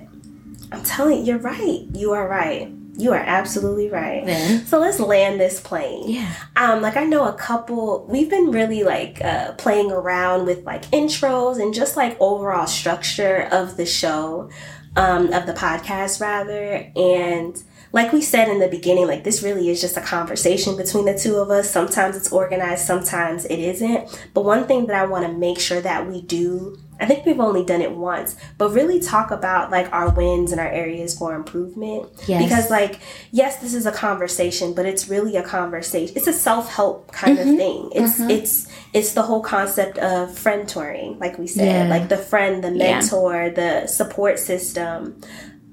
I'm 0.72 0.82
telling 0.84 1.18
you, 1.18 1.24
you're 1.34 1.38
right. 1.38 1.80
You 1.92 2.12
are 2.12 2.26
right. 2.28 2.72
You 3.00 3.12
are 3.12 3.16
absolutely 3.24 3.88
right. 3.88 4.24
Then. 4.24 4.66
So 4.66 4.78
let's 4.78 5.00
land 5.00 5.40
this 5.40 5.60
plane. 5.60 6.04
yeah. 6.10 6.32
Um, 6.56 6.82
like 6.82 6.96
I 6.96 7.04
know 7.04 7.26
a 7.26 7.32
couple. 7.34 8.06
We've 8.08 8.28
been 8.30 8.50
really 8.50 8.82
like 8.84 9.22
uh, 9.24 9.52
playing 9.52 9.90
around 9.90 10.46
with 10.46 10.64
like 10.64 10.82
intros 10.90 11.60
and 11.60 11.72
just 11.74 11.96
like 11.96 12.16
overall 12.20 12.66
structure 12.66 13.48
of 13.50 13.76
the 13.76 13.86
show. 13.86 14.50
um, 14.96 15.32
of 15.32 15.46
the 15.46 15.52
podcast, 15.52 16.20
rather. 16.20 16.90
And 16.96 17.62
like 17.92 18.12
we 18.12 18.20
said 18.20 18.48
in 18.48 18.58
the 18.58 18.66
beginning, 18.66 19.06
like 19.06 19.22
this 19.22 19.40
really 19.40 19.68
is 19.68 19.80
just 19.80 19.96
a 19.96 20.00
conversation 20.00 20.76
between 20.76 21.04
the 21.04 21.16
two 21.16 21.36
of 21.36 21.48
us. 21.50 21.70
Sometimes 21.70 22.16
it's 22.16 22.32
organized, 22.32 22.86
sometimes 22.86 23.44
it 23.44 23.60
isn't. 23.60 24.28
But 24.34 24.44
one 24.44 24.66
thing 24.66 24.86
that 24.86 24.96
I 24.96 25.06
want 25.06 25.26
to 25.26 25.32
make 25.32 25.60
sure 25.60 25.80
that 25.80 26.08
we 26.08 26.22
do 26.22 26.76
I 27.00 27.06
think 27.06 27.24
we've 27.26 27.40
only 27.40 27.64
done 27.64 27.80
it 27.80 27.92
once, 27.92 28.36
but 28.58 28.70
really 28.72 29.00
talk 29.00 29.30
about 29.30 29.70
like 29.70 29.90
our 29.92 30.10
wins 30.10 30.52
and 30.52 30.60
our 30.60 30.68
areas 30.68 31.16
for 31.18 31.34
improvement. 31.34 32.08
Yes. 32.26 32.42
Because 32.44 32.70
like, 32.70 33.00
yes, 33.32 33.56
this 33.58 33.72
is 33.74 33.86
a 33.86 33.92
conversation, 33.92 34.74
but 34.74 34.84
it's 34.86 35.08
really 35.08 35.36
a 35.36 35.42
conversation. 35.42 36.16
It's 36.16 36.26
a 36.26 36.32
self-help 36.32 37.10
kind 37.12 37.38
Mm-hmm. 37.38 37.50
of 37.50 37.56
thing. 37.56 37.90
It's 37.94 38.20
it's 38.20 38.68
it's 38.92 39.12
the 39.14 39.22
whole 39.22 39.40
concept 39.42 39.98
of 39.98 40.36
friend 40.36 40.68
touring, 40.68 41.18
like 41.18 41.38
we 41.38 41.46
said, 41.46 41.88
Yeah. 41.88 41.94
like 41.96 42.08
the 42.08 42.16
friend, 42.18 42.62
the 42.62 42.70
Yeah. 42.72 42.98
mentor, 42.98 43.50
the 43.50 43.86
support 43.86 44.38
system. 44.38 45.20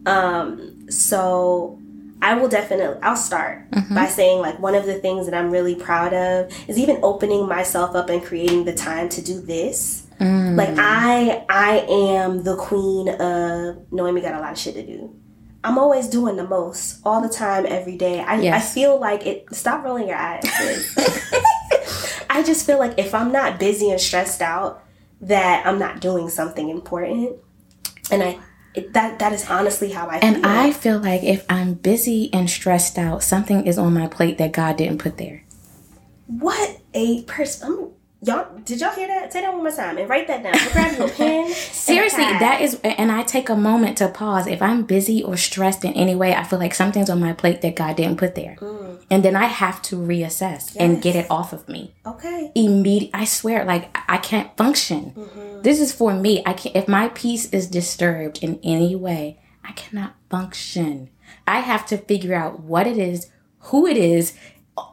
Um, 0.06 0.90
so 0.90 1.80
I 2.22 2.34
will 2.36 2.48
definitely 2.48 3.00
I'll 3.04 3.16
start 3.16 3.70
Mm-hmm. 3.72 3.96
by 3.96 4.06
saying 4.08 4.40
like 4.42 4.60
one 4.60 4.76
of 4.76 4.86
the 4.86 4.96
things 4.96 5.26
that 5.28 5.36
I'm 5.36 5.52
really 5.52 5.76
proud 5.76 6.14
of 6.14 6.52
is 6.70 6.78
even 6.80 7.00
opening 7.04 7.48
myself 7.48 7.96
up 7.96 8.10
and 8.10 8.24
creating 8.24 8.64
the 8.66 8.74
time 8.74 9.10
to 9.10 9.22
do 9.22 9.42
this. 9.42 10.07
Mm. 10.20 10.56
Like 10.56 10.76
I 10.78 11.46
I 11.50 11.86
am 11.90 12.44
the 12.44 12.56
queen 12.56 13.10
of 13.10 13.92
knowing 13.92 14.14
we 14.14 14.22
got 14.22 14.34
a 14.34 14.40
lot 14.40 14.52
of 14.52 14.58
shit 14.58 14.76
to 14.76 14.86
do. 14.86 15.16
I'm 15.64 15.78
always 15.78 16.08
doing 16.08 16.38
the 16.38 16.48
most 16.48 17.02
all 17.04 17.22
the 17.22 17.30
time 17.30 17.66
every 17.68 17.98
day. 17.98 18.22
I, 18.22 18.56
I 18.56 18.60
feel 18.60 19.00
like 19.00 19.26
it 19.26 19.54
stop 19.54 19.84
rolling 19.84 20.08
your 20.08 20.18
eyes. 20.18 20.44
I 22.30 22.44
just 22.44 22.66
feel 22.66 22.80
like 22.80 22.98
if 22.98 23.14
I'm 23.14 23.32
not 23.32 23.60
busy 23.60 23.90
and 23.90 24.00
stressed 24.00 24.42
out 24.42 24.84
that 25.22 25.66
I'm 25.66 25.80
not 25.80 26.00
doing 26.00 26.30
something 26.30 26.70
important. 26.70 27.38
And 28.12 28.24
I 28.24 28.40
it, 28.74 28.94
that 28.94 29.20
that 29.20 29.34
is 29.34 29.50
honestly 29.50 29.92
how 29.92 30.08
I 30.08 30.20
feel. 30.20 30.36
And 30.36 30.46
I 30.46 30.72
feel 30.72 31.00
like 31.00 31.24
if 31.24 31.46
I'm 31.50 31.74
busy 31.74 32.32
and 32.32 32.50
stressed 32.50 32.98
out, 32.98 33.24
something 33.24 33.66
is 33.66 33.78
on 33.78 33.94
my 33.94 34.08
plate 34.08 34.38
that 34.38 34.52
God 34.52 34.78
didn't 34.78 35.00
put 35.00 35.18
there. 35.18 35.44
What 36.28 36.80
a 36.94 37.24
person! 37.24 37.92
Y'all, 38.28 38.60
did 38.66 38.82
y'all 38.82 38.94
hear 38.94 39.08
that? 39.08 39.32
Say 39.32 39.40
that 39.40 39.54
one 39.54 39.64
more 39.64 39.72
time 39.72 39.98
and 39.98 40.10
write 40.10 40.28
that 40.28 40.44
down. 40.44 40.54
Grab 40.74 40.98
your 40.98 41.10
pen. 41.18 41.50
Seriously, 41.54 42.26
that 42.26 42.60
is, 42.62 42.78
and 42.84 43.10
I 43.10 43.24
take 43.24 43.48
a 43.48 43.56
moment 43.56 43.98
to 44.00 44.10
pause. 44.10 44.48
If 44.48 44.62
I'm 44.62 44.84
busy 44.84 45.24
or 45.24 45.38
stressed 45.38 45.86
in 45.86 45.94
any 45.94 46.14
way, 46.14 46.36
I 46.36 46.44
feel 46.44 46.60
like 46.60 46.74
something's 46.74 47.10
on 47.10 47.22
my 47.22 47.32
plate 47.32 47.62
that 47.62 47.78
God 47.78 47.96
didn't 47.96 48.18
put 48.18 48.36
there. 48.36 48.58
Mm. 48.60 49.02
And 49.10 49.24
then 49.24 49.38
I 49.38 49.46
have 49.46 49.82
to 49.84 49.96
reassess 49.96 50.76
and 50.78 51.02
get 51.02 51.16
it 51.16 51.32
off 51.32 51.54
of 51.54 51.70
me. 51.70 51.94
okay. 52.06 52.52
Immediate, 52.54 53.12
I 53.14 53.24
swear, 53.24 53.64
like 53.64 53.96
I 54.10 54.18
can't 54.18 54.56
function. 54.58 55.14
Mm-hmm. 55.16 55.62
This 55.62 55.80
is 55.80 55.94
for 55.94 56.14
me. 56.14 56.44
I 56.46 56.52
can't, 56.52 56.76
if 56.76 56.90
my 56.90 57.08
peace 57.10 57.50
is 57.52 57.68
disturbed 57.68 58.44
in 58.44 58.60
any 58.62 58.94
way, 58.94 59.40
I 59.64 59.72
cannot 59.72 60.16
function. 60.30 61.10
I 61.46 61.60
have 61.60 61.86
to 61.88 61.98
figure 61.98 62.36
out 62.36 62.60
what 62.60 62.88
it 62.88 62.98
is, 62.98 63.30
who 63.60 63.88
it 63.88 63.96
is. 63.96 64.34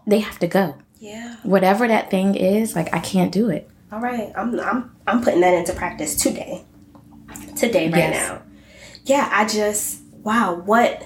They 0.07 0.21
have 0.21 0.39
to 0.39 0.47
go. 0.47 0.77
Yeah. 1.05 1.37
Whatever 1.43 1.87
that 1.89 2.11
thing 2.11 2.35
is, 2.35 2.75
like 2.75 2.95
I 2.95 2.99
can't 2.99 3.31
do 3.31 3.51
it. 3.51 3.69
All 3.93 4.01
right. 4.01 4.33
I'm 4.37 4.59
I'm 4.59 4.97
I'm 5.07 5.23
putting 5.23 5.41
that 5.43 5.55
into 5.55 5.73
practice 5.75 6.15
today. 6.17 6.65
Today, 7.57 7.87
right 7.91 7.99
Yes. 7.99 8.29
now. 8.29 8.43
Yeah. 9.05 9.29
I 9.31 9.47
just 9.47 10.01
wow. 10.23 10.55
What 10.55 11.05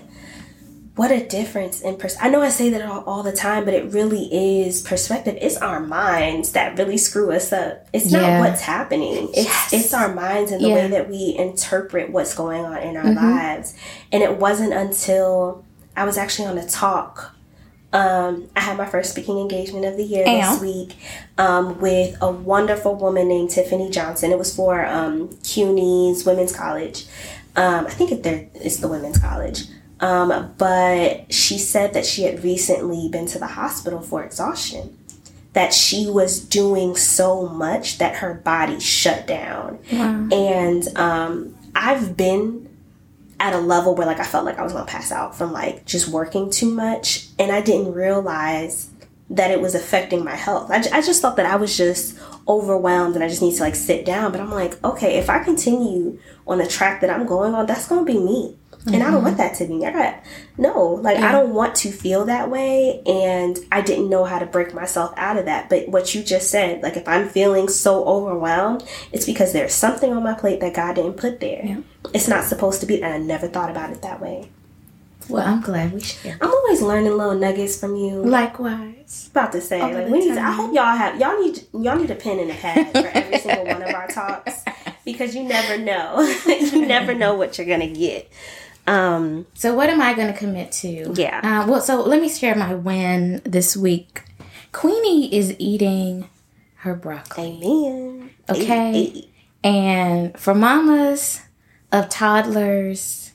what 0.94 1.10
a 1.12 1.24
difference 1.26 1.80
in 1.80 1.96
pers- 1.96 2.16
I 2.20 2.28
know 2.28 2.42
I 2.42 2.48
say 2.48 2.70
that 2.70 2.82
all, 2.82 3.02
all 3.04 3.22
the 3.22 3.32
time, 3.32 3.64
but 3.64 3.72
it 3.74 3.92
really 3.92 4.24
is 4.62 4.82
perspective. 4.82 5.36
It's 5.40 5.56
our 5.56 5.78
minds 5.80 6.52
that 6.52 6.76
really 6.78 6.96
screw 6.98 7.30
us 7.32 7.52
up. 7.52 7.86
It's 7.92 8.06
Yeah. 8.06 8.38
not 8.40 8.48
what's 8.48 8.62
happening. 8.62 9.28
It's 9.32 9.44
Yes. 9.46 9.72
it's 9.72 9.94
our 9.94 10.12
minds 10.14 10.50
and 10.52 10.62
the 10.64 10.68
Yeah. 10.68 10.74
way 10.74 10.88
that 10.88 11.08
we 11.10 11.36
interpret 11.38 12.10
what's 12.10 12.34
going 12.34 12.64
on 12.64 12.78
in 12.78 12.96
our 12.96 13.04
Mm-hmm. 13.04 13.36
lives. 13.36 13.74
And 14.12 14.22
it 14.22 14.38
wasn't 14.38 14.72
until 14.72 15.64
I 15.96 16.04
was 16.04 16.16
actually 16.18 16.46
on 16.46 16.58
a 16.58 16.66
talk 16.66 17.32
um, 17.92 18.48
I 18.54 18.60
had 18.60 18.76
my 18.76 18.86
first 18.86 19.10
speaking 19.12 19.38
engagement 19.38 19.84
of 19.86 19.96
the 19.96 20.04
year 20.04 20.24
this 20.24 20.60
week 20.60 20.96
um, 21.38 21.80
with 21.80 22.16
a 22.20 22.30
wonderful 22.30 22.94
woman 22.94 23.28
named 23.28 23.50
Tiffany 23.50 23.88
Johnson. 23.90 24.30
It 24.30 24.38
was 24.38 24.54
for 24.54 24.84
um, 24.84 25.28
CUNY's 25.42 26.26
Women's 26.26 26.54
College. 26.54 27.06
Um, 27.56 27.86
I 27.86 27.90
think 27.90 28.12
it, 28.12 28.22
there, 28.22 28.46
it's 28.54 28.76
the 28.76 28.88
Women's 28.88 29.18
College. 29.18 29.64
Um, 30.00 30.54
but 30.58 31.32
she 31.32 31.58
said 31.58 31.94
that 31.94 32.04
she 32.06 32.22
had 32.24 32.44
recently 32.44 33.08
been 33.08 33.26
to 33.26 33.38
the 33.38 33.46
hospital 33.48 34.00
for 34.00 34.22
exhaustion. 34.22 34.96
That 35.54 35.72
she 35.72 36.06
was 36.08 36.38
doing 36.38 36.94
so 36.94 37.48
much 37.48 37.98
that 37.98 38.16
her 38.16 38.34
body 38.34 38.78
shut 38.80 39.26
down. 39.26 39.78
And 40.30 40.96
um, 40.96 41.56
I've 41.74 42.16
been 42.16 42.67
at 43.40 43.52
a 43.52 43.58
level 43.58 43.94
where 43.94 44.06
like 44.06 44.20
I 44.20 44.24
felt 44.24 44.44
like 44.44 44.58
I 44.58 44.62
was 44.62 44.72
gonna 44.72 44.86
pass 44.86 45.12
out 45.12 45.36
from 45.36 45.52
like 45.52 45.84
just 45.84 46.08
working 46.08 46.50
too 46.50 46.70
much, 46.72 47.28
and 47.38 47.52
I 47.52 47.60
didn't 47.60 47.92
realize 47.92 48.90
that 49.30 49.50
it 49.50 49.60
was 49.60 49.74
affecting 49.74 50.24
my 50.24 50.34
health. 50.34 50.70
I, 50.70 51.02
just 51.02 51.20
thought 51.20 51.36
that 51.36 51.44
I 51.44 51.56
was 51.56 51.76
just 51.76 52.18
overwhelmed 52.46 53.14
and 53.14 53.22
I 53.22 53.28
just 53.28 53.42
need 53.42 53.54
to 53.56 53.62
like 53.62 53.74
sit 53.74 54.06
down. 54.06 54.32
But 54.32 54.40
I'm 54.40 54.50
like, 54.50 54.82
okay, 54.82 55.18
if 55.18 55.28
I 55.28 55.44
continue 55.44 56.18
on 56.46 56.56
the 56.56 56.66
track 56.66 57.02
that 57.02 57.10
I'm 57.10 57.26
going 57.26 57.54
on, 57.54 57.66
that's 57.66 57.86
gonna 57.86 58.04
be 58.04 58.18
me. 58.18 58.56
And 58.94 59.02
I 59.02 59.10
don't 59.10 59.22
want 59.22 59.36
mm-hmm. 59.36 59.48
that 59.48 59.54
to 59.56 59.66
be. 59.66 59.84
I 59.86 59.92
got 59.92 60.22
no, 60.56 60.94
like 60.94 61.18
I 61.18 61.32
don't 61.32 61.54
want 61.54 61.74
to 61.76 61.90
feel 61.90 62.24
that 62.26 62.50
way, 62.50 63.02
and 63.06 63.58
I 63.70 63.80
didn't 63.80 64.08
know 64.08 64.24
how 64.24 64.38
to 64.38 64.46
break 64.46 64.74
myself 64.74 65.12
out 65.16 65.36
of 65.36 65.44
that. 65.46 65.68
But 65.68 65.88
what 65.88 66.14
you 66.14 66.22
just 66.22 66.50
said, 66.50 66.82
like 66.82 66.96
if 66.96 67.06
I'm 67.08 67.28
feeling 67.28 67.68
so 67.68 68.04
overwhelmed, 68.04 68.84
it's 69.12 69.26
because 69.26 69.52
there's 69.52 69.74
something 69.74 70.12
on 70.12 70.22
my 70.22 70.34
plate 70.34 70.60
that 70.60 70.74
God 70.74 70.94
didn't 70.94 71.14
put 71.14 71.40
there. 71.40 71.78
It's 72.14 72.28
not 72.28 72.44
supposed 72.44 72.80
to 72.80 72.86
be, 72.86 73.02
and 73.02 73.12
I 73.12 73.18
never 73.18 73.48
thought 73.48 73.70
about 73.70 73.90
it 73.90 74.02
that 74.02 74.20
way. 74.20 74.50
Well, 75.28 75.46
I'm 75.46 75.60
glad 75.60 75.92
we 75.92 76.00
share. 76.00 76.38
I'm 76.40 76.50
always 76.50 76.80
learning 76.80 77.16
little 77.16 77.34
nuggets 77.34 77.78
from 77.78 77.96
you. 77.96 78.22
Likewise. 78.22 79.28
About 79.30 79.52
to 79.52 79.60
say, 79.60 79.80
All 79.80 79.92
like 79.92 80.08
we 80.08 80.20
need. 80.20 80.34
To, 80.34 80.40
I 80.40 80.52
hope 80.52 80.74
y'all 80.74 80.96
have 80.96 81.20
y'all 81.20 81.38
need 81.40 81.64
y'all 81.72 81.96
need 81.96 82.10
a 82.10 82.14
pen 82.14 82.38
and 82.38 82.50
a 82.50 82.54
pad 82.54 82.92
for 82.92 83.06
every 83.12 83.38
single 83.40 83.66
one 83.66 83.82
of 83.82 83.94
our 83.94 84.08
talks 84.08 84.64
because 85.04 85.34
you 85.34 85.44
never 85.44 85.76
know. 85.78 86.20
you 86.46 86.86
never 86.86 87.14
know 87.14 87.34
what 87.34 87.58
you're 87.58 87.66
gonna 87.66 87.88
get. 87.88 88.30
Um. 88.88 89.46
So, 89.54 89.74
what 89.74 89.90
am 89.90 90.00
I 90.00 90.14
going 90.14 90.32
to 90.32 90.38
commit 90.38 90.72
to? 90.72 91.12
Yeah. 91.14 91.40
Uh, 91.42 91.70
well, 91.70 91.80
so 91.80 92.00
let 92.02 92.20
me 92.20 92.28
share 92.28 92.54
my 92.54 92.74
win 92.74 93.42
this 93.44 93.76
week. 93.76 94.22
Queenie 94.72 95.34
is 95.34 95.54
eating 95.58 96.28
her 96.76 96.94
broccoli. 96.94 97.60
Amen. 97.62 98.30
Okay. 98.48 98.64
Hey, 98.64 99.10
hey. 99.10 99.28
And 99.62 100.38
for 100.38 100.54
mamas 100.54 101.42
of 101.92 102.08
toddlers, 102.08 103.32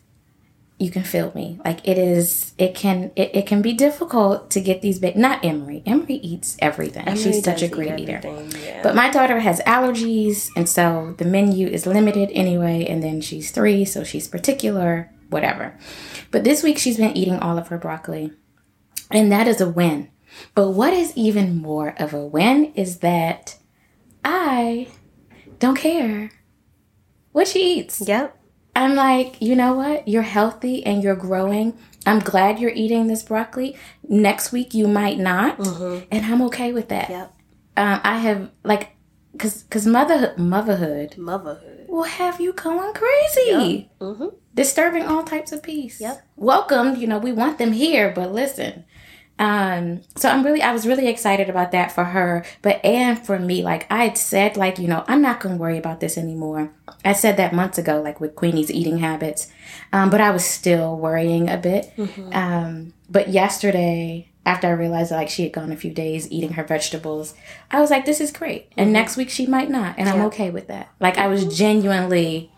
you 0.79 0.89
can 0.89 1.03
feel 1.03 1.31
me. 1.35 1.59
Like 1.63 1.87
it 1.87 1.97
is, 1.97 2.53
it 2.57 2.73
can, 2.73 3.11
it, 3.15 3.35
it 3.35 3.45
can 3.45 3.61
be 3.61 3.73
difficult 3.73 4.49
to 4.51 4.61
get 4.61 4.81
these 4.81 4.99
big. 4.99 5.15
Not 5.15 5.43
Emery. 5.45 5.83
Emery 5.85 6.15
eats 6.15 6.57
everything. 6.59 7.07
Emery 7.07 7.21
She's 7.21 7.43
such 7.43 7.61
a 7.61 7.65
eat 7.65 7.71
great 7.71 7.99
eater. 7.99 8.21
Yeah. 8.63 8.81
But 8.81 8.95
my 8.95 9.11
daughter 9.11 9.39
has 9.39 9.59
allergies, 9.61 10.49
and 10.55 10.67
so 10.67 11.13
the 11.17 11.25
menu 11.25 11.67
is 11.67 11.85
limited 11.85 12.31
anyway. 12.31 12.85
And 12.85 13.03
then 13.03 13.21
she's 13.21 13.51
three, 13.51 13.85
so 13.85 14.03
she's 14.03 14.27
particular, 14.27 15.11
whatever. 15.33 15.77
But 16.31 16.43
this 16.43 16.63
week 16.63 16.77
she's 16.77 16.97
been 16.97 17.17
eating 17.17 17.39
all 17.39 17.57
of 17.57 17.67
her 17.67 17.77
broccoli, 17.77 18.31
and 19.11 19.31
that 19.31 19.47
is 19.47 19.59
a 19.59 19.69
win. 19.69 20.09
But 20.55 20.71
what 20.71 20.93
is 20.93 21.15
even 21.15 21.57
more 21.57 21.95
of 21.99 22.13
a 22.13 22.25
win 22.25 22.73
is 22.75 22.99
that 22.99 23.57
I 24.23 24.87
don't 25.59 25.77
care 25.77 26.31
what 27.31 27.47
she 27.47 27.79
eats. 27.79 28.01
yep. 28.07 28.39
I'm 28.75 28.95
like, 28.95 29.39
you 29.39 29.55
know 29.55 29.75
what? 29.75 30.07
You're 30.07 30.23
healthy 30.23 30.83
and 30.83 31.03
you're 31.03 31.15
growing. 31.15 31.77
I'm 32.05 32.19
glad 32.19 32.59
you're 32.59 32.71
eating 32.71 33.07
this 33.07 33.21
broccoli. 33.21 33.77
Next 34.07 34.51
week 34.51 34.73
you 34.73 34.87
might 34.87 35.19
not, 35.19 35.59
and 35.59 36.25
I'm 36.25 36.41
okay 36.43 36.73
with 36.73 36.89
that. 36.89 37.09
Yep. 37.09 37.33
Um, 37.77 38.01
I 38.03 38.17
have 38.17 38.49
like, 38.63 38.92
cause, 39.39 39.63
cause 39.69 39.85
motherhood, 39.85 40.37
motherhood 40.37 41.17
Motherhood. 41.17 41.85
will 41.87 42.03
have 42.03 42.39
you 42.41 42.53
going 42.53 42.93
crazy, 42.93 43.89
Mm-hmm. 43.99 44.27
disturbing 44.53 45.03
all 45.03 45.23
types 45.23 45.51
of 45.51 45.61
peace. 45.63 45.99
Yep. 46.01 46.21
Welcome. 46.35 46.95
You 46.95 47.07
know 47.07 47.17
we 47.19 47.31
want 47.31 47.57
them 47.57 47.71
here, 47.73 48.11
but 48.15 48.31
listen. 48.31 48.85
Um, 49.39 50.01
so 50.15 50.29
I'm 50.29 50.45
really, 50.45 50.61
I 50.61 50.71
was 50.71 50.85
really 50.85 51.07
excited 51.07 51.49
about 51.49 51.71
that 51.71 51.91
for 51.91 52.03
her, 52.03 52.45
but 52.61 52.83
and 52.85 53.17
for 53.25 53.39
me, 53.39 53.63
like 53.63 53.87
I 53.91 54.13
said, 54.13 54.57
like 54.57 54.77
you 54.77 54.87
know, 54.87 55.03
I'm 55.07 55.21
not 55.21 55.39
gonna 55.39 55.57
worry 55.57 55.77
about 55.79 55.99
this 55.99 56.17
anymore. 56.17 56.71
I 57.05 57.13
said 57.13 57.37
that 57.37 57.53
months 57.53 57.77
ago, 57.77 58.01
like 58.01 58.19
with 58.19 58.35
Queenie's 58.35 58.71
eating 58.71 58.99
habits, 58.99 59.47
um, 59.91 60.09
but 60.09 60.21
I 60.21 60.31
was 60.31 60.45
still 60.45 60.97
worrying 60.97 61.49
a 61.49 61.57
bit. 61.57 61.91
Um, 62.31 62.93
but 63.09 63.29
yesterday, 63.29 64.29
after 64.45 64.67
I 64.67 64.71
realized 64.71 65.11
like 65.11 65.29
she 65.29 65.43
had 65.43 65.53
gone 65.53 65.71
a 65.71 65.75
few 65.75 65.91
days 65.91 66.31
eating 66.31 66.53
her 66.53 66.63
vegetables, 66.63 67.33
I 67.71 67.79
was 67.81 67.89
like, 67.89 68.05
this 68.05 68.21
is 68.21 68.31
great. 68.31 68.71
And 68.77 68.91
next 68.93 69.17
week 69.17 69.29
she 69.29 69.45
might 69.47 69.69
not, 69.69 69.95
and 69.97 70.07
I'm 70.09 70.21
okay 70.27 70.49
with 70.49 70.67
that. 70.67 70.89
Like 70.99 71.17
I 71.17 71.27
was 71.27 71.57
genuinely 71.57 72.51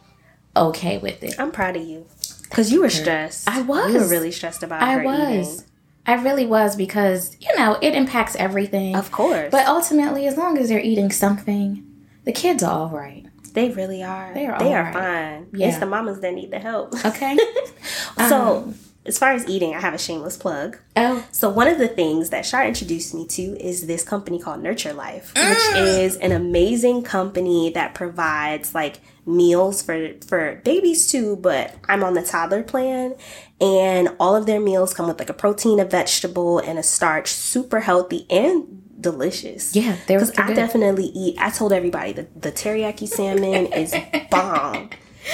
okay 0.55 0.97
with 0.97 1.23
it. 1.23 1.35
I'm 1.39 1.51
proud 1.51 1.75
of 1.75 1.83
you 1.83 2.05
because 2.43 2.71
you 2.71 2.81
were 2.81 2.89
stressed. 2.89 3.49
I 3.49 3.61
was. 3.61 3.93
You 3.93 3.99
were 3.99 4.07
really 4.07 4.31
stressed 4.31 4.63
about 4.63 4.81
it. 4.81 4.85
I 4.85 5.03
was. 5.03 5.53
eating. 5.55 5.69
I 6.07 6.13
really 6.21 6.45
was 6.45 6.75
because, 6.75 7.35
you 7.39 7.49
know, 7.57 7.79
it 7.81 7.95
impacts 7.95 8.35
everything. 8.35 8.95
Of 8.95 9.11
course. 9.11 9.49
But 9.51 9.65
ultimately, 9.67 10.27
as 10.27 10.37
long 10.37 10.57
as 10.59 10.69
they're 10.69 10.79
eating 10.79 11.11
something, 11.11 11.83
the 12.25 12.31
kids 12.31 12.61
are 12.61 12.71
all 12.71 12.89
right. 12.89 13.25
They 13.55 13.71
really 13.71 14.03
are. 14.03 14.33
They 14.33 14.45
are 14.45 14.59
They 14.59 14.73
are 14.73 14.87
alright. 14.87 14.93
fine. 14.93 15.47
Yeah. 15.53 15.69
It's 15.69 15.79
the 15.79 15.85
mamas 15.85 16.19
that 16.19 16.33
need 16.33 16.51
the 16.51 16.59
help. 16.59 16.93
Okay. 17.05 17.37
so, 18.29 18.57
um, 18.57 18.75
as 19.05 19.19
far 19.19 19.31
as 19.31 19.47
eating, 19.47 19.75
I 19.75 19.79
have 19.79 19.93
a 19.93 19.99
shameless 19.99 20.35
plug. 20.35 20.77
oh, 20.95 21.25
So 21.31 21.49
one 21.49 21.67
of 21.67 21.77
the 21.77 21.87
things 21.87 22.31
that 22.31 22.45
Shar 22.45 22.65
introduced 22.65 23.13
me 23.13 23.27
to 23.27 23.41
is 23.63 23.85
this 23.85 24.03
company 24.03 24.39
called 24.39 24.63
Nurture 24.63 24.93
Life, 24.93 25.31
which 25.35 25.43
mm. 25.43 25.99
is 26.03 26.17
an 26.17 26.31
amazing 26.31 27.03
company 27.03 27.69
that 27.71 27.93
provides 27.93 28.73
like 28.73 28.99
meals 29.27 29.81
for 29.81 30.09
for 30.27 30.61
babies 30.63 31.09
too, 31.11 31.35
but 31.37 31.75
I'm 31.87 32.03
on 32.03 32.13
the 32.13 32.21
toddler 32.23 32.63
plan 32.63 33.15
and 33.61 34.09
all 34.19 34.35
of 34.35 34.45
their 34.45 34.59
meals 34.59 34.93
come 34.93 35.07
with 35.07 35.19
like 35.19 35.29
a 35.29 35.33
protein, 35.33 35.79
a 35.79 35.85
vegetable, 35.85 36.59
and 36.59 36.77
a 36.77 36.83
starch, 36.83 37.29
super 37.31 37.81
healthy 37.81 38.25
and 38.29 38.81
delicious. 39.09 39.63
Yeah, 39.75 39.95
because 40.07 40.31
I 40.37 40.47
good. 40.47 40.55
definitely 40.63 41.07
eat. 41.23 41.35
I 41.39 41.49
told 41.59 41.71
everybody 41.79 42.11
the 42.19 42.25
the 42.45 42.51
teriyaki 42.61 43.07
salmon 43.17 43.63
is 43.81 43.91
bomb. 44.31 44.89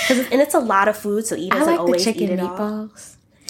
'Cause 0.07 0.17
it's- 0.19 0.31
and 0.33 0.39
it's 0.45 0.53
a 0.61 0.63
lot 0.73 0.87
of 0.91 0.95
food, 1.05 1.21
so 1.29 1.33
he 1.35 1.47
I 1.51 1.59
like 1.63 1.75
the 1.75 1.81
always 1.85 2.03
chicken 2.05 2.23
eat 2.23 2.29
it 2.35 2.39
all. 2.39 2.49
meatballs. 2.57 3.01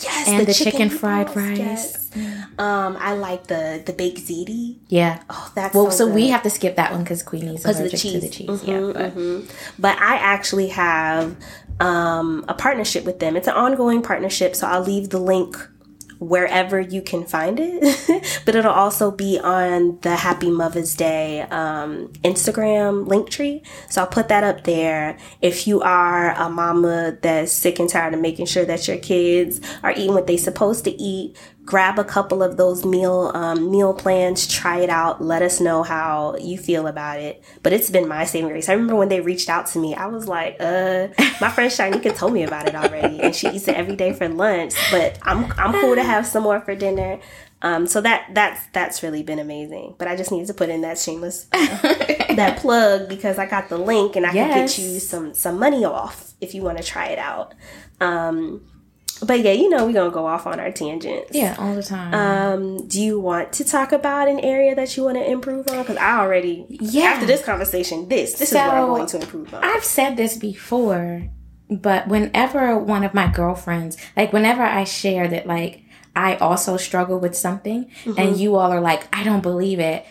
Yes, 0.04 0.28
And 0.30 0.48
the 0.48 0.54
chicken 0.64 0.90
fried 0.90 1.30
rice. 1.36 1.60
yes. 1.60 2.10
Um, 2.58 2.92
I 3.00 3.12
like 3.28 3.44
the 3.54 3.64
the 3.88 3.94
baked 4.02 4.22
ziti. 4.28 4.64
Yeah. 5.00 5.20
Oh, 5.30 5.46
that's 5.58 5.76
well, 5.76 5.92
so, 5.92 6.08
so 6.08 6.14
we 6.18 6.24
have 6.34 6.42
to 6.48 6.50
skip 6.58 6.74
that 6.82 6.90
one 6.96 7.04
because 7.04 7.22
Queenie's 7.30 7.62
because 7.62 7.80
allergic 7.80 7.94
of 7.94 8.02
the 8.02 8.08
cheese. 8.10 8.14
to 8.14 8.20
the 8.28 8.34
cheese. 8.38 8.50
Mhm, 8.62 8.68
yeah, 8.72 8.82
but 9.00 9.10
mhm. 9.16 9.38
But 9.86 9.96
I 10.12 10.16
actually 10.36 10.70
have 10.70 11.36
um, 11.80 12.46
a 12.48 12.56
partnership 12.66 13.04
with 13.06 13.18
them. 13.20 13.36
It's 13.36 13.48
an 13.48 13.54
ongoing 13.66 14.02
partnership, 14.02 14.56
so 14.56 14.64
I'll 14.68 14.84
leave 14.94 15.10
the 15.10 15.20
link 15.34 15.52
wherever 16.22 16.80
you 16.80 17.02
can 17.02 17.26
find 17.26 17.60
it. 17.60 18.42
but 18.46 18.56
it'll 18.56 18.72
also 18.72 19.10
be 19.10 19.40
on 19.40 19.98
the 20.02 20.16
Happy 20.16 20.52
Mother's 20.52 20.96
Day 20.96 21.42
um, 21.42 22.10
Instagram 22.24 23.08
Linktree. 23.08 23.66
So 23.90 24.02
I'll 24.02 24.08
put 24.08 24.28
that 24.28 24.44
up 24.44 24.64
there. 24.64 25.18
If 25.42 25.68
you 25.68 25.82
are 25.82 26.32
a 26.36 26.48
mama 26.48 27.18
that's 27.22 27.52
sick 27.52 27.80
and 27.80 27.90
tired 27.90 28.14
of 28.14 28.22
making 28.22 28.46
sure 28.46 28.66
that 28.66 28.88
your 28.88 28.98
kids 28.98 29.60
are 29.82 29.92
eating 29.92 30.14
what 30.14 30.28
they're 30.28 30.38
supposed 30.38 30.86
to 30.86 30.92
eat, 30.92 31.36
grab 31.66 32.00
a 32.00 32.04
couple 32.04 32.42
of 32.42 32.58
those 32.58 32.86
meal 32.86 33.32
um, 33.34 33.72
meal 33.72 33.94
plans, 33.94 34.48
try 34.48 34.80
it 34.80 34.90
out. 34.90 35.22
Let 35.22 35.42
us 35.42 35.60
know 35.60 35.84
how 35.84 36.36
you 36.38 36.58
feel 36.58 36.88
about 36.88 37.20
it. 37.20 37.44
But 37.64 37.74
it's 37.74 37.90
been 37.90 38.08
my 38.08 38.26
saving 38.26 38.50
grace. 38.50 38.70
I 38.70 38.74
remember 38.74 38.96
when 38.96 39.10
they 39.10 39.22
reached 39.22 39.50
out 39.50 39.68
to 39.68 39.80
me, 39.80 39.94
I 39.94 40.08
was 40.08 40.28
like, 40.28 40.58
uh, 40.60 41.10
my 41.40 41.50
friend 41.50 41.72
Shanika 41.72 42.16
told 42.16 42.34
me 42.34 42.44
about 42.44 42.68
it 42.68 42.76
already, 42.76 43.22
and 43.22 43.36
she 43.36 43.48
eats 43.50 43.68
it 43.68 43.76
every 43.76 43.96
day 43.96 44.14
for 44.14 44.28
lunch. 44.28 44.74
But 44.92 45.20
I'm 45.24 45.52
I'm 45.58 45.74
cool 45.80 45.96
to 45.96 46.04
have 46.04 46.26
some 46.26 46.44
more 46.44 46.60
for 46.62 46.76
dinner. 46.76 47.20
Um, 47.64 47.86
so 47.86 48.02
that 48.02 48.30
that's 48.34 48.60
that's 48.74 49.04
really 49.04 49.22
been 49.22 49.40
amazing. 49.40 49.96
But 49.98 50.08
I 50.08 50.16
just 50.16 50.32
needed 50.32 50.48
to 50.48 50.54
put 50.54 50.70
in 50.70 50.82
that 50.82 50.98
shameless 50.98 51.46
that 51.52 52.58
plug 52.60 53.08
because 53.08 53.38
I 53.38 53.46
got 53.46 53.70
the 53.70 53.78
link 53.78 54.16
and 54.16 54.26
I 54.26 54.32
can 54.32 54.66
get 54.66 54.78
you 54.80 55.00
some 55.00 55.34
some 55.34 55.60
money 55.60 55.86
off 55.86 56.34
if 56.42 56.56
you 56.56 56.64
want 56.64 56.80
to 56.80 56.84
try 56.84 57.08
it 57.08 57.20
out. 57.20 57.54
Um, 58.00 58.62
but 59.26 59.40
yeah, 59.42 59.52
you 59.52 59.70
know 59.70 59.86
we're 59.86 59.94
gonna 59.94 60.12
go 60.12 60.26
off 60.26 60.48
on 60.48 60.60
our 60.60 60.72
tangents. 60.72 61.30
yeah, 61.34 61.56
all 61.60 61.76
the 61.76 61.84
time. 61.84 62.14
Um, 62.14 62.88
do 62.88 63.02
you 63.02 63.20
want 63.20 63.54
to 63.54 63.64
talk 63.64 63.92
about 63.92 64.28
an 64.28 64.40
area 64.40 64.74
that 64.76 64.96
you 64.98 65.04
want 65.04 65.18
to 65.18 65.30
improve 65.30 65.68
on? 65.70 65.80
Because 65.80 65.98
I 65.98 66.20
already, 66.20 66.66
Yeah. 66.70 67.04
after 67.12 67.26
this 67.26 67.44
conversation, 67.44 68.08
this 68.10 68.34
this 68.40 68.50
is 68.52 68.56
what 68.56 68.70
I'm 68.70 68.88
going 68.88 69.06
to 69.08 69.20
improve 69.22 69.54
on. 69.54 69.64
I've 69.64 69.84
said 69.84 70.18
this 70.18 70.38
before, 70.38 71.28
but 71.70 72.08
whenever 72.08 72.78
one 72.78 73.04
of 73.04 73.14
my 73.14 73.28
girlfriends, 73.32 73.98
like 74.18 74.34
whenever 74.34 74.64
I 74.64 74.84
share 74.84 75.28
that, 75.28 75.46
like 75.48 75.84
I 76.16 76.36
also 76.38 76.78
struggle 76.78 77.20
with 77.20 77.36
something, 77.38 77.90
and 78.18 78.38
you 78.38 78.56
all 78.56 78.72
are 78.72 78.82
like, 78.82 79.08
I 79.16 79.24
don't 79.24 79.42
believe 79.42 79.80
it, 79.80 80.06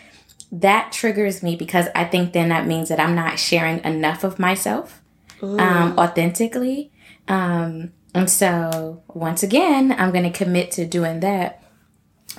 that 0.51 0.91
triggers 0.91 1.43
me 1.43 1.55
because 1.55 1.87
I 1.95 2.05
think 2.05 2.33
then 2.33 2.49
that 2.49 2.65
means 2.67 2.89
that 2.89 2.99
I'm 2.99 3.15
not 3.15 3.39
sharing 3.39 3.83
enough 3.83 4.23
of 4.23 4.39
myself 4.39 5.01
um, 5.41 5.97
authentically. 5.97 6.91
Um, 7.27 7.91
and 8.13 8.29
so, 8.29 9.03
once 9.13 9.43
again, 9.43 9.95
I'm 9.97 10.11
going 10.11 10.23
to 10.31 10.37
commit 10.37 10.71
to 10.71 10.85
doing 10.85 11.19
that. 11.21 11.63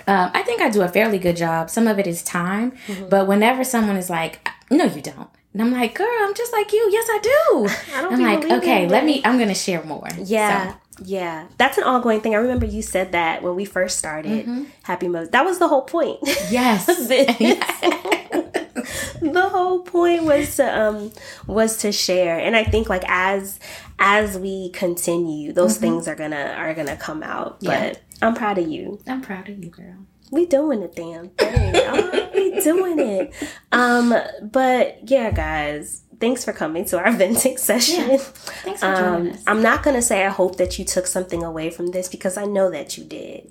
Um, 0.06 0.30
I 0.34 0.42
think 0.42 0.60
I 0.62 0.68
do 0.70 0.82
a 0.82 0.88
fairly 0.88 1.18
good 1.18 1.36
job. 1.36 1.70
Some 1.70 1.86
of 1.86 1.98
it 1.98 2.06
is 2.06 2.22
time, 2.22 2.72
but 3.10 3.26
whenever 3.26 3.62
someone 3.62 3.96
is 3.96 4.08
like, 4.08 4.48
"No, 4.70 4.84
you 4.84 5.02
don't," 5.02 5.28
and 5.52 5.60
I'm 5.62 5.70
like, 5.70 5.94
"Girl, 5.94 6.08
I'm 6.20 6.34
just 6.34 6.52
like 6.52 6.72
you. 6.72 6.88
Yes, 6.90 7.06
I 7.10 7.18
do." 7.22 7.68
I 7.96 8.00
don't 8.02 8.12
I'm 8.14 8.22
like, 8.22 8.44
"Okay, 8.50 8.88
let 8.88 9.04
me. 9.04 9.20
I'm 9.24 9.38
gonna 9.38 9.54
share 9.54 9.82
more." 9.84 10.08
yeah, 10.24 10.72
So, 10.72 10.76
yeah, 11.04 11.46
that's 11.58 11.76
an 11.78 11.84
ongoing 11.84 12.20
thing. 12.22 12.34
I 12.34 12.38
remember 12.38 12.64
you 12.66 12.80
said 12.82 13.12
that 13.12 13.42
when 13.42 13.54
we 13.54 13.64
first 13.66 13.98
started 13.98 14.48
Happy 14.82 15.08
Mother's. 15.08 15.28
That 15.30 15.44
was 15.44 15.58
the 15.58 15.68
whole 15.68 15.82
point. 15.82 16.18
yes. 16.50 16.86
the 19.20 19.48
whole 19.48 19.80
point 19.80 20.24
was 20.24 20.56
to 20.56 20.80
um 20.80 21.12
was 21.46 21.78
to 21.78 21.92
share. 21.92 22.38
And 22.38 22.56
i 22.56 22.64
think 22.64 22.88
like 22.88 23.04
as 23.06 23.58
as 23.98 24.38
we 24.38 24.70
continue 24.70 25.52
those 25.52 25.76
things 25.78 26.08
are 26.08 26.14
gonna 26.16 26.54
are 26.56 26.74
gonna 26.74 26.96
come 26.96 27.22
out. 27.22 27.58
Yeah. 27.60 27.90
but 27.90 28.02
i'm 28.20 28.34
proud 28.34 28.58
of 28.58 28.68
you. 28.68 29.00
I'm 29.06 29.20
proud 29.22 29.48
of 29.48 29.62
you, 29.62 29.70
girl. 29.70 29.96
we 30.30 30.46
doing 30.46 30.80
the 30.80 30.88
damn. 30.88 31.28
Thing 31.30 31.72
oh, 31.76 32.30
we 32.34 32.60
doing 32.60 32.98
it. 32.98 33.34
Um 33.70 34.14
but 34.42 35.10
yeah 35.10 35.30
guys 35.30 36.02
thanks 36.22 36.44
for 36.44 36.52
coming 36.52 36.84
to 36.84 36.96
our 36.98 37.10
venting 37.22 37.56
session 37.56 38.16
Thanks 38.16 38.80
for 38.80 38.94
joining 38.94 39.04
um, 39.04 39.30
us. 39.32 39.42
I'm 39.48 39.60
not 39.60 39.82
going 39.82 39.96
to 39.96 40.02
say 40.02 40.24
I 40.24 40.30
hope 40.30 40.56
that 40.56 40.78
you 40.78 40.84
took 40.84 41.08
something 41.08 41.42
away 41.42 41.68
from 41.70 41.90
this 41.90 42.08
because 42.08 42.36
I 42.36 42.44
know 42.44 42.70
that 42.70 42.96
you 42.96 43.04
did. 43.04 43.50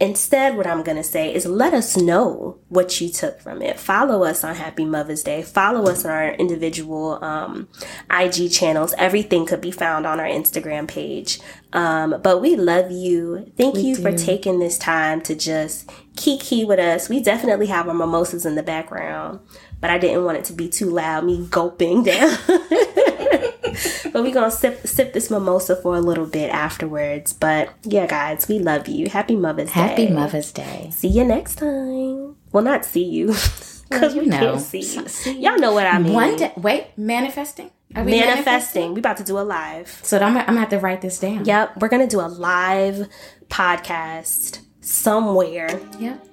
Instead, 0.00 0.56
what 0.56 0.66
I'm 0.66 0.82
going 0.82 0.96
to 0.96 1.04
say 1.04 1.34
is 1.34 1.46
let 1.46 1.74
us 1.74 1.96
know 1.96 2.58
what 2.68 3.00
you 3.00 3.10
took 3.10 3.40
from 3.40 3.60
it. 3.60 3.78
Follow 3.78 4.24
us 4.24 4.44
on 4.44 4.54
Happy 4.54 4.84
Mother's 4.84 5.22
Day. 5.22 5.42
Follow 5.42 5.90
us 5.90 6.04
on 6.04 6.10
our 6.10 6.32
individual 6.32 7.22
um, 7.22 7.68
IG 8.10 8.50
channels. 8.50 8.94
Everything 8.96 9.46
could 9.46 9.60
be 9.60 9.70
found 9.70 10.06
on 10.06 10.18
our 10.18 10.26
Instagram 10.26 10.88
page. 10.88 11.40
Um, 11.72 12.20
but 12.22 12.40
we 12.40 12.56
love 12.56 12.90
you. 12.90 13.52
Thank 13.56 13.76
you 13.78 13.94
for 13.96 14.12
taking 14.16 14.58
this 14.58 14.78
time 14.78 15.20
to 15.22 15.34
just 15.34 15.90
kiki 16.16 16.64
with 16.64 16.78
us. 16.78 17.08
We 17.08 17.22
definitely 17.22 17.66
have 17.66 17.88
our 17.88 17.94
mimosas 17.94 18.46
in 18.46 18.54
the 18.54 18.62
background, 18.62 19.40
but 19.80 19.90
I 19.90 19.98
didn't 19.98 20.24
want 20.24 20.38
it 20.38 20.44
to 20.46 20.52
be 20.52 20.68
too 20.68 20.90
loud, 20.90 21.24
me 21.24 21.46
gulping 21.50 22.02
down. 22.02 22.36
but 24.12 24.22
we're 24.22 24.32
gonna 24.32 24.50
sip 24.50 24.86
sip 24.86 25.12
this 25.12 25.30
mimosa 25.30 25.76
for 25.76 25.96
a 25.96 26.00
little 26.00 26.26
bit 26.26 26.50
afterwards. 26.50 27.32
But 27.32 27.70
yeah, 27.82 28.06
guys, 28.06 28.48
we 28.48 28.58
love 28.58 28.88
you. 28.88 29.08
Happy 29.08 29.36
Mother's 29.36 29.68
Day. 29.68 29.72
Happy 29.72 30.08
Mother's 30.08 30.52
Day. 30.52 30.90
See 30.92 31.08
you 31.08 31.24
next 31.24 31.56
time. 31.56 32.36
Well, 32.52 32.62
not 32.64 32.84
see 32.84 33.04
you 33.04 33.26
because 33.90 34.14
you 34.14 34.22
we 34.22 34.26
know. 34.28 34.38
can't 34.38 34.60
see 34.60 34.80
you. 34.80 35.40
Y'all 35.40 35.58
know 35.58 35.72
what 35.72 35.86
I 35.86 35.98
mean. 35.98 36.12
One 36.12 36.36
day. 36.36 36.52
Wait, 36.56 36.86
manifesting. 36.96 37.70
Are 37.94 38.02
we 38.02 38.12
manifesting. 38.12 38.94
We 38.94 39.00
about 39.00 39.16
to 39.18 39.24
do 39.24 39.38
a 39.38 39.40
live. 39.40 39.88
So 40.02 40.18
I'm, 40.18 40.36
I'm 40.36 40.46
gonna 40.46 40.60
have 40.60 40.70
to 40.70 40.78
write 40.78 41.02
this 41.02 41.20
down. 41.20 41.44
Yep, 41.44 41.80
we're 41.80 41.88
gonna 41.88 42.06
do 42.08 42.20
a 42.20 42.26
live 42.28 43.08
podcast 43.48 44.60
somewhere, 44.80 45.80
Yep. 45.98 46.26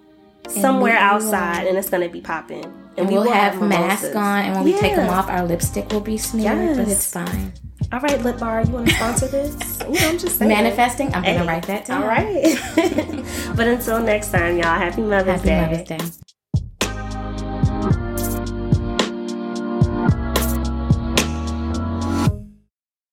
Somewhere 0.48 0.98
outside, 0.98 1.68
and 1.68 1.78
it's 1.78 1.89
gonna 1.89 2.10
be 2.10 2.22
popping. 2.22 2.66
And 2.96 3.08
we 3.08 3.16
we'll 3.16 3.24
will 3.24 3.32
have, 3.32 3.56
mimosas. 3.56 3.80
masks 3.80 4.16
on, 4.16 4.46
and 4.46 4.56
when 4.56 4.64
we 4.64 4.74
take 4.80 4.96
them 4.96 5.10
off, 5.10 5.28
our 5.30 5.44
lipstick 5.46 5.91
will 5.91 6.02
be 6.02 6.18
smeared, 6.18 6.78
but 6.78 6.88
it's 6.88 7.12
fine. 7.12 7.54
All 7.91 8.00
right, 8.00 8.22
Lip 8.22 8.39
Bar, 8.39 8.64
you 8.64 8.72
want 8.72 8.88
to 8.88 8.94
sponsor 8.96 9.28
this? 9.28 9.54
Know, 9.84 9.89
I'm 10.00 10.18
just 10.18 10.39
saying. 10.39 10.50
Manifesting. 10.50 11.14
I'm 11.14 11.24
gonna 11.24 11.46
write 11.46 11.68
that 11.68 11.86
down. 11.86 12.04
All 12.04 12.08
right. 12.08 12.58
but 13.56 13.68
until 13.68 14.00
next 14.00 14.32
time, 14.32 14.58
y'all, 14.58 14.78
happy 14.78 15.02
Mother's 15.02 15.41
Happy 15.41 15.48
Day. 15.48 15.62
Mother's 15.62 16.18
Day. 16.18 16.33